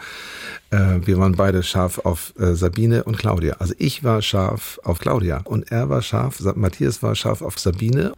äh, 0.70 1.00
wir 1.04 1.18
waren 1.18 1.36
beide 1.36 1.62
scharf 1.62 1.98
auf 1.98 2.32
äh, 2.38 2.54
Sabine 2.54 3.04
und 3.04 3.18
Claudia. 3.18 3.56
Also 3.58 3.74
ich 3.78 4.02
war 4.02 4.22
scharf 4.22 4.80
auf 4.82 4.98
Claudia 4.98 5.42
und 5.44 5.70
er 5.70 5.90
war 5.90 6.02
scharf, 6.02 6.40
Matthias 6.54 7.02
war 7.02 7.14
scharf 7.14 7.42
auf 7.42 7.58
Sabine. 7.58 8.14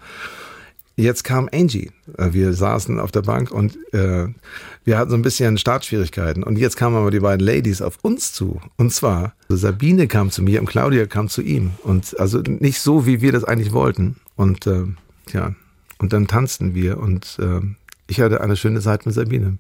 Jetzt 1.01 1.25
kam 1.25 1.49
Angie. 1.51 1.91
Äh, 2.19 2.33
wir 2.33 2.53
saßen 2.53 3.01
auf 3.01 3.11
der 3.11 3.23
Bank 3.23 3.51
und 3.51 3.77
äh, 3.95 4.29
wir 4.85 4.99
hatten 4.99 5.11
so 5.11 5.17
ein 5.17 5.23
bisschen 5.23 5.57
Startschwierigkeiten. 5.57 6.43
Und 6.43 6.59
jetzt 6.59 6.77
kamen 6.77 6.95
aber 6.97 7.11
die 7.11 7.21
beiden 7.21 7.45
Ladies 7.45 7.81
auf 7.81 7.99
uns 8.03 8.33
zu. 8.33 8.61
Und 8.77 8.93
zwar, 8.93 9.33
Sabine 9.49 10.09
kam 10.09 10.31
zu 10.31 10.43
mir 10.43 10.61
und 10.61 10.67
Claudia 10.67 11.07
kam 11.07 11.29
zu 11.29 11.41
ihm. 11.41 11.71
Und 11.85 12.19
also 12.21 12.41
nicht 12.41 12.81
so, 12.81 13.07
wie 13.07 13.23
wir 13.23 13.33
das 13.33 13.45
eigentlich 13.45 13.73
wollten. 13.73 14.17
Und 14.37 14.67
äh, 14.67 14.85
ja, 15.33 15.55
und 15.99 16.13
dann 16.13 16.27
tanzten 16.27 16.75
wir 16.75 16.99
und 16.99 17.39
äh, 17.41 17.61
ich 18.07 18.21
hatte 18.21 18.43
eine 18.43 18.57
schöne 18.57 18.81
Zeit 18.81 19.07
mit 19.07 19.15
Sabine. 19.15 19.57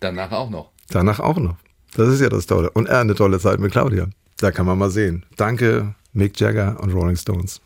Danach 0.00 0.32
auch 0.32 0.50
noch. 0.50 0.70
Danach 0.88 1.20
auch 1.20 1.38
noch. 1.38 1.56
Das 1.94 2.08
ist 2.08 2.20
ja 2.20 2.28
das 2.28 2.46
Tolle. 2.46 2.70
Und 2.70 2.88
er 2.88 3.00
eine 3.00 3.14
tolle 3.14 3.38
Zeit 3.38 3.58
mit 3.58 3.72
Claudia. 3.72 4.08
Da 4.38 4.50
kann 4.50 4.66
man 4.66 4.78
mal 4.78 4.90
sehen. 4.90 5.24
Danke, 5.36 5.94
Mick 6.12 6.38
Jagger 6.38 6.78
und 6.80 6.92
Rolling 6.92 7.16
Stones. 7.16 7.60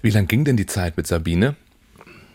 Wie 0.00 0.10
lang 0.10 0.26
ging 0.26 0.44
denn 0.44 0.56
die 0.56 0.66
Zeit 0.66 0.96
mit 0.96 1.06
Sabine? 1.06 1.56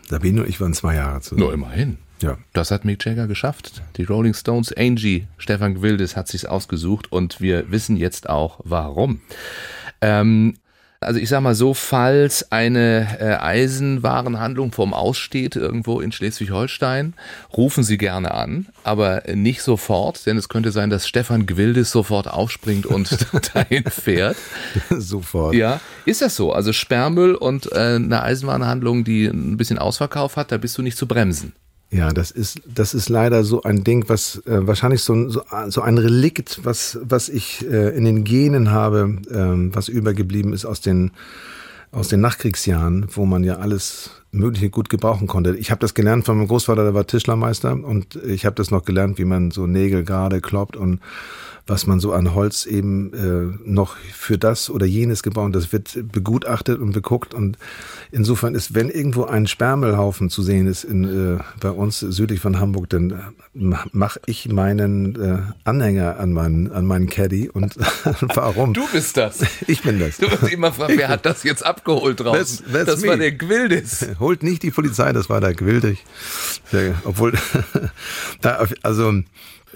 Sabine 0.08 0.42
und 0.42 0.48
ich 0.48 0.60
waren 0.60 0.74
zwei 0.74 0.94
Jahre 0.94 1.20
zusammen. 1.20 1.40
Nur 1.40 1.52
immerhin. 1.52 1.98
Ja. 2.22 2.38
Das 2.52 2.70
hat 2.70 2.84
Mick 2.84 3.04
Jagger 3.04 3.26
geschafft. 3.26 3.82
Die 3.96 4.04
Rolling 4.04 4.34
Stones, 4.34 4.72
Angie, 4.72 5.26
Stefan 5.36 5.74
Gwildes 5.74 6.16
hat 6.16 6.28
sich's 6.28 6.44
ausgesucht 6.46 7.12
und 7.12 7.40
wir 7.40 7.70
wissen 7.70 7.96
jetzt 7.96 8.28
auch 8.28 8.60
warum. 8.64 9.20
Ähm, 10.00 10.54
Also 11.00 11.20
ich 11.20 11.28
sag 11.28 11.40
mal 11.42 11.54
so, 11.54 11.74
falls 11.74 12.50
eine 12.50 13.18
äh, 13.20 13.34
Eisenwarenhandlung 13.34 14.72
vorm 14.72 14.94
Aussteht 14.94 15.54
irgendwo 15.54 16.00
in 16.00 16.10
Schleswig-Holstein, 16.10 17.14
rufen 17.56 17.84
Sie 17.84 17.98
gerne 17.98 18.32
an, 18.32 18.66
aber 18.82 19.22
nicht 19.34 19.62
sofort, 19.62 20.24
denn 20.26 20.36
es 20.36 20.48
könnte 20.48 20.72
sein, 20.72 20.90
dass 20.90 21.06
Stefan 21.06 21.46
Gwildes 21.46 21.90
sofort 21.90 22.28
aufspringt 22.28 22.86
und 22.86 23.10
dahin 23.54 23.84
fährt. 23.84 24.36
sofort. 24.90 25.54
Ja, 25.54 25.80
ist 26.06 26.22
das 26.22 26.34
so? 26.36 26.52
Also 26.52 26.72
Sperrmüll 26.72 27.34
und 27.34 27.70
äh, 27.72 27.96
eine 27.96 28.22
Eisenwarenhandlung, 28.22 29.04
die 29.04 29.26
ein 29.26 29.56
bisschen 29.56 29.78
Ausverkauf 29.78 30.36
hat, 30.36 30.50
da 30.50 30.56
bist 30.56 30.78
du 30.78 30.82
nicht 30.82 30.96
zu 30.96 31.06
bremsen. 31.06 31.52
Ja, 31.90 32.10
das 32.10 32.32
ist, 32.32 32.60
das 32.66 32.94
ist 32.94 33.08
leider 33.08 33.44
so 33.44 33.62
ein 33.62 33.84
Ding, 33.84 34.08
was 34.08 34.42
äh, 34.46 34.66
wahrscheinlich 34.66 35.02
so, 35.02 35.28
so, 35.28 35.42
so 35.68 35.82
ein 35.82 35.98
Relikt, 35.98 36.64
was, 36.64 36.98
was 37.02 37.28
ich 37.28 37.64
äh, 37.70 37.96
in 37.96 38.04
den 38.04 38.24
Genen 38.24 38.70
habe, 38.72 39.18
äh, 39.30 39.74
was 39.74 39.88
übergeblieben 39.88 40.52
ist 40.52 40.64
aus 40.64 40.80
den, 40.80 41.12
aus 41.92 42.08
den 42.08 42.20
Nachkriegsjahren, 42.20 43.06
wo 43.12 43.24
man 43.24 43.44
ja 43.44 43.56
alles 43.58 44.10
Mögliche 44.32 44.68
gut 44.68 44.88
gebrauchen 44.88 45.28
konnte. 45.28 45.56
Ich 45.56 45.70
habe 45.70 45.80
das 45.80 45.94
gelernt 45.94 46.26
von 46.26 46.36
meinem 46.36 46.48
Großvater, 46.48 46.82
der 46.82 46.94
war 46.94 47.06
Tischlermeister 47.06 47.72
und 47.72 48.16
ich 48.16 48.44
habe 48.44 48.56
das 48.56 48.70
noch 48.70 48.84
gelernt, 48.84 49.18
wie 49.18 49.24
man 49.24 49.52
so 49.52 49.66
Nägel 49.66 50.04
gerade 50.04 50.40
kloppt 50.40 50.76
und 50.76 51.00
was 51.66 51.86
man 51.86 51.98
so 51.98 52.12
an 52.12 52.34
Holz 52.34 52.64
eben 52.64 53.12
äh, 53.12 53.58
noch 53.68 53.96
für 53.96 54.38
das 54.38 54.70
oder 54.70 54.86
jenes 54.86 55.22
gebaut. 55.22 55.54
Das 55.54 55.72
wird 55.72 56.12
begutachtet 56.12 56.78
und 56.80 56.92
beguckt 56.92 57.34
und 57.34 57.58
insofern 58.12 58.54
ist, 58.54 58.74
wenn 58.74 58.88
irgendwo 58.88 59.24
ein 59.24 59.46
Sperrmüllhaufen 59.46 60.30
zu 60.30 60.42
sehen 60.42 60.68
ist 60.68 60.84
in, 60.84 61.36
äh, 61.36 61.42
bei 61.60 61.70
uns 61.70 62.00
südlich 62.00 62.40
von 62.40 62.60
Hamburg, 62.60 62.88
dann 62.90 63.10
äh, 63.10 63.74
mache 63.92 64.20
ich 64.26 64.48
meinen 64.48 65.20
äh, 65.20 65.38
Anhänger 65.64 66.20
an 66.20 66.32
meinen 66.32 66.70
an 66.70 66.86
meinen 66.86 67.08
Caddy 67.08 67.50
und 67.50 67.74
warum? 68.34 68.72
Du 68.72 68.86
bist 68.92 69.16
das. 69.16 69.40
Ich 69.68 69.82
bin 69.82 69.98
das. 69.98 70.18
Du 70.18 70.30
wirst 70.30 70.52
immer 70.52 70.72
fragen, 70.72 70.96
wer 70.96 71.08
hat 71.08 71.26
das 71.26 71.42
jetzt 71.42 71.64
abgeholt 71.64 72.20
draußen? 72.20 72.66
That's, 72.66 72.72
that's 72.72 72.84
das 72.86 73.00
me. 73.00 73.08
war 73.08 73.16
der 73.16 73.32
Gwildis. 73.32 74.06
Holt 74.20 74.42
nicht 74.42 74.62
die 74.62 74.70
Polizei, 74.70 75.12
das 75.12 75.28
war 75.28 75.40
der 75.40 75.54
Gwildig. 75.54 76.04
Der, 76.72 76.94
obwohl, 77.04 77.32
da, 78.40 78.64
also 78.82 79.22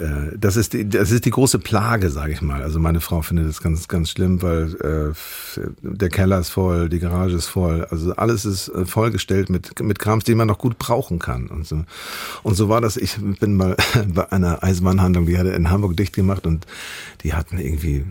äh, 0.00 0.36
das 0.36 0.56
ist 0.56 0.72
die, 0.72 0.88
das 0.88 1.10
ist 1.10 1.24
die 1.24 1.30
große 1.30 1.58
Plage, 1.58 2.10
sage 2.10 2.32
ich 2.32 2.42
mal. 2.42 2.62
Also 2.62 2.78
meine 2.78 3.00
Frau 3.00 3.22
findet 3.22 3.48
das 3.48 3.60
ganz, 3.60 3.86
ganz 3.86 4.10
schlimm, 4.10 4.42
weil 4.42 4.74
äh, 4.80 5.60
der 5.82 6.08
Keller 6.08 6.38
ist 6.38 6.50
voll, 6.50 6.88
die 6.88 6.98
Garage 6.98 7.36
ist 7.36 7.46
voll. 7.46 7.86
Also 7.90 8.14
alles 8.16 8.44
ist 8.44 8.68
äh, 8.68 8.86
vollgestellt 8.86 9.50
mit 9.50 9.78
mit 9.80 9.98
Krams, 9.98 10.24
den 10.24 10.38
man 10.38 10.48
noch 10.48 10.58
gut 10.58 10.78
brauchen 10.78 11.18
kann 11.18 11.48
und 11.48 11.66
so. 11.66 11.84
Und 12.42 12.54
so 12.54 12.68
war 12.68 12.80
das. 12.80 12.96
Ich 12.96 13.16
bin 13.18 13.56
mal 13.56 13.76
bei 14.08 14.32
einer 14.32 14.62
Eisenbahnhandlung, 14.62 15.26
die 15.26 15.38
hatte 15.38 15.50
in 15.50 15.70
Hamburg 15.70 15.96
dicht 15.96 16.14
gemacht 16.14 16.46
und 16.46 16.66
die 17.22 17.34
hatten 17.34 17.58
irgendwie 17.58 18.04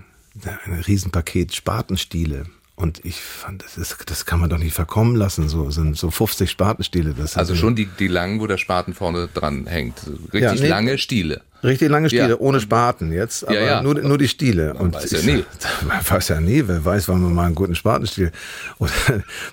ein 0.66 0.80
Riesenpaket 0.88 1.56
Spatenstiele 1.56 2.46
und 2.80 3.04
ich 3.04 3.20
fand, 3.20 3.62
das, 3.62 3.78
ist, 3.78 4.10
das 4.10 4.26
kann 4.26 4.40
man 4.40 4.50
doch 4.50 4.58
nicht 4.58 4.74
verkommen 4.74 5.18
lassen, 5.18 5.50
so 5.50 5.70
sind 5.70 5.98
so 5.98 6.12
50 6.12 6.50
Spatenstiele. 6.50 7.14
Das 7.14 7.36
also 7.36 7.54
schon 7.54 7.76
die, 7.76 7.88
die 7.88 8.08
langen, 8.08 8.40
wo 8.40 8.48
der 8.48 8.58
Spaten 8.58 8.94
vorne 8.94 9.28
dran 9.34 9.68
hängt. 9.68 9.98
Richtig 10.32 10.42
Ja, 10.42 10.54
nee. 10.54 10.68
lange 10.68 10.98
Stiele. 10.98 11.42
Richtig 11.64 11.90
lange 11.90 12.08
Stiele, 12.08 12.30
Ja. 12.30 12.38
ohne 12.40 12.60
Spaten 12.62 13.12
jetzt, 13.12 13.44
aber 13.48 13.56
Ja, 13.60 13.66
ja. 13.66 13.84
Nur, 13.84 13.96
nur 13.96 14.18
die 14.18 14.28
Stiele. 14.28 14.74
Man 14.78 14.94
weiß 14.94 15.12
ja 15.12 15.22
nie. 15.22 15.44
Man 15.88 15.98
weiß 16.08 16.28
ja 16.30 16.40
nie, 16.40 16.64
wer 16.66 16.84
weiß, 16.84 17.08
wann 17.10 17.22
man 17.22 17.34
mal 17.34 17.46
einen 17.48 17.56
guten 17.56 17.76
Spatenstiel. 17.76 18.32
Und 18.78 18.92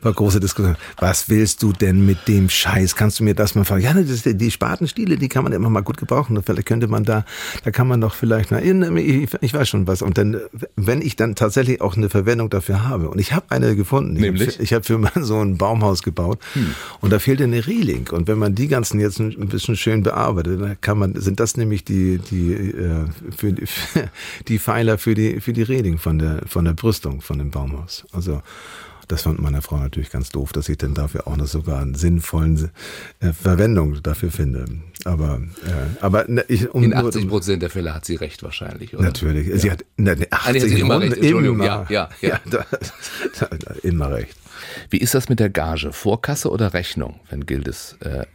war 0.03 0.13
große 0.13 0.39
Diskussion. 0.41 0.77
Was 0.99 1.29
willst 1.29 1.63
du 1.63 1.73
denn 1.73 2.07
mit 2.07 2.29
dem 2.29 2.49
Scheiß? 2.49 2.95
Kannst 2.97 3.19
du 3.21 3.25
mir 3.25 3.35
das 3.35 3.55
mal 3.55 3.65
fragen? 3.65 3.83
Ja, 3.83 3.93
das 3.93 4.09
ist, 4.11 4.25
die 4.41 4.51
Spatenstiele, 4.51 5.17
die 5.17 5.29
kann 5.29 5.43
man 5.45 5.53
immer 5.53 5.69
mal 5.71 5.81
gut 5.83 5.97
gebrauchen. 5.97 6.41
Vielleicht 6.45 6.67
könnte 6.67 6.87
man 6.87 7.05
da, 7.05 7.25
da 7.65 7.71
kann 7.71 7.89
man 7.89 8.01
doch 8.01 8.15
vielleicht, 8.15 8.51
na, 8.51 8.61
ich, 8.63 9.29
ich 9.41 9.55
weiß 9.55 9.69
schon 9.69 9.87
was. 9.87 10.03
Und 10.03 10.17
dann, 10.19 10.37
wenn 10.77 11.03
ich 11.03 11.17
dann 11.17 11.35
tatsächlich 11.35 11.81
auch 11.81 11.97
eine 11.97 12.09
Verwendung 12.09 12.51
dafür 12.51 12.87
habe, 12.89 13.09
und 13.09 13.19
ich 13.21 13.33
habe 13.33 13.47
eine 13.51 13.75
gefunden. 13.75 14.15
Ich 14.17 14.23
Nämlich? 14.23 14.61
ich 14.61 14.73
habe 14.73 14.85
für 14.85 14.99
meinen 15.07 15.25
Sohn 15.25 15.53
ein 15.53 15.59
Baumhaus 15.59 16.03
gebaut 16.03 16.39
und 17.01 17.13
da 17.13 17.19
fehlte 17.19 17.45
eine 17.45 17.67
Reling. 17.67 18.09
Und 18.11 18.29
wenn 18.29 18.39
man 18.39 18.55
die 18.55 18.69
ganzen 18.69 19.01
jetzt 19.01 19.19
ein 19.19 19.49
bisschen 19.49 19.77
schön 19.77 20.03
bearbeitet, 20.03 20.61
dann 20.61 20.81
kann 20.81 20.99
man, 20.99 21.21
sind 21.21 21.41
das 21.41 21.57
nämlich 21.57 21.85
die, 21.85 21.96
die, 22.19 22.53
äh, 22.53 23.05
für 23.37 23.53
die, 23.53 23.65
die 24.49 24.59
Pfeiler 24.59 24.99
für 24.99 25.15
die, 25.15 25.41
für 25.41 25.53
die 25.53 25.63
Reling 25.63 25.99
von 25.99 26.19
der, 26.19 26.43
von 26.47 26.65
der 26.65 26.73
Brüstung 26.75 27.21
von 27.21 27.39
dem 27.39 27.51
Baumhaus. 27.51 28.05
Also, 28.13 28.43
das 29.09 29.23
fand 29.23 29.41
meine 29.41 29.63
Frau 29.63 29.77
natürlich 29.79 30.11
ganz 30.11 30.31
doof, 30.31 30.53
dass 30.53 30.69
ich 30.69 30.79
dann 30.79 30.93
dafür 30.95 31.29
auch 31.29 31.37
noch 31.37 31.47
sogar 31.47 31.81
einen 31.81 31.95
sinnvollen 31.95 32.71
äh, 33.21 33.33
Verwendung 33.33 34.03
dafür 34.03 34.33
finde. 34.33 34.65
Aber, 35.05 35.41
äh, 35.65 35.71
aber 36.03 36.25
ne, 36.27 36.45
ich, 36.49 36.69
um 36.75 36.83
In 36.83 36.91
nur- 36.91 37.07
80 37.07 37.29
Prozent 37.29 37.63
der 37.63 37.71
Fälle 37.71 37.95
hat 37.95 38.05
sie 38.05 38.17
recht 38.17 38.43
wahrscheinlich, 38.43 38.95
oder? 38.95 39.05
Natürlich. 39.05 39.63
Sie 39.63 39.71
hat, 39.71 39.85
ne, 39.97 40.17
ne, 40.17 40.27
Ah, 40.31 40.51
nee, 40.51 40.59
80 40.59 40.63
hat 40.63 40.69
sie 40.71 40.81
immer 40.81 41.01
recht. 41.01 41.17
Entschuldigung. 41.19 41.55
Immer, 41.57 41.65
Ja, 41.67 41.87
ja, 41.89 42.09
ja. 42.21 42.41
da, 42.51 42.67
da, 43.39 43.47
da, 43.57 43.75
immer 43.85 44.11
recht. 44.11 44.37
Wie 44.91 44.99
ist 44.99 45.15
das 45.15 45.29
mit 45.29 45.39
der 45.39 45.51
Gage? 45.51 45.93
Vorkasse 45.93 46.51
oder 46.51 46.75
Rechnung, 46.75 47.21
wenn 47.31 47.47
Gildes, 47.47 47.97
äh, 48.01 48.27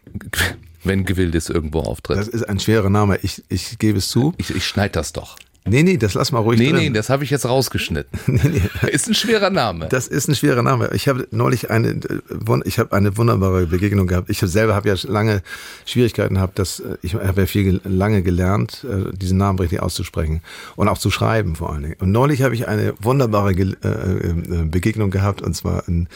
wenn 0.83 1.05
Gewildes 1.05 1.49
irgendwo 1.49 1.79
auftritt? 1.79 2.17
Das 2.17 2.27
ist 2.27 2.43
ein 2.43 2.59
schwerer 2.59 2.89
Name. 2.89 3.19
Ich, 3.21 3.43
ich 3.49 3.77
gebe 3.79 3.97
es 3.99 4.09
zu. 4.09 4.33
ich 4.37 4.55
ich 4.55 4.65
schneide 4.65 4.93
das 4.93 5.13
doch. 5.13 5.37
Nee, 5.63 5.83
nee, 5.83 5.97
das 5.97 6.15
lass 6.15 6.31
mal 6.31 6.39
ruhig 6.39 6.59
Nee, 6.59 6.71
drin. 6.71 6.79
nee, 6.79 6.89
das 6.89 7.11
habe 7.11 7.23
ich 7.23 7.29
jetzt 7.29 7.45
rausgeschnitten. 7.45 8.19
Ist 8.91 9.07
ein 9.07 9.13
schwerer 9.13 9.51
Name. 9.51 9.87
Das 9.89 10.07
ist 10.07 10.27
ein 10.27 10.33
schwerer 10.33 10.63
Name. 10.63 10.89
Ich 10.93 11.07
habe 11.07 11.27
neulich 11.29 11.69
eine, 11.69 11.89
äh, 11.89 12.61
ich 12.65 12.79
habe 12.79 12.95
eine 12.95 13.15
wunderbare 13.15 13.67
Begegnung 13.67 14.07
gehabt. 14.07 14.31
Ich 14.31 14.39
selber 14.39 14.73
habe 14.73 14.89
ja 14.89 14.95
lange 15.03 15.43
Schwierigkeiten 15.85 16.33
gehabt, 16.35 16.57
dass 16.57 16.79
äh, 16.79 16.97
ich 17.03 17.13
habe 17.13 17.41
ja 17.41 17.45
viel 17.45 17.79
lange 17.83 18.23
gelernt, 18.23 18.85
äh, 18.89 19.15
diesen 19.15 19.37
Namen 19.37 19.59
richtig 19.59 19.81
auszusprechen 19.81 20.41
und 20.77 20.87
auch 20.87 20.97
zu 20.97 21.11
schreiben 21.11 21.55
vor 21.55 21.71
allen 21.71 21.83
Dingen. 21.83 21.95
Und 21.99 22.11
neulich 22.11 22.41
habe 22.41 22.55
ich 22.55 22.67
eine 22.67 22.95
wunderbare 22.99 23.53
Begegnung 23.53 25.11
gehabt 25.11 25.43
und 25.43 25.55
zwar 25.55 25.87
in, 25.87 26.07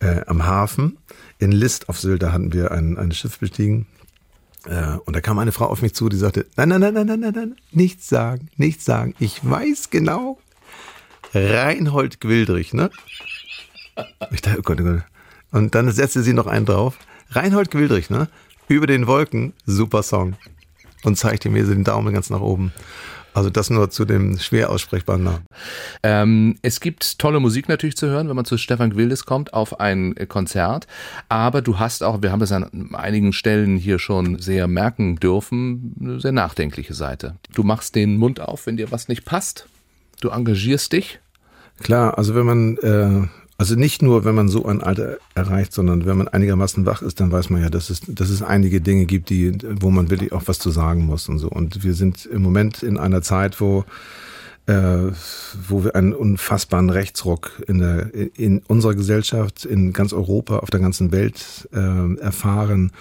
äh, 0.00 0.22
am 0.26 0.46
Hafen 0.46 0.96
in 1.38 1.52
List 1.52 1.88
auf 1.88 1.98
Sylt. 1.98 2.22
Da 2.22 2.32
hatten 2.32 2.52
wir 2.52 2.70
ein, 2.72 2.98
ein 2.98 3.12
Schiff 3.12 3.38
bestiegen. 3.38 3.86
Äh, 4.66 4.96
Und 5.04 5.14
da 5.14 5.20
kam 5.20 5.38
eine 5.38 5.52
Frau 5.52 5.66
auf 5.66 5.82
mich 5.82 5.94
zu, 5.94 6.08
die 6.08 6.16
sagte, 6.16 6.46
nein, 6.56 6.68
nein, 6.68 6.80
nein, 6.80 6.94
nein, 6.94 7.06
nein, 7.06 7.20
nein, 7.20 7.32
nein, 7.34 7.56
nichts 7.70 8.08
sagen, 8.08 8.48
nichts 8.56 8.84
sagen. 8.84 9.14
Ich 9.18 9.40
weiß 9.48 9.90
genau, 9.90 10.38
Reinhold 11.34 12.20
Gwildrich, 12.20 12.72
ne? 12.72 12.90
Ich 14.32 14.40
dachte, 14.42 14.58
oh 14.60 14.62
Gott, 14.62 14.80
oh 14.80 14.84
Gott. 14.84 15.02
Und 15.50 15.74
dann 15.74 15.90
setzte 15.90 16.22
sie 16.22 16.32
noch 16.32 16.46
einen 16.46 16.66
drauf. 16.66 16.98
Reinhold 17.30 17.70
Gwildrich, 17.70 18.10
ne? 18.10 18.28
Über 18.68 18.86
den 18.86 19.06
Wolken, 19.06 19.52
super 19.66 20.02
Song. 20.02 20.36
Und 21.02 21.16
zeigte 21.18 21.50
mir 21.50 21.64
den 21.64 21.84
Daumen 21.84 22.14
ganz 22.14 22.30
nach 22.30 22.40
oben. 22.40 22.72
Also 23.34 23.50
das 23.50 23.68
nur 23.68 23.90
zu 23.90 24.04
dem 24.04 24.38
schwer 24.38 24.70
aussprechbaren 24.70 25.24
Namen. 25.24 25.46
Ähm, 26.04 26.54
es 26.62 26.80
gibt 26.80 27.18
tolle 27.18 27.40
Musik 27.40 27.68
natürlich 27.68 27.96
zu 27.96 28.06
hören, 28.06 28.28
wenn 28.28 28.36
man 28.36 28.44
zu 28.44 28.56
Stefan 28.56 28.90
Gwildes 28.90 29.26
kommt 29.26 29.52
auf 29.52 29.80
ein 29.80 30.16
äh, 30.16 30.26
Konzert. 30.26 30.86
Aber 31.28 31.60
du 31.60 31.80
hast 31.80 32.04
auch, 32.04 32.22
wir 32.22 32.30
haben 32.30 32.38
das 32.38 32.52
an 32.52 32.94
einigen 32.94 33.32
Stellen 33.32 33.76
hier 33.76 33.98
schon 33.98 34.38
sehr 34.38 34.68
merken 34.68 35.16
dürfen, 35.16 35.96
eine 36.00 36.20
sehr 36.20 36.30
nachdenkliche 36.30 36.94
Seite. 36.94 37.34
Du 37.52 37.64
machst 37.64 37.96
den 37.96 38.16
Mund 38.16 38.38
auf, 38.40 38.66
wenn 38.66 38.76
dir 38.76 38.92
was 38.92 39.08
nicht 39.08 39.24
passt. 39.24 39.66
Du 40.20 40.30
engagierst 40.30 40.92
dich. 40.92 41.18
Klar, 41.82 42.16
also 42.16 42.36
wenn 42.36 42.46
man, 42.46 42.76
äh, 42.78 43.26
also 43.64 43.76
nicht 43.76 44.02
nur, 44.02 44.26
wenn 44.26 44.34
man 44.34 44.50
so 44.50 44.66
ein 44.66 44.82
Alter 44.82 45.16
erreicht, 45.34 45.72
sondern 45.72 46.04
wenn 46.04 46.18
man 46.18 46.28
einigermaßen 46.28 46.84
wach 46.84 47.00
ist, 47.00 47.18
dann 47.18 47.32
weiß 47.32 47.48
man 47.48 47.62
ja, 47.62 47.70
dass 47.70 47.88
es, 47.88 48.02
dass 48.06 48.28
es 48.28 48.42
einige 48.42 48.82
Dinge 48.82 49.06
gibt, 49.06 49.30
die, 49.30 49.56
wo 49.80 49.90
man 49.90 50.10
wirklich 50.10 50.32
auch 50.34 50.42
was 50.44 50.58
zu 50.58 50.70
sagen 50.70 51.06
muss 51.06 51.30
und 51.30 51.38
so. 51.38 51.48
Und 51.48 51.82
wir 51.82 51.94
sind 51.94 52.26
im 52.26 52.42
Moment 52.42 52.82
in 52.82 52.98
einer 52.98 53.22
Zeit, 53.22 53.62
wo 53.62 53.86
äh, 54.66 55.12
wo 55.68 55.84
wir 55.84 55.94
einen 55.94 56.14
unfassbaren 56.14 56.90
Rechtsruck 56.90 57.62
in, 57.66 57.78
der, 57.78 58.14
in 58.14 58.62
unserer 58.66 58.94
Gesellschaft, 58.94 59.64
in 59.64 59.92
ganz 59.92 60.12
Europa, 60.12 60.58
auf 60.58 60.70
der 60.70 60.80
ganzen 60.80 61.12
Welt 61.12 61.68
äh, 61.72 62.18
erfahren, 62.18 62.92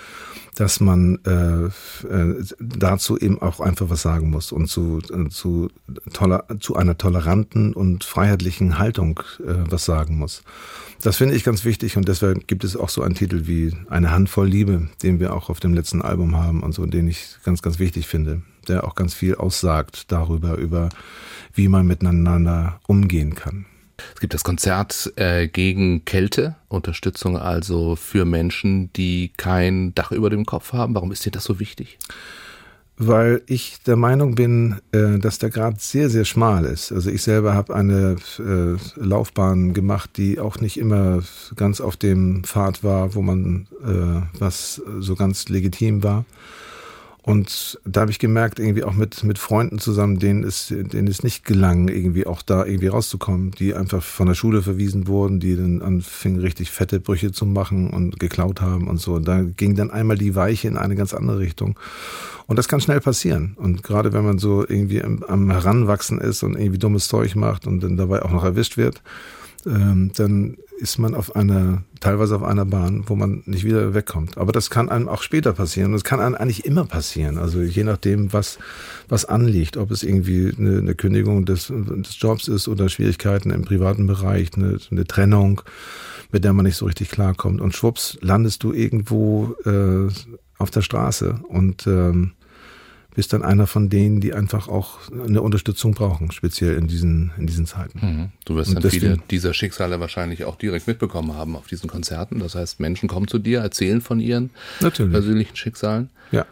dass 0.55 0.80
man 0.80 1.20
äh, 1.26 1.66
äh, 2.07 2.43
dazu 2.59 3.18
eben 3.18 3.41
auch 3.41 3.59
einfach 3.59 3.89
was 3.89 4.01
sagen 4.01 4.30
muss 4.30 4.51
und 4.51 4.68
zu, 4.68 4.99
äh, 5.11 5.30
zu, 5.30 5.70
toller, 6.11 6.45
zu 6.59 6.76
einer 6.76 6.97
toleranten 6.97 7.74
und 7.74 8.03
freiheitlichen 8.03 8.78
Haltung 8.78 9.22
äh, 9.39 9.53
was 9.70 9.86
sagen 9.86 10.18
muss. 10.18 10.43
Das 11.02 11.18
finde 11.18 11.36
ich 11.36 11.44
ganz 11.44 11.66
wichtig 11.66 11.98
und 11.98 12.08
deshalb 12.08 12.48
gibt 12.48 12.64
es 12.64 12.78
auch 12.78 12.89
so 12.89 13.02
einen 13.02 13.16
Titel 13.16 13.48
wie 13.48 13.74
Eine 13.89 14.12
Handvoll 14.12 14.48
Liebe, 14.48 14.89
den 15.02 15.20
wir 15.20 15.34
auch 15.34 15.50
auf 15.50 15.60
dem 15.60 15.74
letzten 15.74 16.02
Album 16.02 16.38
haben 16.38 16.64
und 16.64 16.74
so, 16.74 16.86
den 16.86 17.08
ich 17.08 17.36
ganz, 17.44 17.62
ganz 17.62 17.80
wichtig 17.80 18.08
finde, 18.08 18.41
der 18.68 18.86
auch 18.86 18.96
ganz 18.96 19.14
viel 19.14 19.36
aussagt 19.36 20.12
darüber, 20.12 20.56
über 20.56 20.89
wie 21.54 21.68
man 21.68 21.86
miteinander 21.86 22.80
umgehen 22.88 23.36
kann. 23.36 23.66
Es 24.14 24.20
gibt 24.20 24.34
das 24.34 24.44
Konzert 24.44 25.14
äh, 25.18 25.48
gegen 25.48 26.04
Kälte, 26.06 26.56
Unterstützung 26.68 27.38
also 27.38 27.96
für 27.96 28.26
Menschen, 28.26 28.91
die 28.94 29.32
kein 29.38 29.94
Dach 29.96 30.12
über 30.12 30.30
dem 30.30 30.46
Kopf 30.46 30.74
haben. 30.74 30.96
Warum 30.96 31.12
ist 31.12 31.26
dir 31.26 31.32
das 31.32 31.44
so 31.44 31.60
wichtig? 31.60 31.98
Weil 32.98 33.41
ich 33.48 33.80
der 33.88 33.96
Meinung 33.96 34.36
bin, 34.36 34.80
äh, 34.91 35.18
dass 35.18 35.39
der 35.39 35.50
Grad 35.50 35.82
sehr, 35.82 36.10
sehr 36.10 36.26
schmal 36.26 36.66
ist. 36.66 36.91
Also 36.91 37.10
ich 37.10 37.24
selber 37.24 37.56
habe 37.56 37.76
eine 37.76 38.18
äh, 38.38 38.78
Laufbahn 38.96 39.74
gemacht, 39.74 40.12
die 40.18 40.39
auch 40.39 40.60
nicht 40.60 40.78
immer 40.78 41.24
ganz 41.56 41.82
auf 41.82 41.98
dem 41.98 42.44
Pfad 42.44 42.84
war, 42.84 43.16
wo 43.16 43.24
man 43.24 43.68
äh, 43.84 44.39
was 44.39 44.82
so 45.00 45.16
ganz 45.16 45.50
legitim 45.50 46.04
war. 46.04 46.26
Und 47.26 47.80
da 47.86 48.01
habe 48.01 48.11
ich 48.11 48.19
gemerkt, 48.19 48.59
irgendwie 48.59 48.84
auch 48.84 48.93
mit, 48.93 49.24
mit 49.24 49.39
Freunden 49.39 49.80
zusammen, 49.80 50.19
denen 50.19 50.43
es, 50.43 50.67
denen 50.67 51.07
es 51.07 51.24
nicht 51.24 51.45
gelang, 51.45 51.88
irgendwie 51.88 52.28
auch 52.28 52.41
da 52.41 52.65
irgendwie 52.65 52.88
rauszukommen, 52.88 53.51
die 53.51 53.74
einfach 53.74 54.03
von 54.03 54.28
der 54.28 54.36
Schule 54.36 54.61
verwiesen 54.61 55.07
wurden, 55.07 55.39
die 55.39 55.55
dann 55.55 55.82
anfingen, 55.82 56.41
richtig 56.41 56.69
fette 56.69 56.99
Brüche 56.99 57.32
zu 57.32 57.45
machen 57.45 57.89
und 57.91 58.19
geklaut 58.19 58.59
haben 58.59 58.89
und 58.89 58.97
so. 58.97 59.19
Da 59.19 59.41
ging 59.41 59.76
dann 59.76 59.89
einmal 59.89 60.17
die 60.17 60.36
Weiche 60.36 60.67
in 60.67 60.76
eine 60.76 60.95
ganz 60.95 61.13
andere 61.13 61.39
Richtung. 61.39 61.80
Und 62.45 62.59
das 62.59 62.67
kann 62.67 62.82
schnell 62.82 62.99
passieren. 62.99 63.53
Und 63.55 63.84
gerade 63.84 64.11
wenn 64.11 64.26
man 64.26 64.38
so 64.38 64.67
irgendwie 64.67 65.01
am, 65.01 65.24
am 65.24 65.49
Heranwachsen 65.49 66.19
ist 66.19 66.43
und 66.43 66.57
irgendwie 66.57 66.78
dummes 66.78 67.07
Zeug 67.07 67.38
macht 67.38 67.67
und 67.67 67.82
dann 67.82 67.95
dabei 67.95 68.24
auch 68.24 68.32
noch 68.32 68.43
erwischt 68.43 68.76
wird, 68.76 69.01
ähm, 69.66 70.11
dann 70.16 70.57
ist 70.80 70.97
man 70.97 71.16
auf 71.16 71.36
einer, 71.36 71.84
teilweise 71.99 72.36
auf 72.36 72.43
einer 72.43 72.66
Bahn, 72.66 73.03
wo 73.07 73.16
man 73.16 73.43
nicht 73.45 73.64
wieder 73.64 73.93
wegkommt. 73.93 74.38
Aber 74.38 74.51
das 74.51 74.70
kann 74.70 74.89
einem 74.89 75.07
auch 75.07 75.22
später 75.22 75.53
passieren. 75.53 75.93
Das 75.93 76.03
kann 76.03 76.20
einem 76.20 76.36
eigentlich 76.36 76.66
immer 76.66 76.86
passieren. 76.86 77.38
Also 77.38 77.61
je 77.61 77.84
nachdem, 77.84 78.34
was, 78.34 78.59
was 79.07 79.26
anliegt, 79.26 79.78
ob 79.78 79.91
es 79.91 80.03
irgendwie 80.03 80.51
eine, 80.57 80.80
eine 80.80 80.95
Kündigung 80.95 81.45
des, 81.45 81.72
des 81.72 82.20
Jobs 82.20 82.47
ist 82.47 82.68
oder 82.68 82.89
Schwierigkeiten 82.89 83.51
im 83.51 83.64
privaten 83.64 84.07
Bereich, 84.07 84.49
eine, 84.55 84.78
eine 84.91 85.05
Trennung, 85.05 85.61
mit 86.32 86.43
der 86.43 86.53
man 86.53 86.66
nicht 86.66 86.78
so 86.78 86.86
richtig 86.86 87.09
klarkommt. 87.09 87.61
Und 87.61 87.76
schwupps, 87.76 88.18
landest 88.22 88.64
du 88.64 88.74
irgendwo 88.74 89.55
äh, 89.66 90.11
auf 90.57 90.72
der 90.72 90.82
Straße 90.82 91.39
und 91.47 91.88
ähm, 91.88 92.32
bist 93.16 93.34
dann 93.34 93.43
einer 93.43 93.68
von 93.68 93.89
denen, 93.89 94.22
die 94.22 94.34
einfach 94.34 94.68
auch 94.68 94.99
eine 95.11 95.41
Unterstützung 95.41 95.93
brauchen, 95.93 96.32
speziell 96.32 96.76
in 96.76 96.88
diesen, 96.88 97.32
in 97.38 97.47
diesen 97.47 97.66
Zeiten. 97.66 97.99
Mhm. 98.01 98.30
Du 98.45 98.55
wirst 98.55 98.76
dann 98.76 98.89
viele 98.89 99.18
dieser 99.30 99.53
Schicksale 99.53 99.99
wahrscheinlich 99.99 100.45
auch 100.45 100.55
direkt 100.55 100.88
mitbekommen 100.88 101.34
haben 101.36 101.55
auf 101.55 101.68
diesen 101.68 101.89
Konzerten. 101.89 102.39
Das 102.39 102.55
heißt, 102.55 102.80
Menschen 102.80 103.07
kommen 103.07 103.28
zu 103.28 103.39
dir, 103.39 103.59
erzählen 103.59 104.01
von 104.01 104.20
ihren 104.20 104.49
Natürlich. 104.80 105.14
persönlichen 105.14 105.55
Schicksalen. 105.55 106.09
Ja. 106.32 106.45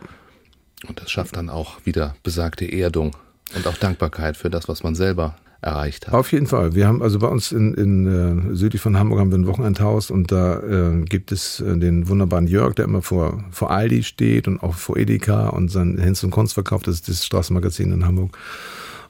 Und 0.87 0.99
das 0.99 1.11
schafft 1.11 1.35
dann 1.35 1.49
auch 1.49 1.85
wieder 1.85 2.15
besagte 2.23 2.65
Erdung 2.65 3.15
und 3.55 3.67
auch 3.67 3.77
Dankbarkeit 3.77 4.37
für 4.37 4.49
das, 4.49 4.67
was 4.67 4.83
man 4.83 4.95
selber 4.95 5.35
erreicht 5.61 6.07
hat. 6.07 6.13
Auf 6.13 6.31
jeden 6.31 6.47
Fall. 6.47 6.73
Wir 6.73 6.87
haben 6.87 7.01
also 7.03 7.19
bei 7.19 7.27
uns 7.27 7.51
in, 7.51 7.73
in 7.75 8.51
äh, 8.51 8.55
südlich 8.55 8.81
von 8.81 8.97
Hamburg 8.97 9.19
haben 9.19 9.31
wir 9.31 9.37
ein 9.37 9.47
Wochenendhaus 9.47 10.09
und 10.09 10.31
da 10.31 10.59
äh, 10.59 11.01
gibt 11.05 11.31
es 11.31 11.59
äh, 11.59 11.77
den 11.77 12.09
wunderbaren 12.09 12.47
Jörg, 12.47 12.73
der 12.73 12.85
immer 12.85 13.03
vor, 13.03 13.43
vor 13.51 13.69
Aldi 13.69 14.03
steht 14.03 14.47
und 14.47 14.61
auch 14.63 14.75
vor 14.75 14.97
Edeka 14.97 15.49
und 15.49 15.69
sein 15.69 15.99
Hinz 15.99 16.23
und 16.23 16.31
Kunst 16.31 16.55
verkauft. 16.55 16.87
Das 16.87 16.95
ist 16.95 17.07
das 17.07 17.25
Straßenmagazin 17.25 17.91
in 17.91 18.05
Hamburg. 18.05 18.37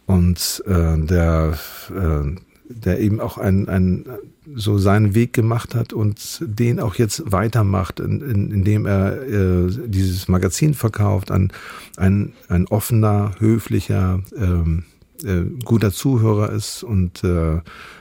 Und 0.05 0.61
äh, 0.67 0.97
der, 0.97 1.57
äh, 1.89 2.35
der 2.67 2.99
eben 2.99 3.21
auch 3.21 3.37
ein, 3.37 3.69
ein, 3.69 4.05
so 4.53 4.77
seinen 4.77 5.15
Weg 5.15 5.31
gemacht 5.31 5.73
hat 5.73 5.93
und 5.93 6.39
den 6.41 6.81
auch 6.81 6.95
jetzt 6.95 7.31
weitermacht, 7.31 8.01
in, 8.01 8.21
in, 8.21 8.51
indem 8.51 8.85
er 8.85 9.21
äh, 9.21 9.69
dieses 9.87 10.27
Magazin 10.27 10.73
verkauft, 10.73 11.31
ein, 11.31 11.53
ein, 11.95 12.33
ein 12.49 12.67
offener, 12.67 13.35
höflicher, 13.39 14.19
ähm, 14.35 14.83
äh, 15.23 15.43
guter 15.63 15.91
Zuhörer 15.91 16.51
ist 16.51 16.83
und 16.83 17.23
äh, 17.23 17.59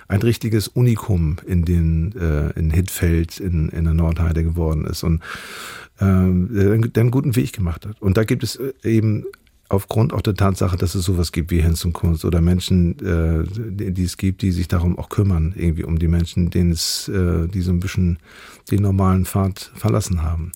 ein 0.08 0.22
richtiges 0.22 0.68
Unikum 0.68 1.36
in 1.46 1.64
den 1.64 2.14
äh, 2.16 2.50
in 2.58 2.70
Hitfeld 2.70 3.40
in, 3.40 3.68
in 3.68 3.84
der 3.84 3.94
Nordheide 3.94 4.42
geworden 4.42 4.84
ist 4.86 5.02
und 5.02 5.22
äh, 5.98 6.04
der, 6.04 6.78
der 6.78 7.00
einen 7.00 7.10
guten 7.10 7.36
Weg 7.36 7.52
gemacht 7.52 7.86
hat. 7.86 8.00
Und 8.00 8.16
da 8.16 8.24
gibt 8.24 8.42
es 8.42 8.56
äh, 8.56 8.72
eben 8.84 9.24
aufgrund 9.70 10.12
auch 10.12 10.20
der 10.20 10.34
Tatsache, 10.34 10.76
dass 10.76 10.96
es 10.96 11.04
sowas 11.04 11.30
gibt 11.30 11.52
wie 11.52 11.62
Hinz 11.62 11.84
und 11.84 11.92
Kunst 11.92 12.24
oder 12.24 12.40
Menschen, 12.40 12.98
äh, 12.98 13.44
die, 13.48 13.92
die, 13.92 14.04
es 14.04 14.16
gibt, 14.16 14.42
die 14.42 14.50
sich 14.50 14.66
darum 14.66 14.98
auch 14.98 15.08
kümmern, 15.08 15.54
irgendwie 15.56 15.84
um 15.84 15.98
die 15.98 16.08
Menschen, 16.08 16.50
denen 16.50 16.72
es, 16.72 17.08
äh, 17.08 17.46
die 17.46 17.60
so 17.60 17.70
ein 17.70 17.78
bisschen 17.78 18.18
den 18.72 18.82
normalen 18.82 19.24
Pfad 19.24 19.70
verlassen 19.76 20.22
haben. 20.22 20.50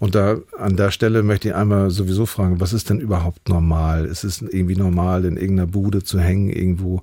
Und 0.00 0.16
da 0.16 0.38
an 0.58 0.76
der 0.76 0.90
Stelle 0.90 1.22
möchte 1.22 1.48
ich 1.48 1.54
einmal 1.54 1.90
sowieso 1.90 2.26
fragen, 2.26 2.60
was 2.60 2.72
ist 2.72 2.90
denn 2.90 2.98
überhaupt 2.98 3.48
normal? 3.48 4.04
Ist 4.04 4.24
es 4.24 4.42
irgendwie 4.42 4.76
normal, 4.76 5.24
in 5.24 5.36
irgendeiner 5.36 5.68
Bude 5.68 6.02
zu 6.02 6.18
hängen, 6.18 6.50
irgendwo 6.50 7.02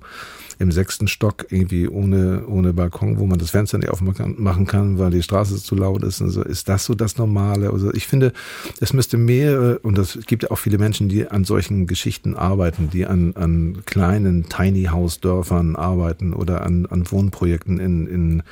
im 0.58 0.72
sechsten 0.72 1.08
Stock, 1.08 1.46
irgendwie 1.50 1.88
ohne, 1.88 2.46
ohne 2.46 2.72
Balkon, 2.72 3.18
wo 3.18 3.26
man 3.26 3.38
das 3.38 3.50
Fenster 3.50 3.78
nicht 3.78 3.90
aufmachen 3.90 4.66
kann, 4.66 4.98
weil 4.98 5.10
die 5.10 5.22
Straße 5.22 5.56
zu 5.62 5.74
laut 5.74 6.02
ist 6.02 6.20
und 6.20 6.30
so? 6.30 6.42
Ist 6.42 6.68
das 6.68 6.84
so 6.84 6.94
das 6.94 7.18
Normale? 7.18 7.70
Also 7.70 7.92
ich 7.92 8.06
finde, 8.06 8.32
es 8.80 8.92
müsste 8.92 9.16
mehr, 9.16 9.80
und 9.82 9.98
es 9.98 10.18
gibt 10.26 10.50
auch 10.50 10.56
viele 10.56 10.78
Menschen, 10.78 11.08
die 11.08 11.28
an 11.28 11.44
solchen 11.44 11.86
Geschichten 11.86 12.34
arbeiten, 12.34 12.90
die 12.90 13.06
an, 13.06 13.34
an 13.36 13.82
kleinen 13.84 14.48
Tiny 14.48 14.84
House 14.84 15.20
Dörfern 15.20 15.76
arbeiten 15.76 16.32
oder 16.32 16.62
an, 16.64 16.86
an 16.86 17.10
Wohnprojekten 17.10 17.78
in, 17.78 18.06
in, 18.06 18.42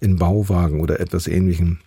in 0.00 0.16
Bauwagen 0.16 0.80
oder 0.80 1.00
etwas 1.00 1.26
ähnlichem 1.26 1.78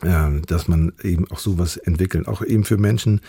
dass 0.00 0.68
man 0.68 0.92
eben 1.02 1.30
auch 1.30 1.38
sowas 1.38 1.76
entwickelt. 1.76 2.28
Auch 2.28 2.42
eben 2.42 2.64
für 2.64 2.76
Menschen, 2.76 3.20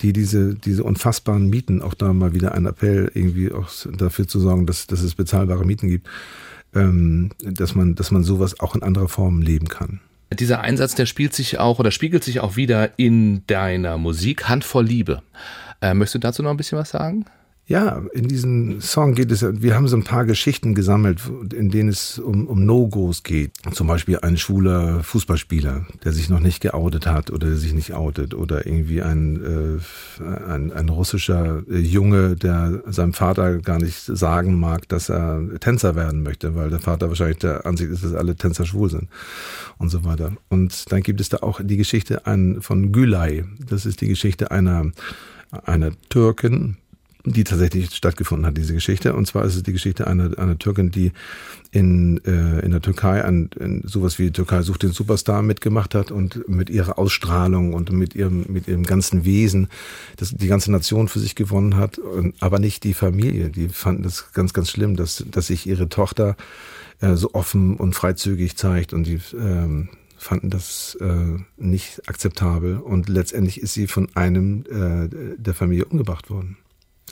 die 0.00 0.12
diese, 0.12 0.54
diese 0.54 0.84
unfassbaren 0.84 1.48
Mieten, 1.48 1.82
auch 1.82 1.94
da 1.94 2.12
mal 2.12 2.34
wieder 2.34 2.54
ein 2.54 2.66
Appell, 2.66 3.10
irgendwie 3.14 3.52
auch 3.52 3.68
dafür 3.96 4.26
zu 4.26 4.40
sorgen, 4.40 4.66
dass, 4.66 4.86
dass 4.86 5.02
es 5.02 5.14
bezahlbare 5.14 5.64
Mieten 5.64 5.88
gibt, 5.88 6.08
ähm, 6.74 7.30
dass 7.42 7.74
man, 7.74 7.94
dass 7.94 8.10
man 8.10 8.24
sowas 8.24 8.60
auch 8.60 8.74
in 8.74 8.82
anderer 8.82 9.08
Form 9.08 9.42
leben 9.42 9.68
kann. 9.68 10.00
Dieser 10.32 10.60
Einsatz, 10.60 10.94
der 10.94 11.06
spielt 11.06 11.34
sich 11.34 11.58
auch 11.58 11.78
oder 11.78 11.90
spiegelt 11.90 12.24
sich 12.24 12.40
auch 12.40 12.56
wieder 12.56 12.98
in 12.98 13.46
deiner 13.46 13.98
Musik 13.98 14.48
Hand 14.48 14.64
vor 14.64 14.82
Liebe. 14.82 15.22
Äh, 15.80 15.94
möchtest 15.94 16.16
du 16.16 16.18
dazu 16.20 16.42
noch 16.42 16.50
ein 16.50 16.56
bisschen 16.56 16.78
was 16.78 16.90
sagen? 16.90 17.26
Ja, 17.66 18.02
in 18.12 18.28
diesem 18.28 18.82
Song 18.82 19.14
geht 19.14 19.30
es, 19.30 19.42
wir 19.42 19.74
haben 19.74 19.88
so 19.88 19.96
ein 19.96 20.04
paar 20.04 20.26
Geschichten 20.26 20.74
gesammelt, 20.74 21.22
in 21.54 21.70
denen 21.70 21.88
es 21.88 22.18
um, 22.18 22.46
um 22.46 22.66
No-Gos 22.66 23.22
geht. 23.22 23.52
Zum 23.72 23.86
Beispiel 23.86 24.18
ein 24.18 24.36
schwuler 24.36 25.02
Fußballspieler, 25.02 25.86
der 26.04 26.12
sich 26.12 26.28
noch 26.28 26.40
nicht 26.40 26.60
geoutet 26.60 27.06
hat 27.06 27.30
oder 27.30 27.46
der 27.46 27.56
sich 27.56 27.72
nicht 27.72 27.94
outet. 27.94 28.34
Oder 28.34 28.66
irgendwie 28.66 29.00
ein, 29.00 29.80
äh, 30.20 30.22
ein, 30.22 30.72
ein 30.72 30.90
russischer 30.90 31.62
Junge, 31.70 32.36
der 32.36 32.82
seinem 32.84 33.14
Vater 33.14 33.56
gar 33.60 33.78
nicht 33.78 33.98
sagen 33.98 34.60
mag, 34.60 34.86
dass 34.90 35.08
er 35.08 35.42
Tänzer 35.58 35.96
werden 35.96 36.22
möchte, 36.22 36.54
weil 36.54 36.68
der 36.68 36.80
Vater 36.80 37.08
wahrscheinlich 37.08 37.38
der 37.38 37.64
Ansicht 37.64 37.90
ist, 37.90 38.04
dass 38.04 38.12
alle 38.12 38.36
Tänzer 38.36 38.66
schwul 38.66 38.90
sind 38.90 39.08
und 39.78 39.88
so 39.88 40.04
weiter. 40.04 40.32
Und 40.50 40.92
dann 40.92 41.02
gibt 41.02 41.18
es 41.22 41.30
da 41.30 41.38
auch 41.38 41.62
die 41.64 41.78
Geschichte 41.78 42.20
von 42.60 42.92
Gülay. 42.92 43.44
Das 43.66 43.86
ist 43.86 44.02
die 44.02 44.08
Geschichte 44.08 44.50
einer, 44.50 44.92
einer 45.64 45.92
Türkin, 46.10 46.76
die 47.26 47.44
tatsächlich 47.44 47.94
stattgefunden 47.94 48.46
hat, 48.46 48.56
diese 48.56 48.74
Geschichte. 48.74 49.14
Und 49.14 49.26
zwar 49.26 49.44
ist 49.44 49.56
es 49.56 49.62
die 49.62 49.72
Geschichte 49.72 50.06
einer, 50.06 50.38
einer 50.38 50.58
Türkin, 50.58 50.90
die 50.90 51.12
in, 51.70 52.20
äh, 52.24 52.60
in 52.60 52.70
der 52.70 52.82
Türkei 52.82 53.24
an 53.24 53.48
in 53.58 53.82
sowas 53.84 54.18
wie 54.18 54.30
Türkei 54.30 54.62
sucht 54.62 54.82
den 54.82 54.92
Superstar 54.92 55.42
mitgemacht 55.42 55.94
hat 55.94 56.10
und 56.10 56.48
mit 56.48 56.68
ihrer 56.68 56.98
Ausstrahlung 56.98 57.72
und 57.72 57.90
mit 57.92 58.14
ihrem, 58.14 58.44
mit 58.48 58.68
ihrem 58.68 58.84
ganzen 58.84 59.24
Wesen 59.24 59.68
das, 60.16 60.30
die 60.30 60.48
ganze 60.48 60.70
Nation 60.70 61.08
für 61.08 61.18
sich 61.18 61.34
gewonnen 61.34 61.76
hat, 61.76 61.98
und, 61.98 62.34
aber 62.40 62.58
nicht 62.58 62.84
die 62.84 62.94
Familie. 62.94 63.48
Die 63.48 63.68
fanden 63.68 64.02
das 64.02 64.32
ganz, 64.32 64.52
ganz 64.52 64.70
schlimm, 64.70 64.96
dass, 64.96 65.24
dass 65.30 65.46
sich 65.46 65.66
ihre 65.66 65.88
Tochter 65.88 66.36
äh, 67.00 67.14
so 67.14 67.32
offen 67.32 67.76
und 67.76 67.94
freizügig 67.94 68.56
zeigt 68.56 68.92
und 68.92 69.06
die 69.06 69.20
ähm, 69.34 69.88
fanden 70.18 70.50
das 70.50 70.96
äh, 71.00 71.38
nicht 71.56 72.06
akzeptabel 72.06 72.78
und 72.78 73.08
letztendlich 73.08 73.60
ist 73.60 73.74
sie 73.74 73.86
von 73.86 74.08
einem 74.14 74.64
äh, 74.70 75.36
der 75.36 75.54
Familie 75.54 75.86
umgebracht 75.86 76.30
worden. 76.30 76.56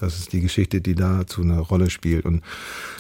Das 0.03 0.18
ist 0.18 0.32
die 0.32 0.40
Geschichte, 0.40 0.80
die 0.80 0.96
dazu 0.96 1.42
eine 1.42 1.61
Rolle 1.61 1.88
spielt. 1.88 2.24
Und 2.24 2.42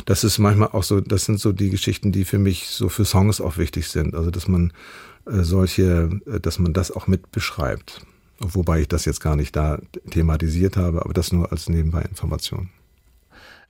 das 0.04 0.22
ist 0.22 0.38
manchmal 0.38 0.68
auch 0.68 0.84
so, 0.84 1.00
das 1.00 1.24
sind 1.24 1.40
so 1.40 1.52
die 1.52 1.68
Geschichten, 1.68 2.12
die 2.12 2.24
für 2.24 2.38
mich 2.38 2.68
so 2.68 2.88
für 2.88 3.04
Songs 3.04 3.40
auch 3.40 3.58
wichtig 3.58 3.88
sind. 3.88 4.14
Also, 4.14 4.30
dass 4.30 4.46
man 4.46 4.72
äh, 5.26 5.42
solche, 5.42 6.10
äh, 6.26 6.38
dass 6.38 6.60
man 6.60 6.72
das 6.72 6.92
auch 6.92 7.08
mit 7.08 7.32
beschreibt. 7.32 8.06
Wobei 8.38 8.82
ich 8.82 8.88
das 8.88 9.04
jetzt 9.04 9.20
gar 9.20 9.34
nicht 9.34 9.56
da 9.56 9.80
thematisiert 10.10 10.76
habe, 10.76 11.04
aber 11.04 11.12
das 11.12 11.32
nur 11.32 11.50
als 11.50 11.68
Nebenbei-Information. 11.68 12.70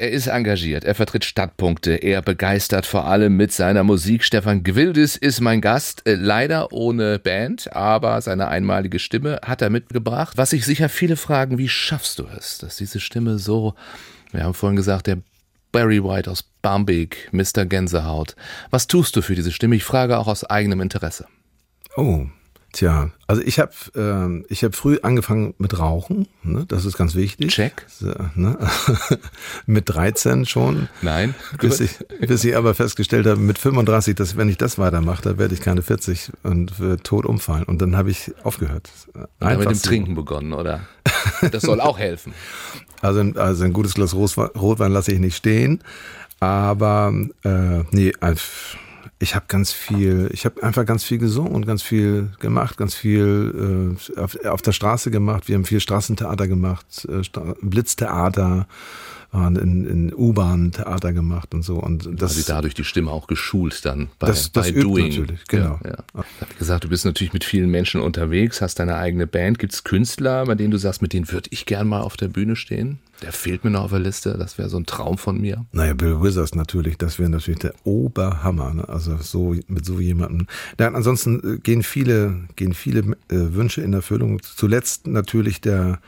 Er 0.03 0.11
ist 0.11 0.27
engagiert, 0.27 0.83
er 0.83 0.97
vertritt 0.97 1.25
Stadtpunkte, 1.25 1.93
er 1.93 2.23
begeistert 2.23 2.87
vor 2.87 3.07
allem 3.07 3.37
mit 3.37 3.53
seiner 3.53 3.85
Musik. 3.85 4.25
Stefan 4.25 4.65
Gwildis 4.65 5.15
ist 5.15 5.41
mein 5.41 5.61
Gast, 5.61 6.05
äh, 6.09 6.15
leider 6.15 6.73
ohne 6.73 7.21
Band, 7.21 7.73
aber 7.73 8.21
seine 8.21 8.49
einmalige 8.49 8.99
Stimme 8.99 9.39
hat 9.45 9.63
er 9.63 9.71
mitgebracht. 9.71 10.37
Was 10.37 10.51
sich 10.51 10.65
sicher 10.65 10.89
viele 10.89 11.15
fragen, 11.15 11.57
wie 11.57 11.69
schaffst 11.69 12.19
du 12.19 12.27
es, 12.37 12.59
dass 12.59 12.79
diese 12.79 12.99
Stimme 12.99 13.39
so, 13.39 13.75
wir 14.33 14.43
haben 14.43 14.55
vorhin 14.55 14.75
gesagt, 14.75 15.07
der 15.07 15.19
Barry 15.71 16.03
White 16.03 16.29
aus 16.29 16.43
Barmbek, 16.63 17.29
Mr. 17.31 17.65
Gänsehaut. 17.65 18.35
Was 18.71 18.89
tust 18.89 19.15
du 19.15 19.23
für 19.23 19.37
diese 19.37 19.53
Stimme? 19.53 19.77
Ich 19.77 19.85
frage 19.85 20.19
auch 20.19 20.27
aus 20.27 20.43
eigenem 20.43 20.81
Interesse. 20.81 21.27
Oh, 21.97 22.27
Tja, 22.73 23.11
also 23.27 23.43
ich 23.43 23.59
habe 23.59 23.73
äh, 23.95 24.45
ich 24.49 24.65
habe 24.65 24.75
früh 24.75 24.99
angefangen 25.03 25.53
mit 25.59 25.79
Rauchen, 25.79 26.27
ne? 26.43 26.65
das 26.67 26.87
ist 26.87 26.97
ganz 26.97 27.15
wichtig. 27.15 27.51
Check. 27.51 27.85
So, 27.89 28.15
ne? 28.35 28.59
mit 29.67 29.91
13 29.91 30.47
schon. 30.47 30.89
Nein. 31.03 31.35
Bis 31.61 31.81
ich, 31.81 31.99
bis 32.21 32.43
ich 32.45 32.57
aber 32.57 32.75
festgestellt 32.75 33.27
habe, 33.27 33.39
mit 33.39 33.59
35, 33.59 34.15
dass 34.15 34.39
wenn 34.39 34.49
ich 34.49 34.57
das 34.57 34.79
weitermache, 34.79 35.21
dann 35.23 35.39
werde 35.39 35.53
ich 35.53 35.61
keine 35.61 35.83
40 35.83 36.33
und 36.45 36.81
wird 36.81 37.05
tot 37.05 37.27
umfallen. 37.27 37.65
Und 37.65 37.83
dann 37.83 37.95
habe 37.95 38.11
ich 38.11 38.33
aufgehört. 38.43 38.91
Einfach 39.39 39.59
mit 39.59 39.69
dem 39.69 39.75
so. 39.75 39.89
Trinken 39.89 40.15
begonnen, 40.15 40.55
oder? 40.55 40.81
Das 41.51 41.63
soll 41.63 41.81
auch 41.81 41.99
helfen. 41.99 42.33
Also, 43.03 43.21
also 43.35 43.65
ein 43.65 43.73
gutes 43.73 43.95
Glas 43.95 44.15
Rotwein, 44.15 44.93
lasse 44.93 45.11
ich 45.11 45.19
nicht 45.19 45.37
stehen. 45.37 45.83
Aber 46.39 47.13
äh, 47.43 47.83
nee, 47.91 48.13
ich 49.23 49.37
habe 49.37 49.45
ganz 49.47 49.73
viel, 49.73 50.29
ich 50.33 50.45
habe 50.45 50.65
einfach 50.65 50.85
ganz 50.85 51.05
viel 51.05 51.19
gesungen 51.19 51.53
und 51.53 51.65
ganz 51.65 51.81
viel 51.81 52.31
gemacht, 52.41 52.77
ganz 52.77 52.97
viel 52.97 53.97
äh, 54.17 54.21
auf, 54.21 54.37
auf, 54.45 54.63
der 54.63 54.73
Straße 54.73 55.13
gemacht. 55.13 55.47
Wir 55.47 55.55
haben 55.55 55.65
viel 55.65 55.79
Straßentheater 55.79 56.49
gemacht, 56.49 57.07
äh, 57.09 57.23
Blitztheater, 57.61 58.67
waren 59.33 59.57
in, 59.57 59.87
in 59.87 60.15
U-Bahn-Theater 60.15 61.13
gemacht 61.13 61.55
und 61.55 61.63
so. 61.63 61.77
Und 61.77 62.05
das 62.05 62.35
Quasi 62.35 62.45
dadurch 62.47 62.75
die 62.75 62.85
Stimme 62.85 63.11
auch 63.11 63.27
geschult 63.27 63.85
dann 63.85 64.09
bei, 64.19 64.27
das, 64.27 64.53
das 64.53 64.73
bei 64.73 64.81
Doing. 64.81 65.09
Natürlich, 65.09 65.45
genau. 65.49 65.81
Ja, 65.83 65.91
ja. 65.91 66.05
Ich 66.15 66.41
habe 66.43 66.55
gesagt, 66.59 66.85
du 66.85 66.89
bist 66.89 67.07
natürlich 67.07 67.33
mit 67.33 67.43
vielen 67.43 67.71
Menschen 67.71 68.03
unterwegs, 68.03 68.61
hast 68.61 68.79
deine 68.79 68.97
eigene 68.97 69.27
Band. 69.27 69.59
Gibt 69.59 69.73
es 69.73 69.85
Künstler, 69.85 70.45
bei 70.45 70.55
denen 70.55 70.71
du 70.71 70.77
sagst, 70.77 71.01
mit 71.01 71.15
denen 71.15 71.31
würde 71.33 71.49
ich 71.51 71.65
gern 71.65 71.89
mal 71.89 72.03
auf 72.03 72.19
der 72.19 72.29
Bühne 72.29 72.57
stehen? 72.57 72.99
Der 73.23 73.33
fehlt 73.33 73.65
mir 73.65 73.71
noch 73.71 73.85
auf 73.85 73.91
der 73.91 74.01
Liste. 74.01 74.37
Das 74.37 74.59
wäre 74.59 74.69
so 74.69 74.77
ein 74.77 74.85
Traum 74.85 75.17
von 75.17 75.41
mir. 75.41 75.65
Naja, 75.73 75.95
Bill 75.95 76.21
Withers 76.21 76.55
natürlich. 76.55 76.99
Das 76.99 77.19
wäre 77.19 77.31
natürlich 77.31 77.61
der 77.61 77.73
Oberhammer. 77.85 78.75
Ne? 78.75 78.89
Also 78.89 79.17
so 79.19 79.55
mit 79.69 79.87
so 79.87 79.99
jemandem. 79.99 80.47
Ja, 80.79 80.89
ansonsten 80.89 81.55
äh, 81.55 81.59
gehen 81.59 81.83
viele, 81.83 82.49
gehen 82.57 82.75
viele 82.75 83.01
äh, 83.01 83.55
Wünsche 83.55 83.81
in 83.81 83.93
Erfüllung. 83.93 84.43
Zuletzt 84.43 85.07
natürlich 85.07 85.61
der 85.61 86.01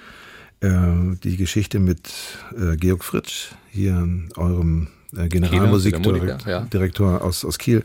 die 0.63 1.37
Geschichte 1.37 1.79
mit 1.79 2.11
äh, 2.57 2.77
Georg 2.77 3.05
Fritsch, 3.05 3.53
hier 3.71 4.09
eurem 4.37 4.89
äh, 5.17 5.29
Generalmusikdirektor 5.29 7.13
ja. 7.13 7.19
aus, 7.19 7.45
aus 7.45 7.59
Kiel, 7.59 7.85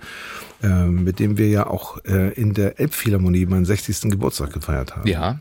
äh, 0.61 0.85
mit 0.85 1.19
dem 1.19 1.37
wir 1.37 1.47
ja 1.47 1.67
auch 1.67 2.03
äh, 2.05 2.33
in 2.33 2.53
der 2.53 2.79
Elbphilharmonie 2.79 3.45
meinen 3.45 3.65
60. 3.65 4.11
Geburtstag 4.11 4.53
gefeiert 4.53 4.95
haben. 4.95 5.07
Ja. 5.07 5.39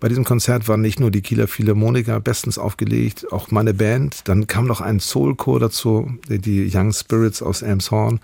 Bei 0.00 0.08
diesem 0.08 0.24
Konzert 0.24 0.68
waren 0.68 0.80
nicht 0.80 1.00
nur 1.00 1.10
die 1.10 1.22
Kieler 1.22 1.48
Philharmoniker 1.48 2.20
bestens 2.20 2.58
aufgelegt, 2.58 3.32
auch 3.32 3.50
meine 3.50 3.74
Band. 3.74 4.28
Dann 4.28 4.46
kam 4.46 4.66
noch 4.66 4.80
ein 4.80 5.00
Soulchor 5.00 5.60
dazu, 5.60 6.12
die 6.28 6.70
Young 6.72 6.92
Spirits 6.92 7.42
aus 7.42 7.62
Elmshorn. 7.62 8.20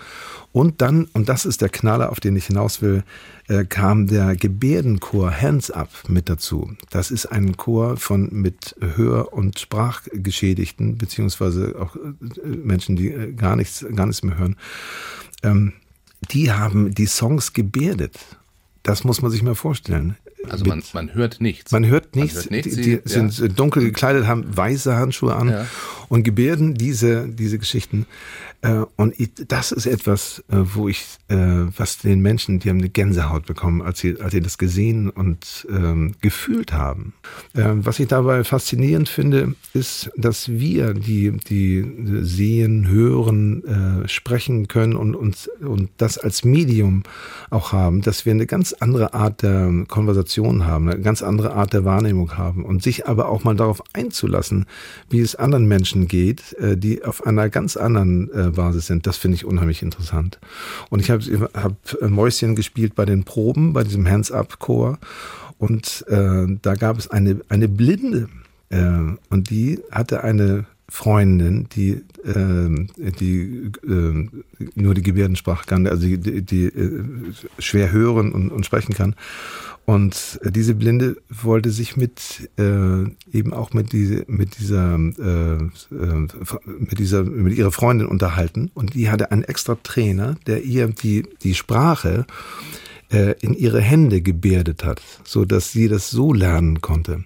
Und 0.52 0.80
dann, 0.80 1.08
und 1.12 1.28
das 1.28 1.46
ist 1.46 1.62
der 1.62 1.68
Knaller, 1.68 2.10
auf 2.10 2.20
den 2.20 2.36
ich 2.36 2.46
hinaus 2.46 2.82
will, 2.82 3.04
äh, 3.48 3.64
kam 3.64 4.06
der 4.06 4.36
Gebärdenchor 4.36 5.32
Hands 5.32 5.70
Up 5.70 5.90
mit 6.08 6.28
dazu. 6.28 6.72
Das 6.90 7.10
ist 7.10 7.26
ein 7.26 7.56
Chor 7.56 7.96
von 7.96 8.28
mit 8.30 8.76
Hör- 8.80 9.32
und 9.32 9.58
Sprachgeschädigten, 9.58 10.98
beziehungsweise 10.98 11.76
auch 11.80 11.96
äh, 11.96 12.46
Menschen, 12.46 12.96
die 12.96 13.08
äh, 13.08 13.32
gar 13.32 13.56
nichts, 13.56 13.84
gar 13.94 14.06
nichts 14.06 14.22
mehr 14.22 14.38
hören. 14.38 14.56
Ähm, 15.42 15.72
die 16.30 16.52
haben 16.52 16.94
die 16.94 17.06
Songs 17.06 17.52
gebärdet. 17.52 18.18
Das 18.82 19.04
muss 19.04 19.20
man 19.22 19.30
sich 19.30 19.42
mal 19.42 19.54
vorstellen. 19.54 20.16
Also 20.48 20.64
man, 20.64 20.82
man 20.94 21.14
hört 21.14 21.40
nichts. 21.40 21.70
Man 21.70 21.86
hört 21.86 22.16
nichts. 22.16 22.34
Man 22.34 22.54
hört 22.54 22.66
nichts 22.66 22.76
die, 22.76 23.00
die 23.00 23.08
sind 23.08 23.38
ja. 23.38 23.48
dunkel 23.48 23.82
gekleidet, 23.84 24.26
haben 24.26 24.44
weiße 24.56 24.96
Handschuhe 24.96 25.34
an 25.34 25.48
ja. 25.50 25.66
und 26.08 26.22
gebärden 26.22 26.74
diese, 26.74 27.28
diese 27.28 27.58
Geschichten. 27.58 28.06
Äh, 28.62 28.84
und 28.96 29.14
das 29.48 29.72
ist 29.72 29.86
etwas, 29.86 30.44
äh, 30.50 30.56
wo 30.74 30.88
ich, 30.88 31.04
äh, 31.28 31.36
was 31.76 31.98
den 31.98 32.20
Menschen, 32.20 32.58
die 32.58 32.68
haben 32.68 32.78
eine 32.78 32.90
Gänsehaut 32.90 33.46
bekommen, 33.46 33.80
als 33.80 34.00
sie, 34.00 34.20
als 34.20 34.32
sie 34.32 34.40
das 34.40 34.58
gesehen 34.58 35.08
und 35.08 35.66
ähm, 35.70 36.14
gefühlt 36.20 36.72
haben. 36.72 37.14
Was 37.52 37.98
ich 37.98 38.08
dabei 38.08 38.44
faszinierend 38.44 39.08
finde, 39.08 39.54
ist, 39.72 40.10
dass 40.16 40.48
wir, 40.48 40.94
die, 40.94 41.32
die 41.32 41.84
sehen, 42.22 42.88
hören, 42.88 44.04
sprechen 44.06 44.68
können 44.68 44.94
und, 44.94 45.14
und, 45.14 45.50
und 45.60 45.90
das 45.96 46.18
als 46.18 46.44
Medium 46.44 47.02
auch 47.50 47.72
haben, 47.72 48.02
dass 48.02 48.26
wir 48.26 48.32
eine 48.32 48.46
ganz 48.46 48.72
andere 48.72 49.14
Art 49.14 49.42
der 49.42 49.84
Konversation 49.88 50.66
haben, 50.66 50.88
eine 50.88 51.00
ganz 51.00 51.22
andere 51.22 51.54
Art 51.54 51.72
der 51.72 51.84
Wahrnehmung 51.84 52.36
haben 52.36 52.64
und 52.64 52.82
sich 52.82 53.06
aber 53.06 53.28
auch 53.28 53.44
mal 53.44 53.56
darauf 53.56 53.82
einzulassen, 53.92 54.66
wie 55.08 55.20
es 55.20 55.34
anderen 55.34 55.66
Menschen 55.66 56.08
geht, 56.08 56.56
die 56.60 57.04
auf 57.04 57.26
einer 57.26 57.48
ganz 57.48 57.76
anderen 57.76 58.30
Basis 58.50 58.86
sind. 58.86 59.06
Das 59.06 59.16
finde 59.16 59.36
ich 59.36 59.44
unheimlich 59.44 59.82
interessant. 59.82 60.38
Und 60.88 61.00
ich 61.00 61.10
habe 61.10 61.50
hab 61.54 61.74
Mäuschen 62.02 62.56
gespielt 62.56 62.94
bei 62.94 63.04
den 63.04 63.24
Proben, 63.24 63.72
bei 63.72 63.84
diesem 63.84 64.08
Hands-Up-Chor. 64.08 64.98
Und 65.58 66.04
äh, 66.08 66.46
da 66.62 66.74
gab 66.74 66.98
es 66.98 67.10
eine, 67.10 67.40
eine 67.48 67.68
Blinde. 67.68 68.28
Äh, 68.70 69.16
und 69.28 69.50
die 69.50 69.80
hatte 69.90 70.24
eine 70.24 70.66
Freundin, 70.90 71.68
die, 71.70 72.02
äh, 72.24 72.86
die 73.20 73.70
äh, 73.86 74.28
nur 74.74 74.94
die 74.94 75.02
Gebärdensprache 75.02 75.64
kann, 75.66 75.86
also 75.86 76.04
die, 76.04 76.18
die, 76.18 76.42
die 76.42 76.64
äh, 76.64 77.04
schwer 77.60 77.92
hören 77.92 78.32
und, 78.32 78.50
und 78.50 78.66
sprechen 78.66 78.94
kann. 78.94 79.14
Und 79.90 80.38
äh, 80.44 80.52
diese 80.52 80.76
Blinde 80.76 81.16
wollte 81.28 81.70
sich 81.70 81.96
mit 81.96 82.48
äh, 82.56 83.02
eben 83.36 83.52
auch 83.52 83.72
mit 83.72 83.92
diese 83.92 84.24
mit 84.28 84.60
dieser 84.60 84.94
äh, 84.94 85.54
äh, 85.92 86.28
mit 86.64 87.00
dieser 87.00 87.24
mit 87.24 87.58
ihrer 87.58 87.72
Freundin 87.72 88.06
unterhalten 88.06 88.70
und 88.74 88.94
die 88.94 89.10
hatte 89.10 89.32
einen 89.32 89.42
extra 89.42 89.74
Trainer, 89.82 90.36
der 90.46 90.62
ihr 90.62 90.86
die 90.86 91.24
die 91.42 91.56
Sprache 91.56 92.24
äh, 93.10 93.34
in 93.40 93.52
ihre 93.52 93.80
Hände 93.80 94.20
gebärdet 94.20 94.84
hat, 94.84 95.02
so 95.24 95.44
dass 95.44 95.72
sie 95.72 95.88
das 95.88 96.08
so 96.08 96.32
lernen 96.32 96.80
konnte. 96.80 97.24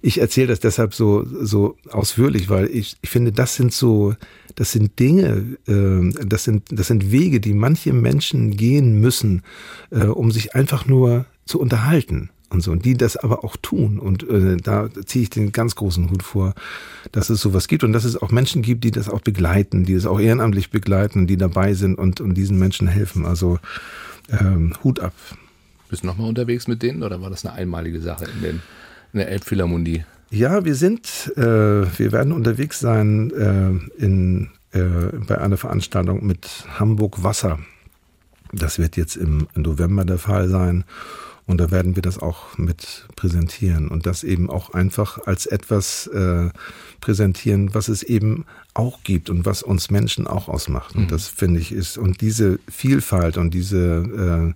Ich 0.00 0.18
erzähle 0.18 0.46
das 0.46 0.60
deshalb 0.60 0.94
so 0.94 1.26
so 1.26 1.76
ausführlich, 1.90 2.48
weil 2.48 2.68
ich, 2.68 2.96
ich 3.02 3.10
finde, 3.10 3.32
das 3.32 3.54
sind 3.54 3.74
so 3.74 4.14
das 4.54 4.72
sind 4.72 4.98
Dinge, 4.98 5.58
äh, 5.66 6.24
das 6.24 6.44
sind 6.44 6.68
das 6.70 6.86
sind 6.86 7.12
Wege, 7.12 7.38
die 7.38 7.52
manche 7.52 7.92
Menschen 7.92 8.56
gehen 8.56 8.98
müssen, 8.98 9.42
äh, 9.90 10.06
um 10.06 10.30
sich 10.30 10.54
einfach 10.54 10.86
nur 10.86 11.26
zu 11.48 11.60
unterhalten 11.60 12.30
und 12.50 12.62
so. 12.62 12.70
Und 12.70 12.84
die 12.84 12.96
das 12.96 13.16
aber 13.16 13.44
auch 13.44 13.56
tun. 13.56 13.98
Und 13.98 14.28
äh, 14.28 14.56
da 14.56 14.88
ziehe 15.06 15.24
ich 15.24 15.30
den 15.30 15.52
ganz 15.52 15.74
großen 15.74 16.10
Hut 16.10 16.22
vor, 16.22 16.54
dass 17.12 17.30
es 17.30 17.40
sowas 17.40 17.68
gibt 17.68 17.84
und 17.84 17.92
dass 17.92 18.04
es 18.04 18.20
auch 18.20 18.30
Menschen 18.30 18.62
gibt, 18.62 18.84
die 18.84 18.90
das 18.90 19.08
auch 19.08 19.20
begleiten, 19.20 19.84
die 19.84 19.94
das 19.94 20.06
auch 20.06 20.20
ehrenamtlich 20.20 20.70
begleiten, 20.70 21.26
die 21.26 21.36
dabei 21.36 21.74
sind 21.74 21.96
und, 21.96 22.20
und 22.20 22.34
diesen 22.34 22.58
Menschen 22.58 22.88
helfen. 22.88 23.26
Also 23.26 23.58
ähm, 24.30 24.74
Hut 24.84 25.00
ab. 25.00 25.14
Bist 25.88 26.02
du 26.02 26.06
nochmal 26.06 26.28
unterwegs 26.28 26.68
mit 26.68 26.82
denen 26.82 27.02
oder 27.02 27.20
war 27.22 27.30
das 27.30 27.44
eine 27.44 27.54
einmalige 27.54 28.00
Sache 28.00 28.26
in, 28.26 28.42
den, 28.42 28.62
in 29.12 29.18
der 29.18 29.30
Elbphilharmonie? 29.30 30.04
Ja, 30.30 30.64
wir 30.66 30.74
sind, 30.74 31.32
äh, 31.36 31.40
wir 31.42 32.12
werden 32.12 32.32
unterwegs 32.32 32.80
sein 32.80 33.30
äh, 33.30 34.02
in, 34.02 34.50
äh, 34.72 34.82
bei 35.26 35.38
einer 35.38 35.56
Veranstaltung 35.56 36.26
mit 36.26 36.66
Hamburg 36.78 37.22
Wasser. 37.22 37.58
Das 38.52 38.78
wird 38.78 38.96
jetzt 38.96 39.16
im 39.16 39.46
November 39.54 40.04
der 40.04 40.18
Fall 40.18 40.48
sein. 40.48 40.84
Und 41.48 41.58
da 41.58 41.70
werden 41.70 41.96
wir 41.96 42.02
das 42.02 42.18
auch 42.18 42.58
mit 42.58 43.08
präsentieren 43.16 43.88
und 43.88 44.04
das 44.04 44.22
eben 44.22 44.50
auch 44.50 44.74
einfach 44.74 45.26
als 45.26 45.46
etwas 45.46 46.06
äh, 46.08 46.50
präsentieren, 47.00 47.74
was 47.74 47.88
es 47.88 48.02
eben 48.02 48.44
auch 48.74 49.02
gibt 49.02 49.30
und 49.30 49.46
was 49.46 49.62
uns 49.62 49.90
Menschen 49.90 50.26
auch 50.26 50.48
ausmacht. 50.48 50.94
Und 50.94 51.04
mhm. 51.04 51.08
das 51.08 51.26
finde 51.26 51.58
ich 51.58 51.72
ist, 51.72 51.96
und 51.96 52.20
diese 52.20 52.60
Vielfalt 52.70 53.38
und 53.38 53.54
diese 53.54 53.78
äh, 53.78 54.50
äh, 54.50 54.54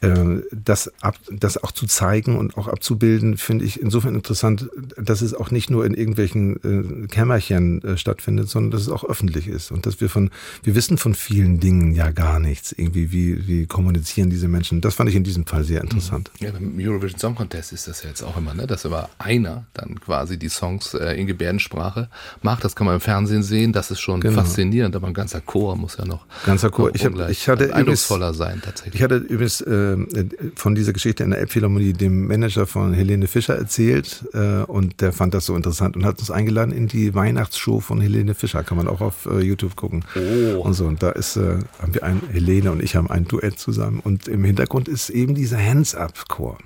das, 0.00 0.92
ab, 1.00 1.16
das 1.30 1.62
auch 1.62 1.72
zu 1.72 1.86
zeigen 1.86 2.36
und 2.36 2.56
auch 2.56 2.68
abzubilden, 2.68 3.36
finde 3.38 3.64
ich 3.64 3.80
insofern 3.80 4.14
interessant, 4.14 4.68
dass 4.96 5.22
es 5.22 5.34
auch 5.34 5.50
nicht 5.50 5.70
nur 5.70 5.86
in 5.86 5.94
irgendwelchen 5.94 7.04
äh, 7.04 7.06
Kämmerchen 7.06 7.82
äh, 7.82 7.96
stattfindet, 7.96 8.48
sondern 8.48 8.72
dass 8.72 8.82
es 8.82 8.88
auch 8.88 9.04
öffentlich 9.04 9.48
ist 9.48 9.70
und 9.70 9.86
dass 9.86 10.00
wir 10.00 10.10
von, 10.10 10.30
wir 10.62 10.74
wissen 10.74 10.98
von 10.98 11.14
vielen 11.14 11.60
Dingen 11.60 11.94
ja 11.94 12.10
gar 12.10 12.38
nichts. 12.40 12.72
Irgendwie, 12.72 13.10
wie, 13.10 13.46
wie 13.46 13.66
kommunizieren 13.66 14.28
diese 14.28 14.48
Menschen? 14.48 14.80
Das 14.80 14.94
fand 14.94 15.08
ich 15.08 15.16
in 15.16 15.24
diesem 15.24 15.46
Fall 15.46 15.64
sehr 15.64 15.80
interessant. 15.80 16.30
Ja, 16.40 16.50
beim 16.50 16.76
Eurovision 16.78 17.18
Song 17.18 17.34
Contest 17.34 17.72
ist 17.72 17.88
das 17.88 18.02
ja 18.02 18.10
jetzt 18.10 18.22
auch 18.22 18.36
immer, 18.36 18.54
ne? 18.54 18.66
dass 18.66 18.84
aber 18.84 19.08
einer 19.18 19.64
dann 19.72 19.98
quasi 20.00 20.38
die 20.38 20.48
Songs 20.48 20.94
äh, 20.94 21.14
in 21.14 21.26
Gebärdensprache 21.26 22.08
macht. 22.42 22.64
Das 22.64 22.76
kann 22.76 22.86
man 22.86 22.96
im 22.96 23.00
Fernsehen 23.00 23.42
sehen. 23.42 23.72
Das 23.72 23.90
ist 23.90 24.00
schon 24.00 24.20
genau. 24.20 24.42
faszinierend, 24.42 24.94
aber 24.94 25.06
ein 25.06 25.14
ganzer 25.14 25.40
Chor 25.40 25.76
muss 25.76 25.96
ja 25.96 26.04
noch 26.04 26.26
ganzer 26.44 26.70
Chor. 26.70 26.90
Ich, 26.94 27.04
hab, 27.04 27.30
ich 27.30 27.48
hatte 27.48 27.74
eindrucksvoller 27.74 28.34
sein 28.34 28.60
tatsächlich. 28.62 28.96
Ich 28.96 29.02
hatte 29.02 29.16
übrigens 29.16 29.60
äh, 29.62 29.85
äh, 29.94 30.24
von 30.54 30.74
dieser 30.74 30.92
Geschichte 30.92 31.24
in 31.24 31.30
der 31.30 31.40
Elbphilharmonie 31.40 31.92
dem 31.92 32.26
Manager 32.26 32.66
von 32.66 32.92
Helene 32.92 33.26
Fischer 33.26 33.56
erzählt 33.56 34.24
äh, 34.32 34.62
und 34.62 35.00
der 35.00 35.12
fand 35.12 35.34
das 35.34 35.46
so 35.46 35.54
interessant 35.56 35.96
und 35.96 36.04
hat 36.04 36.18
uns 36.18 36.30
eingeladen 36.30 36.72
in 36.72 36.88
die 36.88 37.14
Weihnachtsshow 37.14 37.80
von 37.80 38.00
Helene 38.00 38.34
Fischer. 38.34 38.62
Kann 38.64 38.76
man 38.76 38.88
auch 38.88 39.00
auf 39.00 39.26
äh, 39.26 39.40
YouTube 39.40 39.76
gucken. 39.76 40.04
Oh. 40.14 40.60
Und 40.60 40.74
so. 40.74 40.86
Und 40.86 41.02
da 41.02 41.10
ist, 41.10 41.36
äh, 41.36 41.58
haben 41.80 41.94
wir 41.94 42.02
ein, 42.02 42.22
Helene 42.32 42.72
und 42.72 42.82
ich 42.82 42.96
haben 42.96 43.10
ein 43.10 43.26
Duett 43.26 43.58
zusammen. 43.58 44.00
Und 44.00 44.28
im 44.28 44.44
Hintergrund 44.44 44.88
ist 44.88 45.10
eben 45.10 45.34
dieser 45.34 45.58
Hands-Up-Chor. 45.58 46.58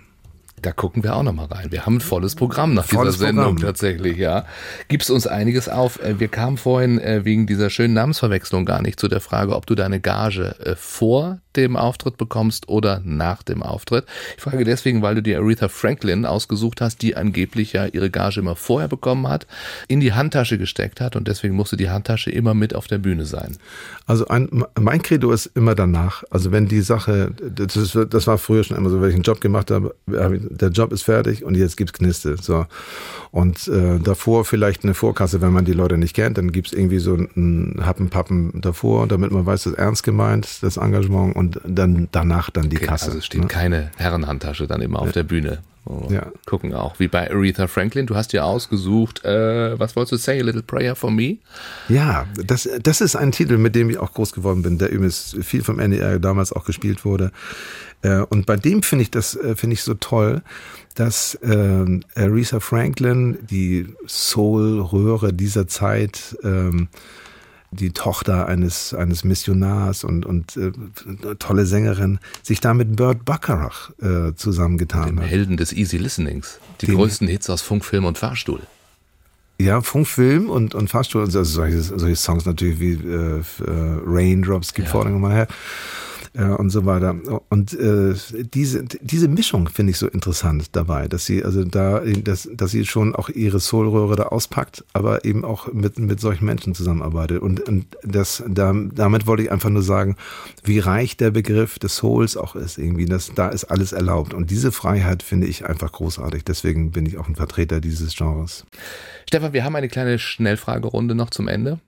Da 0.63 0.73
gucken 0.73 1.03
wir 1.03 1.17
auch 1.17 1.23
noch 1.23 1.33
mal 1.33 1.47
rein. 1.47 1.73
Wir 1.73 1.87
haben 1.87 1.97
ein 1.97 2.01
volles 2.01 2.35
Programm 2.35 2.75
nach 2.75 2.85
volles 2.85 3.15
dieser 3.15 3.29
Sendung 3.29 3.55
Programm. 3.55 3.63
tatsächlich, 3.63 4.19
ja. 4.19 4.45
Gibst 4.89 5.11
uns 5.11 5.27
einiges 5.27 5.69
auf. 5.71 6.03
Äh, 6.03 6.21
wir 6.21 6.29
kamen 6.29 6.59
vorhin 6.59 6.99
äh, 6.99 7.25
wegen 7.25 7.47
dieser 7.47 7.71
schönen 7.71 7.95
Namensverwechslung 7.95 8.67
gar 8.67 8.83
nicht 8.83 9.01
zu 9.01 9.09
der 9.09 9.21
Frage, 9.21 9.57
ob 9.57 9.67
du 9.67 9.75
deine 9.75 10.01
Gage 10.01 10.55
vor 10.77 11.41
dem 11.57 11.77
Auftritt 11.77 12.17
bekommst 12.17 12.69
oder 12.69 13.01
nach 13.05 13.43
dem 13.43 13.63
Auftritt. 13.63 14.05
Ich 14.37 14.43
frage 14.43 14.65
deswegen, 14.65 15.03
weil 15.03 15.15
du 15.15 15.23
die 15.23 15.35
Aretha 15.35 15.69
Franklin 15.69 16.27
ausgesucht 16.27 16.81
hast, 16.81 17.03
die 17.03 17.17
angeblich 17.17 17.73
ja 17.73 17.87
ihre 17.87 18.11
Gage 18.11 18.41
immer 18.41 18.57
vorher 18.57 18.89
bekommen 18.89 19.29
hat, 19.29 19.47
in 19.89 20.01
die 20.01 20.13
Handtasche 20.13 20.59
gesteckt 20.59 21.01
hat 21.01 21.17
und 21.17 21.29
deswegen 21.29 21.55
musste 21.55 21.77
die 21.77 21.91
Handtasche 21.91 22.31
immer 22.31 22.55
mit 22.55 22.75
auf 22.75 22.87
der 22.87 22.99
Bühne 22.99 23.25
sein. 23.25 23.57
Also 24.07 24.29
ein, 24.29 24.65
mein 24.79 25.03
Credo 25.03 25.33
ist 25.33 25.47
immer 25.55 25.75
danach. 25.75 26.25
Also 26.31 26.53
wenn 26.53 26.67
die 26.67 26.81
Sache, 26.81 27.33
das, 27.41 27.97
das 28.09 28.27
war 28.27 28.39
früher 28.39 28.65
schon 28.65 28.77
immer 28.77 28.91
so, 28.91 29.01
wenn 29.01 29.09
ich 29.09 29.15
einen 29.15 29.23
Job 29.23 29.41
gemacht 29.41 29.71
habe, 29.71 29.95
der 30.07 30.69
Job 30.71 30.93
ist 30.93 31.03
fertig 31.03 31.45
und 31.45 31.57
jetzt 31.57 31.77
gibt's 31.77 31.93
Kniste. 31.93 32.37
So. 32.41 32.67
Und 33.31 33.69
äh, 33.69 33.99
davor 33.99 34.45
vielleicht 34.45 34.85
eine 34.85 34.95
Vorkasse, 34.95 35.41
wenn 35.41 35.53
man 35.53 35.65
die 35.65 35.73
Leute 35.73 35.99
nicht 35.99 36.15
kennt, 36.15 36.39
dann 36.39 36.53
gibt's 36.53 36.73
irgendwie 36.73 36.99
so 36.99 37.15
einen 37.15 37.81
Happen-Pappen 37.85 38.61
davor, 38.61 39.07
damit 39.07 39.31
man 39.31 39.47
weiß, 39.47 39.65
das 39.65 39.73
ist 39.75 39.79
ernst 39.79 40.03
gemeint, 40.03 40.63
das 40.63 40.77
Engagement 40.77 41.37
und 41.41 41.59
dann 41.67 42.09
danach 42.13 42.51
dann 42.51 42.69
die 42.69 42.77
okay, 42.77 42.87
Kasse. 42.87 43.07
Also 43.07 43.19
es 43.19 43.27
steht 43.27 43.41
ne? 43.41 43.47
keine 43.49 43.91
Herrenhandtasche 43.97 44.67
dann 44.67 44.83
immer 44.83 45.01
auf 45.01 45.13
der 45.13 45.25
Bühne. 45.25 45.59
Oh, 45.87 46.07
ja. 46.11 46.27
Gucken 46.45 46.75
auch. 46.75 47.01
Wie 47.01 47.09
bei 47.09 47.31
Aretha 47.31 47.67
Franklin. 47.67 48.07
Du 48.07 48.15
hast 48.15 48.35
ja 48.35 48.45
ausgesucht, 48.45 49.25
äh, 49.25 49.81
was 49.81 49.97
wolltest 49.97 50.13
du 50.13 50.17
say? 50.19 50.39
A 50.39 50.45
Little 50.45 50.63
Prayer 50.63 50.95
for 50.95 51.11
Me? 51.11 51.39
Ja, 51.89 52.27
das, 52.35 52.69
das 52.83 53.01
ist 53.01 53.17
ein 53.17 53.33
Titel, 53.33 53.57
mit 53.57 53.75
dem 53.75 53.89
ich 53.89 53.97
auch 53.97 54.13
groß 54.13 54.33
geworden 54.33 54.63
bin, 54.63 54.77
der 54.77 54.91
übrigens 54.91 55.35
viel 55.41 55.65
vom 55.65 55.79
NDR 55.79 56.19
damals 56.19 56.53
auch 56.53 56.67
gespielt 56.67 57.07
wurde. 57.07 57.33
Äh, 58.03 58.21
und 58.21 58.45
bei 58.45 58.57
dem 58.57 58.83
finde 58.83 59.05
ich 59.05 59.11
das, 59.11 59.35
äh, 59.37 59.57
finde 59.57 59.75
ich 59.75 59.83
so 59.83 59.95
toll, 59.95 60.43
dass 60.97 61.35
äh, 61.37 62.01
Aretha 62.15 62.61
Franklin, 62.61 63.39
die 63.49 63.87
Soul-Röhre 64.07 65.33
dieser 65.33 65.67
Zeit, 65.67 66.37
ähm, 66.45 66.89
die 67.73 67.91
Tochter 67.93 68.47
eines, 68.47 68.95
eines 68.95 69.25
Missionars 69.25 70.05
und, 70.05 70.27
und 70.27 70.57
äh, 70.57 70.73
tolle 71.39 71.67
Sängerin, 71.67 72.19
sich 72.43 72.61
da 72.61 72.75
mit 72.75 72.97
Burt 72.97 73.25
Bacharach 73.25 73.91
äh, 74.01 74.35
zusammengetan 74.35 75.07
Dem 75.07 75.21
hat. 75.21 75.27
Helden 75.27 75.57
des 75.57 75.73
Easy 75.73 75.97
Listenings. 75.97 76.59
Die 76.81 76.87
Den, 76.87 76.97
größten 76.97 77.29
Hits 77.29 77.49
aus 77.49 77.63
Funk, 77.63 77.85
Film 77.85 78.05
und 78.05 78.19
Fahrstuhl. 78.19 78.61
Ja, 79.59 79.83
Funkfilm 79.83 80.49
und, 80.49 80.75
und 80.75 80.89
Fahrstuhl, 80.89 81.23
also 81.23 81.45
solche, 81.45 81.81
solche 81.83 82.17
Songs 82.17 82.47
natürlich 82.47 82.81
wie 82.81 82.95
äh, 82.95 83.39
äh 83.39 83.43
Raindrops, 84.07 84.73
Keep 84.73 84.87
ja. 84.87 84.91
Falling 84.91 85.15
on 85.15 85.21
My 85.21 85.35
Head 85.35 85.49
äh, 86.35 86.45
und 86.45 86.71
so 86.71 86.87
weiter. 86.87 87.17
Und 87.49 87.73
äh, 87.73 88.15
diese, 88.55 88.85
diese 88.85 89.29
Mischung 89.29 89.69
finde 89.69 89.91
ich 89.91 89.99
so 89.99 90.09
interessant 90.09 90.77
dabei, 90.77 91.09
dass 91.09 91.27
sie 91.27 91.45
also 91.45 91.65
da, 91.65 92.01
dass, 92.01 92.49
dass 92.53 92.71
sie 92.71 92.87
schon 92.87 93.15
auch 93.15 93.29
ihre 93.29 93.61
Soulröhre 93.61 94.17
da 94.17 94.25
auspackt, 94.25 94.85
aber 94.93 95.25
eben 95.25 95.45
auch 95.45 95.73
mit, 95.73 95.99
mit 95.99 96.21
solchen 96.21 96.45
Menschen 96.45 96.75
zusammenarbeitet. 96.75 97.43
Und, 97.43 97.61
und 97.69 97.87
das, 98.03 98.43
da, 98.49 98.75
damit 98.93 99.27
wollte 99.27 99.43
ich 99.43 99.53
einfach 99.53 99.71
nur 99.71 99.83
sagen, 99.83 100.17
wie 100.63 100.79
reich 100.79 101.17
der 101.17 101.31
Begriff 101.31 101.79
des 101.79 101.97
Souls 101.97 102.37
auch 102.37 102.57
ist 102.57 102.79
irgendwie. 102.79 103.07
Das, 103.07 103.33
da 103.35 103.49
ist 103.49 103.65
alles 103.65 103.93
erlaubt. 103.93 104.35
Und 104.35 104.51
diese 104.51 104.73
Freiheit 104.73 105.23
finde 105.23 105.47
ich 105.47 105.67
einfach 105.67 105.93
großartig. 105.93 106.45
Deswegen 106.45 106.93
bin 106.93 107.07
ich 107.07 107.19
auch 107.19 107.29
ein 107.29 107.37
Vertreter 107.37 107.81
dieses 107.81 108.15
Genres. 108.15 108.67
Stefan, 109.27 109.53
wir 109.53 109.65
haben 109.65 109.77
eine 109.77 109.89
kleine 109.89 110.19
Schnellfragerunde 110.19 111.15
noch 111.15 111.31
zum 111.31 111.49
Ende. 111.49 111.81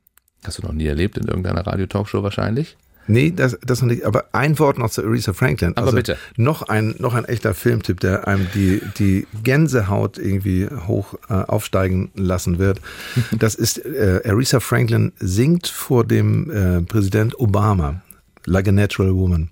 Hast 0.44 0.58
du 0.58 0.62
noch 0.62 0.72
nie 0.72 0.86
erlebt 0.86 1.16
in 1.18 1.28
irgendeiner 1.28 1.64
Radio-Talkshow 1.66 2.22
wahrscheinlich? 2.22 2.76
Nee, 3.06 3.32
das, 3.34 3.58
das 3.64 3.82
noch 3.82 3.88
nicht. 3.88 4.04
Aber 4.04 4.26
ein 4.32 4.58
Wort 4.58 4.78
noch 4.78 4.90
zu 4.90 5.02
Aretha 5.02 5.32
Franklin. 5.32 5.76
Aber 5.76 5.86
also 5.86 5.96
bitte. 5.96 6.16
Noch 6.36 6.62
ein, 6.62 6.94
noch 6.98 7.14
ein 7.14 7.24
echter 7.24 7.54
Filmtipp, 7.54 8.00
der 8.00 8.28
einem 8.28 8.46
die, 8.54 8.80
die 8.98 9.26
Gänsehaut 9.42 10.18
irgendwie 10.18 10.68
hoch 10.86 11.14
äh, 11.28 11.34
aufsteigen 11.34 12.10
lassen 12.14 12.58
wird. 12.58 12.80
Das 13.32 13.54
ist, 13.54 13.78
äh, 13.84 14.20
Aretha 14.24 14.60
Franklin 14.60 15.12
singt 15.18 15.66
vor 15.66 16.04
dem 16.04 16.50
äh, 16.50 16.82
Präsident 16.82 17.38
Obama, 17.40 18.02
Like 18.44 18.68
a 18.68 18.72
Natural 18.72 19.14
Woman. 19.14 19.48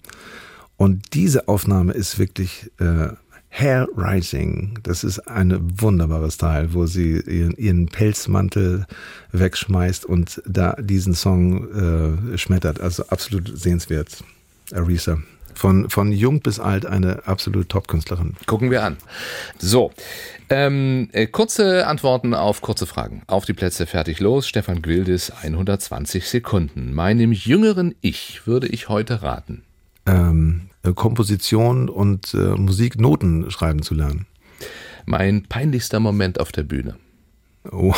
Und 0.77 1.15
diese 1.15 1.49
Aufnahme 1.49 1.93
ist 1.93 2.19
wirklich 2.19 2.71
äh, 2.79 3.09
Hair 3.51 3.89
Rising. 3.97 4.79
Das 4.85 5.05
ist 5.05 5.19
ein 5.29 5.81
wunderbares 5.81 6.39
Teil, 6.39 6.73
wo 6.73 6.87
sie 6.87 7.21
ihren, 7.21 7.53
ihren 7.57 7.87
Pelzmantel 7.87 8.87
wegschmeißt 9.33 10.05
und 10.07 10.41
da 10.47 10.75
diesen 10.79 11.15
Song 11.15 12.33
äh, 12.33 12.39
schmettert. 12.39 12.81
Also 12.81 13.05
absolut 13.09 13.51
sehenswert. 13.59 14.25
Arisa. 14.73 15.19
Von, 15.55 15.91
von 15.91 16.13
jung 16.13 16.41
bis 16.41 16.61
alt 16.61 16.87
eine 16.87 17.27
absolute 17.27 17.67
Top-Künstlerin. 17.67 18.35
Gucken 18.47 18.71
wir 18.71 18.85
an. 18.85 18.97
So, 19.59 19.93
ähm, 20.49 21.09
äh, 21.13 21.27
kurze 21.27 21.87
Antworten 21.87 22.35
auf 22.35 22.61
kurze 22.61 22.87
Fragen. 22.87 23.23
Auf 23.27 23.45
die 23.45 23.53
Plätze 23.53 23.87
fertig 23.87 24.21
los. 24.21 24.49
Stefan 24.49 24.81
Gwildis, 24.81 25.31
120 25.31 26.29
Sekunden. 26.29 26.95
Meinem 26.95 27.33
jüngeren 27.33 27.95
Ich 28.01 28.47
würde 28.47 28.69
ich 28.69 28.89
heute 28.89 29.23
raten. 29.23 29.65
Ähm, 30.07 30.63
äh, 30.69 30.70
Komposition 30.95 31.89
und 31.89 32.35
äh, 32.35 32.57
Musiknoten 32.57 33.51
schreiben 33.51 33.83
zu 33.83 33.95
lernen. 33.95 34.27
Mein 35.07 35.45
peinlichster 35.45 36.01
Moment 36.01 36.41
auf 36.41 36.53
der 36.53 36.63
Bühne. 36.63 36.97
Oh. 37.71 37.95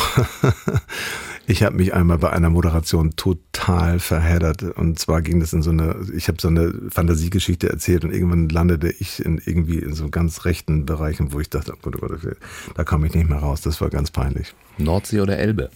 ich 1.47 1.63
habe 1.63 1.77
mich 1.77 1.93
einmal 1.93 2.17
bei 2.17 2.31
einer 2.31 2.49
Moderation 2.49 3.15
total 3.15 3.99
verheddert. 3.99 4.63
Und 4.63 4.99
zwar 4.99 5.21
ging 5.21 5.39
das 5.39 5.53
in 5.53 5.61
so 5.61 5.69
eine, 5.69 5.95
ich 6.13 6.27
habe 6.27 6.39
so 6.41 6.49
eine 6.49 6.73
Fantasiegeschichte 6.89 7.69
erzählt 7.69 8.03
und 8.03 8.11
irgendwann 8.11 8.49
landete 8.49 8.89
ich 8.89 9.23
in 9.23 9.41
irgendwie 9.45 9.79
in 9.79 9.93
so 9.93 10.09
ganz 10.09 10.43
rechten 10.45 10.85
Bereichen, 10.85 11.31
wo 11.31 11.39
ich 11.39 11.49
dachte, 11.49 11.73
oh 11.75 11.79
Gott, 11.81 11.95
oh 11.95 12.07
Gott, 12.07 12.37
da 12.75 12.83
komme 12.83 13.07
ich 13.07 13.13
nicht 13.13 13.29
mehr 13.29 13.39
raus. 13.39 13.61
Das 13.61 13.79
war 13.79 13.89
ganz 13.89 14.11
peinlich. 14.11 14.53
Nordsee 14.77 15.21
oder 15.21 15.37
Elbe? 15.37 15.69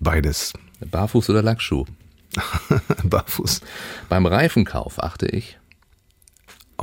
Beides. 0.00 0.52
Barfuß 0.80 1.30
oder 1.30 1.42
Lackschuh? 1.42 1.84
Barfuß. 3.04 3.60
Beim 4.08 4.26
Reifenkauf 4.26 5.02
achte 5.02 5.26
ich 5.26 5.59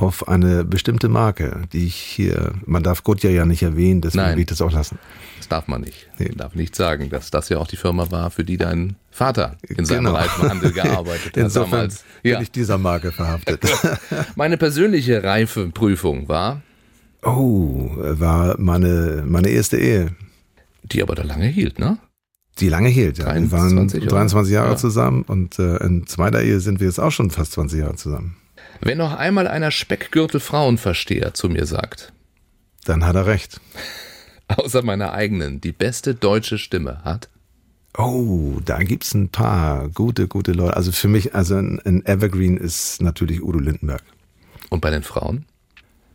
auf 0.00 0.28
eine 0.28 0.64
bestimmte 0.64 1.08
Marke, 1.08 1.62
die 1.72 1.86
ich 1.86 1.96
hier, 1.96 2.52
man 2.66 2.82
darf 2.84 3.02
Gott 3.02 3.22
ja 3.24 3.44
nicht 3.44 3.62
erwähnen, 3.62 4.00
deswegen 4.00 4.24
Nein, 4.24 4.36
will 4.36 4.42
ich 4.42 4.46
das 4.46 4.62
auch 4.62 4.70
lassen. 4.70 4.98
Das 5.38 5.48
darf 5.48 5.66
man 5.66 5.80
nicht. 5.80 6.08
Nee. 6.18 6.28
Man 6.28 6.36
darf 6.36 6.54
nicht 6.54 6.76
sagen, 6.76 7.10
dass 7.10 7.30
das 7.30 7.48
ja 7.48 7.58
auch 7.58 7.66
die 7.66 7.76
Firma 7.76 8.08
war, 8.10 8.30
für 8.30 8.44
die 8.44 8.56
dein 8.56 8.94
Vater 9.10 9.56
in 9.62 9.84
seinem 9.84 10.04
genau. 10.04 10.16
Reifenhandel 10.16 10.72
gearbeitet 10.72 11.26
hat. 11.26 11.36
Insofern 11.36 11.70
damals. 11.70 12.04
bin 12.22 12.32
ja. 12.32 12.40
ich 12.40 12.50
dieser 12.52 12.78
Marke 12.78 13.10
verhaftet. 13.10 13.60
meine 14.36 14.56
persönliche 14.56 15.24
Reifeprüfung 15.24 16.28
war? 16.28 16.62
Oh, 17.22 17.90
war 17.96 18.54
meine, 18.58 19.24
meine 19.26 19.48
erste 19.48 19.78
Ehe. 19.78 20.14
Die 20.84 21.02
aber 21.02 21.16
da 21.16 21.24
lange 21.24 21.46
hielt, 21.46 21.80
ne? 21.80 21.98
Die 22.60 22.68
lange 22.68 22.88
hielt, 22.88 23.18
ja. 23.18 23.24
23, 23.24 24.02
wir 24.02 24.10
waren 24.12 24.28
23 24.28 24.54
Jahre 24.54 24.70
ja. 24.70 24.76
zusammen 24.76 25.22
und 25.22 25.58
äh, 25.58 25.76
in 25.78 26.06
zweiter 26.06 26.42
Ehe 26.42 26.60
sind 26.60 26.78
wir 26.78 26.86
jetzt 26.86 27.00
auch 27.00 27.10
schon 27.10 27.30
fast 27.30 27.52
20 27.52 27.80
Jahre 27.80 27.96
zusammen. 27.96 28.36
Wenn 28.80 28.98
noch 28.98 29.14
einmal 29.14 29.48
einer 29.48 29.70
Speckgürtel 29.70 30.40
Frauenversteher 30.40 31.34
zu 31.34 31.48
mir 31.48 31.66
sagt, 31.66 32.12
dann 32.84 33.04
hat 33.04 33.16
er 33.16 33.26
recht. 33.26 33.60
Außer 34.48 34.82
meiner 34.82 35.12
eigenen, 35.12 35.60
die 35.60 35.72
beste 35.72 36.14
deutsche 36.14 36.58
Stimme 36.58 37.04
hat. 37.04 37.28
Oh, 37.96 38.60
da 38.64 38.82
gibt's 38.82 39.12
ein 39.14 39.28
paar 39.28 39.88
gute, 39.88 40.28
gute 40.28 40.52
Leute. 40.52 40.76
Also 40.76 40.92
für 40.92 41.08
mich, 41.08 41.34
also 41.34 41.56
ein 41.56 42.06
Evergreen 42.06 42.56
ist 42.56 43.02
natürlich 43.02 43.42
Udo 43.42 43.58
Lindenberg. 43.58 44.02
Und 44.70 44.80
bei 44.80 44.90
den 44.90 45.02
Frauen? 45.02 45.44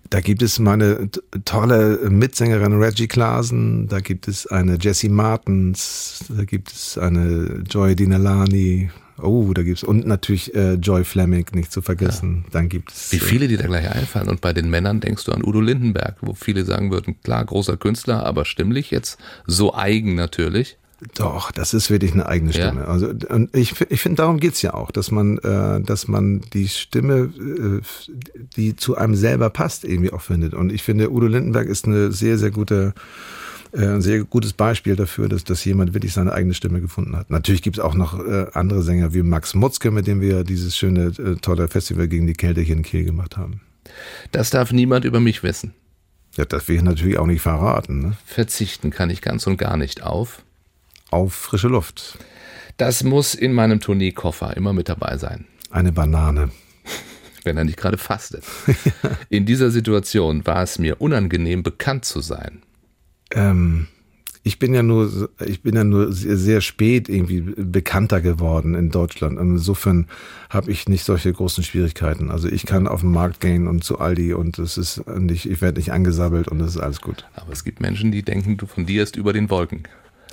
Da 0.10 0.22
gibt 0.22 0.42
es 0.44 0.60
meine 0.60 1.10
tolle 1.44 2.10
Mitsängerin 2.10 2.74
Reggie 2.74 3.08
Klaasen, 3.08 3.88
da 3.88 4.00
gibt 4.00 4.28
es 4.28 4.46
eine 4.46 4.78
Jessie 4.80 5.10
Martens, 5.10 6.26
da 6.30 6.44
gibt 6.44 6.72
es 6.72 6.98
eine 6.98 7.64
Joy 7.68 7.96
Dinalani, 7.96 8.92
Oh, 9.22 9.54
da 9.54 9.62
gibt's 9.62 9.84
und 9.84 10.08
natürlich 10.08 10.56
äh, 10.56 10.74
Joy 10.74 11.04
Fleming 11.04 11.46
nicht 11.54 11.72
zu 11.72 11.82
vergessen. 11.82 12.44
Ja. 12.46 12.50
Dann 12.54 12.70
gibt 12.70 12.92
es 12.92 13.12
wie 13.12 13.20
viele, 13.20 13.48
die 13.48 13.58
da 13.58 13.68
gleich 13.68 13.90
einfallen. 13.90 14.28
Und 14.28 14.42
bei 14.42 14.54
den 14.54 14.70
Männern 14.70 15.00
denkst 15.00 15.26
du 15.26 15.32
an 15.32 15.44
Udo 15.44 15.62
Lindenberg, 15.62 16.18
wo 16.22 16.34
viele 16.34 16.66
sagen 16.66 16.92
würden, 16.92 17.22
klar 17.22 17.46
großer 17.46 17.78
Künstler, 17.78 18.26
aber 18.26 18.46
stimmlich 18.46 18.92
jetzt 18.92 19.20
so 19.46 19.74
eigen 19.74 20.16
natürlich. 20.16 20.78
Doch, 21.16 21.52
das 21.52 21.74
ist 21.74 21.90
wirklich 21.90 22.14
eine 22.14 22.26
eigene 22.26 22.54
Stimme. 22.54 22.82
Ja. 22.82 22.88
Also 22.88 23.14
und 23.30 23.56
ich, 23.56 23.80
ich 23.90 24.02
finde, 24.02 24.18
darum 24.18 24.40
geht's 24.40 24.62
ja 24.62 24.74
auch, 24.74 24.90
dass 24.90 25.12
man, 25.12 25.38
äh, 25.40 25.82
dass 25.82 26.08
man 26.08 26.42
die 26.54 26.70
Stimme, 26.70 27.30
äh, 27.38 27.82
die 28.56 28.76
zu 28.76 28.96
einem 28.96 29.16
selber 29.16 29.50
passt, 29.50 29.84
irgendwie 29.84 30.14
auch 30.14 30.22
findet. 30.22 30.54
Und 30.54 30.72
ich 30.72 30.82
finde, 30.82 31.12
Udo 31.12 31.28
Lindenberg 31.28 31.68
ist 31.68 31.86
eine 31.86 32.12
sehr, 32.12 32.38
sehr 32.38 32.52
gute 32.52 32.94
äh, 32.96 33.00
ein 33.76 34.02
sehr 34.02 34.24
gutes 34.24 34.54
Beispiel 34.54 34.96
dafür, 34.96 35.28
dass, 35.30 35.44
dass 35.44 35.66
jemand 35.66 35.94
wirklich 35.94 36.14
seine 36.14 36.34
eigene 36.34 36.54
Stimme 36.54 36.80
gefunden 36.80 37.16
hat. 37.16 37.30
Natürlich 37.30 37.62
gibt 37.62 37.78
es 37.78 37.84
auch 37.84 37.96
noch 37.96 38.20
äh, 38.20 38.48
andere 38.54 38.84
Sänger 38.84 39.14
wie 39.14 39.24
Max 39.24 39.56
Mutzke, 39.56 39.90
mit 39.92 40.06
dem 40.06 40.22
wir 40.22 40.44
dieses 40.44 40.78
schöne, 40.78 41.08
äh, 41.18 41.36
tolle 41.42 41.68
Festival 41.68 42.08
gegen 42.08 42.28
die 42.28 42.34
Kälte 42.34 42.62
hier 42.62 42.76
in 42.76 42.84
Kiel 42.84 43.04
gemacht 43.04 43.38
haben. 43.38 43.62
Das 44.32 44.50
darf 44.52 44.72
niemand 44.72 45.06
über 45.06 45.20
mich 45.20 45.44
wissen. 45.44 45.74
Ja, 46.36 46.46
das 46.46 46.68
will 46.68 46.78
ich 46.78 46.82
natürlich 46.82 47.18
auch 47.18 47.28
nicht 47.28 47.42
verraten. 47.42 48.00
Ne? 48.00 48.18
Verzichten 48.26 48.90
kann 48.90 49.10
ich 49.10 49.22
ganz 49.22 49.46
und 49.48 49.58
gar 49.58 49.78
nicht 49.78 50.04
auf. 50.04 50.44
Auf 51.10 51.34
frische 51.34 51.68
Luft. 51.68 52.18
Das 52.78 53.04
muss 53.04 53.36
in 53.36 53.54
meinem 53.54 53.80
Tourneekoffer 53.80 54.58
immer 54.58 54.74
mit 54.74 54.90
dabei 54.90 55.18
sein. 55.18 55.46
Eine 55.70 55.92
Banane. 55.92 56.50
Wenn 57.44 57.58
er 57.58 57.66
nicht 57.66 57.78
gerade 57.78 57.98
fastet. 57.98 58.44
In 59.30 59.46
dieser 59.46 59.70
Situation 59.70 60.46
war 60.46 60.64
es 60.64 60.80
mir 60.80 61.02
unangenehm, 61.02 61.62
bekannt 61.62 62.06
zu 62.06 62.22
sein. 62.22 62.62
Ähm, 63.34 63.88
Ich 64.46 64.60
bin 64.60 64.74
ja 64.74 64.84
nur, 64.84 65.30
ich 65.46 65.62
bin 65.62 65.74
ja 65.74 65.86
nur 65.86 66.12
sehr 66.12 66.60
spät 66.60 67.08
irgendwie 67.08 67.40
bekannter 67.56 68.20
geworden 68.20 68.76
in 68.76 68.90
Deutschland. 68.90 69.40
Insofern 69.40 70.08
habe 70.50 70.70
ich 70.70 70.90
nicht 70.90 71.06
solche 71.06 71.32
großen 71.32 71.64
Schwierigkeiten. 71.64 72.30
Also 72.30 72.50
ich 72.50 72.66
kann 72.66 72.86
auf 72.86 73.02
den 73.02 73.12
Markt 73.12 73.40
gehen 73.40 73.68
und 73.68 73.86
zu 73.86 74.00
Aldi 74.00 74.34
und 74.34 74.60
es 74.60 74.78
ist 74.78 75.08
nicht, 75.08 75.46
ich 75.46 75.62
werde 75.62 75.80
nicht 75.80 75.94
angesabbelt 75.94 76.50
und 76.50 76.60
es 76.60 76.76
ist 76.76 76.82
alles 76.82 77.00
gut. 77.00 77.26
Aber 77.36 77.54
es 77.54 77.64
gibt 77.64 77.80
Menschen, 77.80 78.12
die 78.12 78.22
denken, 78.22 78.58
du 78.58 78.66
von 78.66 78.86
dir 78.86 79.02
ist 79.04 79.16
über 79.16 79.32
den 79.32 79.50
Wolken. 79.50 79.84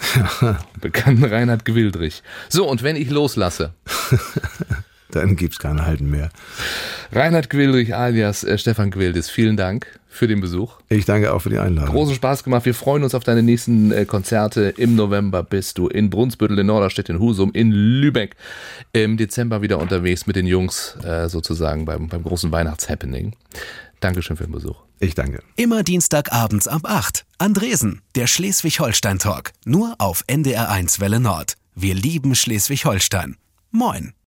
Bekannten 0.81 1.25
Reinhard 1.25 1.65
Gwildrich. 1.65 2.25
So, 2.49 2.69
und 2.69 2.83
wenn 2.83 2.97
ich 2.97 3.11
loslasse. 3.11 3.75
Dann 5.13 5.37
gibt 5.37 5.53
es 5.53 5.59
keine 5.61 5.87
Halten 5.87 6.11
mehr. 6.11 6.31
Reinhard 7.13 7.49
Gwildrich 7.49 7.95
alias 7.95 8.43
äh, 8.43 8.59
Stefan 8.59 8.91
Gwildis, 8.91 9.31
vielen 9.31 9.57
Dank 9.57 10.00
für 10.11 10.27
den 10.27 10.41
Besuch. 10.41 10.75
Ich 10.89 11.05
danke 11.05 11.33
auch 11.33 11.39
für 11.39 11.51
die 11.51 11.59
Einladung. 11.59 11.95
Großen 11.95 12.15
Spaß 12.17 12.43
gemacht. 12.43 12.67
Wir 12.67 12.75
freuen 12.75 13.05
uns 13.05 13.15
auf 13.15 13.23
deine 13.23 13.43
nächsten 13.43 13.93
äh, 13.93 14.05
Konzerte. 14.05 14.75
Im 14.77 14.97
November 14.97 15.43
bist 15.43 15.79
du 15.79 15.87
in 15.87 16.11
Brunsbüttel, 16.11 16.59
in 16.59 16.67
Norderstedt, 16.67 17.09
in 17.09 17.21
Husum, 17.21 17.53
in 17.53 17.71
Lübeck. 17.71 18.37
Im 18.93 19.17
Dezember 19.17 19.63
wieder 19.63 19.79
unterwegs 19.79 20.27
mit 20.27 20.37
den 20.37 20.47
Jungs 20.47 20.97
äh, 21.05 21.29
sozusagen 21.29 21.85
beim, 21.85 22.09
beim 22.09 22.25
großen 22.25 22.51
Weihnachtshappening. 22.51 23.37
Dankeschön 24.01 24.37
für 24.37 24.45
den 24.45 24.53
Besuch. 24.53 24.77
Ich 24.99 25.15
danke. 25.15 25.43
Immer 25.57 25.83
Dienstagabends 25.85 26.67
ab 26.67 26.83
8. 26.85 27.25
Andresen, 27.39 28.03
der 28.17 28.27
Schleswig-Holstein-Talk. 28.27 29.53
Nur 29.65 29.95
auf 29.99 30.25
NDR1 30.27 31.01
Welle 31.01 31.21
Nord. 31.21 31.55
Wir 31.75 31.95
lieben 31.95 32.35
Schleswig-Holstein. 32.35 33.37
Moin. 33.71 34.13